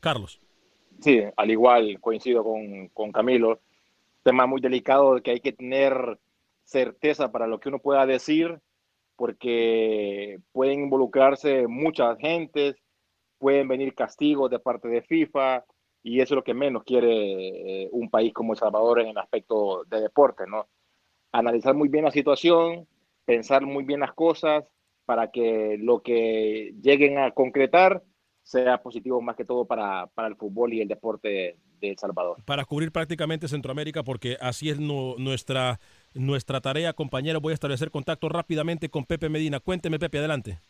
Carlos. 0.00 0.40
Sí, 1.00 1.20
al 1.36 1.50
igual 1.50 2.00
coincido 2.00 2.42
con, 2.42 2.88
con 2.88 3.12
Camilo. 3.12 3.60
Tema 4.22 4.46
muy 4.46 4.60
delicado 4.60 5.20
que 5.22 5.32
hay 5.32 5.40
que 5.40 5.52
tener 5.52 6.18
certeza 6.64 7.30
para 7.30 7.46
lo 7.46 7.60
que 7.60 7.68
uno 7.68 7.80
pueda 7.80 8.06
decir, 8.06 8.60
porque 9.16 10.40
pueden 10.52 10.84
involucrarse 10.84 11.66
muchas 11.66 12.18
gentes, 12.18 12.76
pueden 13.42 13.68
venir 13.68 13.94
castigos 13.96 14.50
de 14.50 14.60
parte 14.60 14.88
de 14.88 15.02
FIFA, 15.02 15.64
y 16.04 16.20
eso 16.22 16.34
es 16.34 16.36
lo 16.36 16.44
que 16.44 16.54
menos 16.54 16.84
quiere 16.84 17.84
eh, 17.84 17.88
un 17.92 18.10
país 18.10 18.32
como 18.34 18.54
El 18.54 18.60
Salvador 18.60 19.00
en 19.00 19.08
el 19.08 19.18
aspecto 19.18 19.84
de 19.86 20.00
deporte, 20.02 20.44
¿no? 20.48 20.68
Analizar 21.32 21.74
muy 21.74 21.88
bien 21.88 22.04
la 22.04 22.10
situación, 22.12 22.88
pensar 23.26 23.62
muy 23.66 23.84
bien 23.84 24.00
las 24.00 24.14
cosas 24.14 24.64
para 25.06 25.30
que 25.32 25.78
lo 25.80 26.02
que 26.02 26.74
lleguen 26.82 27.18
a 27.18 27.32
concretar 27.32 28.02
sea 28.44 28.82
positivo 28.82 29.20
más 29.22 29.36
que 29.36 29.44
todo 29.46 29.66
para, 29.66 30.06
para 30.14 30.28
el 30.28 30.36
fútbol 30.36 30.72
y 30.74 30.80
el 30.82 30.88
deporte 30.88 31.58
de 31.80 31.90
El 31.90 31.98
Salvador. 31.98 32.38
para 32.44 32.64
cubrir 32.64 32.90
prácticamente 32.92 33.48
Centroamérica, 33.48 34.02
porque 34.02 34.36
así 34.40 34.70
es 34.70 34.78
nu- 34.80 35.16
nuestra, 35.18 35.80
nuestra 36.14 36.60
tarea, 36.60 36.92
compañero. 36.94 37.40
Voy 37.40 37.52
a 37.52 37.54
establecer 37.54 37.90
contacto 37.90 38.28
rápidamente 38.28 38.88
con 38.90 39.04
Pepe 39.06 39.28
Medina. 39.28 39.60
Cuénteme, 39.60 39.98
Pepe, 39.98 40.18
adelante. 40.18 40.60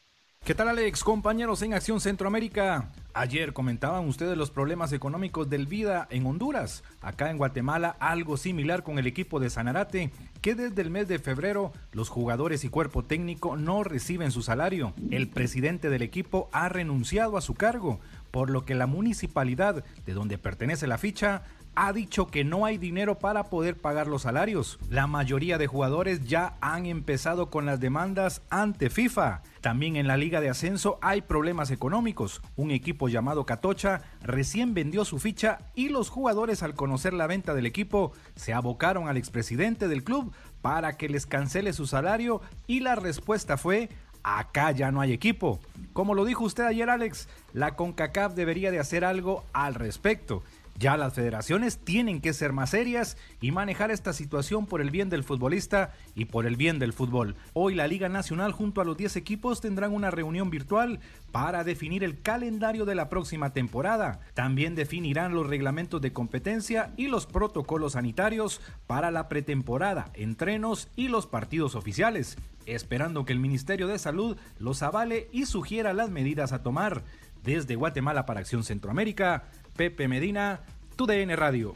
¿Qué 0.45 0.57
tal 0.57 0.67
Alex, 0.67 1.05
compañeros 1.05 1.63
en 1.63 1.73
Acción 1.73 2.01
Centroamérica? 2.01 2.89
Ayer 3.15 3.53
comentaban 3.53 4.09
ustedes 4.09 4.37
los 4.37 4.51
problemas 4.51 4.93
económicos 4.93 5.49
del 5.49 5.69
Vida 5.69 6.09
en 6.11 6.27
Honduras. 6.27 6.83
Acá 7.01 7.31
en 7.31 7.39
Guatemala 7.39 7.95
algo 8.01 8.37
similar 8.37 8.83
con 8.83 8.99
el 8.99 9.07
equipo 9.07 9.39
de 9.39 9.51
Sanarate, 9.51 10.11
que 10.41 10.57
desde 10.57 10.83
el 10.83 10.91
mes 10.91 11.07
de 11.07 11.21
febrero 11.21 11.73
los 11.93 12.09
jugadores 12.09 12.65
y 12.65 12.71
cuerpo 12.71 13.05
técnico 13.05 13.57
no 13.57 13.85
reciben 13.85 14.33
su 14.33 14.43
salario. 14.43 14.95
El 15.13 15.29
presidente 15.29 15.91
del 15.91 16.03
equipo 16.03 16.51
ha 16.51 16.69
renunciado 16.69 17.37
a 17.37 17.41
su 17.41 17.55
cargo, 17.55 18.01
por 18.33 18.51
lo 18.51 18.65
que 18.65 18.75
la 18.75 18.89
municipalidad 18.89 19.85
de 20.05 20.13
donde 20.13 20.39
pertenece 20.39 20.89
la 20.89 20.99
ficha 20.99 21.45
ha 21.75 21.93
dicho 21.93 22.27
que 22.27 22.45
no 22.45 22.67
hay 22.67 22.77
dinero 22.77 23.19
para 23.19 23.45
poder 23.45 23.77
pagar 23.77 24.07
los 24.07 24.23
salarios. 24.23 24.79
La 24.91 25.07
mayoría 25.07 25.59
de 25.59 25.67
jugadores 25.67 26.25
ya 26.25 26.57
han 26.61 26.87
empezado 26.87 27.51
con 27.51 27.67
las 27.67 27.81
demandas 27.81 28.43
ante 28.51 28.91
FIFA. 28.91 29.43
También 29.61 29.97
en 29.97 30.07
la 30.07 30.17
Liga 30.17 30.41
de 30.41 30.51
Ascenso 30.51 30.99
hay 31.01 31.23
problemas 31.23 31.71
económicos. 31.71 32.43
Un 32.57 32.71
equipo 32.71 33.09
llamado 33.09 33.47
Catocha 33.47 34.03
recién 34.23 34.75
vendió 34.75 35.05
su 35.05 35.19
ficha 35.19 35.59
y 35.75 35.89
los 35.89 36.11
jugadores 36.11 36.63
al 36.63 36.75
conocer 36.75 37.15
la 37.15 37.27
venta 37.27 37.55
del 37.55 37.67
equipo 37.67 38.13
se 38.37 38.53
abocaron 38.53 39.09
al 39.09 39.17
expresidente 39.17 39.89
del 39.89 40.05
club 40.05 40.33
para 40.61 40.97
que 40.97 41.09
les 41.09 41.27
cancele 41.27 41.73
su 41.73 41.87
salario 41.87 42.41
y 42.67 42.81
la 42.81 42.95
respuesta 42.97 43.57
fue 43.57 43.89
acá 44.23 44.71
ya 44.71 44.91
no 44.91 45.01
hay 45.01 45.13
equipo. 45.13 45.61
Como 45.93 46.15
lo 46.15 46.25
dijo 46.25 46.45
usted 46.45 46.65
ayer 46.65 46.89
Alex, 46.91 47.29
la 47.53 47.77
CONCACAF 47.77 48.35
debería 48.35 48.71
de 48.71 48.79
hacer 48.79 49.05
algo 49.05 49.45
al 49.53 49.75
respecto. 49.75 50.43
Ya 50.79 50.97
las 50.97 51.15
federaciones 51.15 51.79
tienen 51.79 52.21
que 52.21 52.33
ser 52.33 52.53
más 52.53 52.71
serias 52.71 53.17
y 53.41 53.53
manejar 53.53 53.91
esta 53.91 54.13
situación 54.13 54.67
por 54.67 54.81
el 54.81 54.91
bien 54.91 55.11
del 55.11 55.23
futbolista 55.23 55.93
y 56.15 56.25
por 56.25 56.47
el 56.47 56.57
bien 56.57 56.79
del 56.79 56.93
fútbol. 56.93 57.37
Hoy 57.53 57.75
la 57.75 57.87
Liga 57.87 58.09
Nacional 58.09 58.53
junto 58.53 58.81
a 58.81 58.85
los 58.85 58.97
10 58.97 59.17
equipos 59.17 59.61
tendrán 59.61 59.93
una 59.93 60.11
reunión 60.11 60.51
virtual 60.51 61.01
para 61.31 61.63
definir 61.63 62.03
el 62.03 62.21
calendario 62.21 62.85
de 62.85 62.95
la 62.95 63.09
próxima 63.09 63.53
temporada. 63.53 64.21
También 64.35 64.75
definirán 64.75 65.35
los 65.35 65.47
reglamentos 65.47 66.01
de 66.01 66.13
competencia 66.13 66.93
y 66.97 67.07
los 67.07 67.27
protocolos 67.27 67.93
sanitarios 67.93 68.61
para 68.87 69.11
la 69.11 69.29
pretemporada, 69.29 70.11
entrenos 70.15 70.89
y 70.97 71.09
los 71.09 71.27
partidos 71.27 71.75
oficiales, 71.75 72.37
esperando 72.67 73.25
que 73.25 73.33
el 73.33 73.41
Ministerio 73.41 73.87
de 73.87 73.99
Salud 73.99 74.37
los 74.59 74.83
avale 74.83 75.29
y 75.33 75.47
sugiera 75.47 75.93
las 75.93 76.11
medidas 76.11 76.53
a 76.53 76.63
tomar. 76.63 77.03
Desde 77.43 77.75
Guatemala 77.75 78.25
para 78.25 78.39
Acción 78.39 78.63
Centroamérica, 78.63 79.45
Pepe 79.77 80.09
Medina, 80.09 80.61
tu 80.97 81.07
DN 81.07 81.35
Radio. 81.37 81.75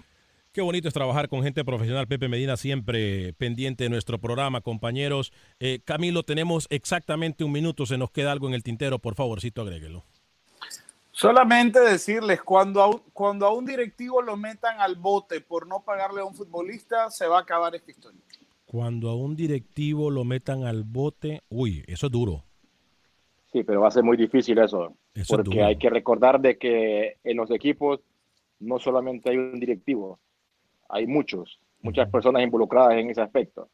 Qué 0.52 0.62
bonito 0.62 0.88
es 0.88 0.94
trabajar 0.94 1.28
con 1.28 1.42
gente 1.42 1.64
profesional. 1.64 2.06
Pepe 2.06 2.28
Medina 2.28 2.56
siempre 2.56 3.34
pendiente 3.34 3.84
de 3.84 3.90
nuestro 3.90 4.18
programa, 4.18 4.62
compañeros. 4.62 5.32
Eh, 5.60 5.80
Camilo, 5.84 6.22
tenemos 6.22 6.66
exactamente 6.70 7.44
un 7.44 7.52
minuto. 7.52 7.84
Se 7.84 7.98
nos 7.98 8.10
queda 8.10 8.32
algo 8.32 8.48
en 8.48 8.54
el 8.54 8.62
tintero. 8.62 8.98
Por 8.98 9.14
favorcito, 9.14 9.60
agréguelo. 9.60 10.04
Solamente 11.10 11.80
decirles, 11.80 12.42
cuando 12.42 12.82
a, 12.82 12.88
un, 12.88 13.02
cuando 13.12 13.46
a 13.46 13.52
un 13.52 13.66
directivo 13.66 14.22
lo 14.22 14.36
metan 14.36 14.80
al 14.80 14.96
bote 14.96 15.40
por 15.40 15.66
no 15.66 15.80
pagarle 15.80 16.20
a 16.20 16.24
un 16.24 16.34
futbolista, 16.34 17.10
se 17.10 17.26
va 17.26 17.38
a 17.38 17.42
acabar 17.42 17.74
esta 17.74 17.90
historia. 17.90 18.20
Cuando 18.66 19.08
a 19.10 19.14
un 19.14 19.36
directivo 19.36 20.10
lo 20.10 20.24
metan 20.24 20.64
al 20.64 20.84
bote, 20.84 21.42
uy, 21.48 21.84
eso 21.86 22.06
es 22.06 22.12
duro. 22.12 22.44
Sí, 23.52 23.62
pero 23.62 23.80
va 23.80 23.88
a 23.88 23.90
ser 23.90 24.02
muy 24.02 24.16
difícil 24.16 24.58
eso, 24.58 24.94
Eso 25.16 25.36
porque 25.36 25.62
hay 25.62 25.76
que 25.76 25.90
recordar 25.90 26.40
de 26.40 26.58
que 26.58 27.16
en 27.24 27.36
los 27.36 27.50
equipos 27.50 28.00
no 28.60 28.78
solamente 28.78 29.30
hay 29.30 29.38
un 29.38 29.58
directivo, 29.58 30.20
hay 30.88 31.06
muchos, 31.06 31.58
muchas 31.80 32.08
personas 32.10 32.42
involucradas 32.42 32.98
en 32.98 33.10
ese 33.10 33.22
aspecto. 33.22 33.68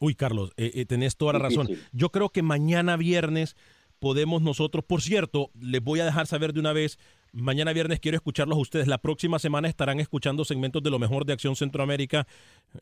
Uy, 0.00 0.14
Carlos, 0.14 0.52
eh, 0.56 0.72
eh, 0.74 0.86
tenés 0.86 1.16
toda 1.16 1.34
la 1.34 1.38
razón. 1.38 1.68
Yo 1.92 2.10
creo 2.10 2.30
que 2.30 2.42
mañana 2.42 2.96
viernes 2.96 3.54
podemos 3.98 4.42
nosotros, 4.42 4.84
por 4.84 5.02
cierto, 5.02 5.50
les 5.60 5.82
voy 5.82 6.00
a 6.00 6.04
dejar 6.04 6.26
saber 6.26 6.52
de 6.52 6.60
una 6.60 6.72
vez, 6.72 6.98
mañana 7.32 7.72
viernes 7.72 8.00
quiero 8.00 8.16
escucharlos 8.16 8.56
a 8.56 8.60
ustedes. 8.60 8.86
La 8.86 8.98
próxima 8.98 9.38
semana 9.38 9.68
estarán 9.68 10.00
escuchando 10.00 10.44
segmentos 10.44 10.82
de 10.82 10.90
lo 10.90 10.98
mejor 10.98 11.24
de 11.24 11.32
Acción 11.32 11.56
Centroamérica 11.56 12.26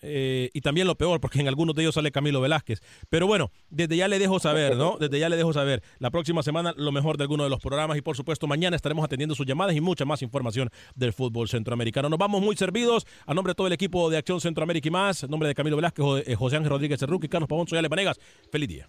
eh, 0.03 0.51
y 0.53 0.61
también 0.61 0.87
lo 0.87 0.97
peor, 0.97 1.21
porque 1.21 1.41
en 1.41 1.49
algunos 1.49 1.75
de 1.75 1.83
ellos 1.83 1.95
sale 1.95 2.11
Camilo 2.11 2.41
Velázquez. 2.41 2.81
Pero 3.09 3.27
bueno, 3.27 3.51
desde 3.71 3.97
ya 3.97 4.09
le 4.09 4.19
dejo 4.19 4.39
saber, 4.39 4.77
¿no? 4.77 4.97
Desde 5.01 5.19
ya 5.19 5.29
le 5.29 5.37
dejo 5.37 5.53
saber. 5.53 5.83
La 5.99 6.11
próxima 6.11 6.43
semana 6.43 6.75
lo 6.77 6.93
mejor 6.93 7.17
de 7.17 7.25
alguno 7.25 7.45
de 7.45 7.51
los 7.51 7.61
programas 7.61 7.97
y 7.97 8.03
por 8.03 8.17
supuesto 8.17 8.47
mañana 8.47 8.77
estaremos 8.77 9.05
atendiendo 9.05 9.35
sus 9.35 9.47
llamadas 9.47 9.75
y 9.77 9.81
mucha 9.81 10.05
más 10.05 10.23
información 10.23 10.71
del 10.95 11.13
fútbol 11.13 11.49
centroamericano. 11.49 12.09
Nos 12.09 12.19
vamos 12.19 12.43
muy 12.43 12.57
servidos. 12.57 13.07
A 13.27 13.35
nombre 13.35 13.53
de 13.53 13.55
todo 13.55 13.67
el 13.67 13.73
equipo 13.73 14.11
de 14.11 14.19
Acción 14.19 14.41
Centroamérica 14.41 14.89
y 14.89 14.91
más, 14.91 15.23
en 15.23 15.31
nombre 15.31 15.49
de 15.49 15.55
Camilo 15.55 15.77
Velázquez, 15.77 16.05
eh, 16.27 16.35
José 16.35 16.57
Ángel 16.57 16.71
Rodríguez 16.71 17.01
Cerruque 17.01 17.27
y 17.27 17.29
Carlos 17.29 17.49
Pavón, 17.49 17.67
soy 17.69 17.79
Ale 17.79 17.89
Panegas. 17.89 18.19
Feliz 18.51 18.69
día. 18.69 18.89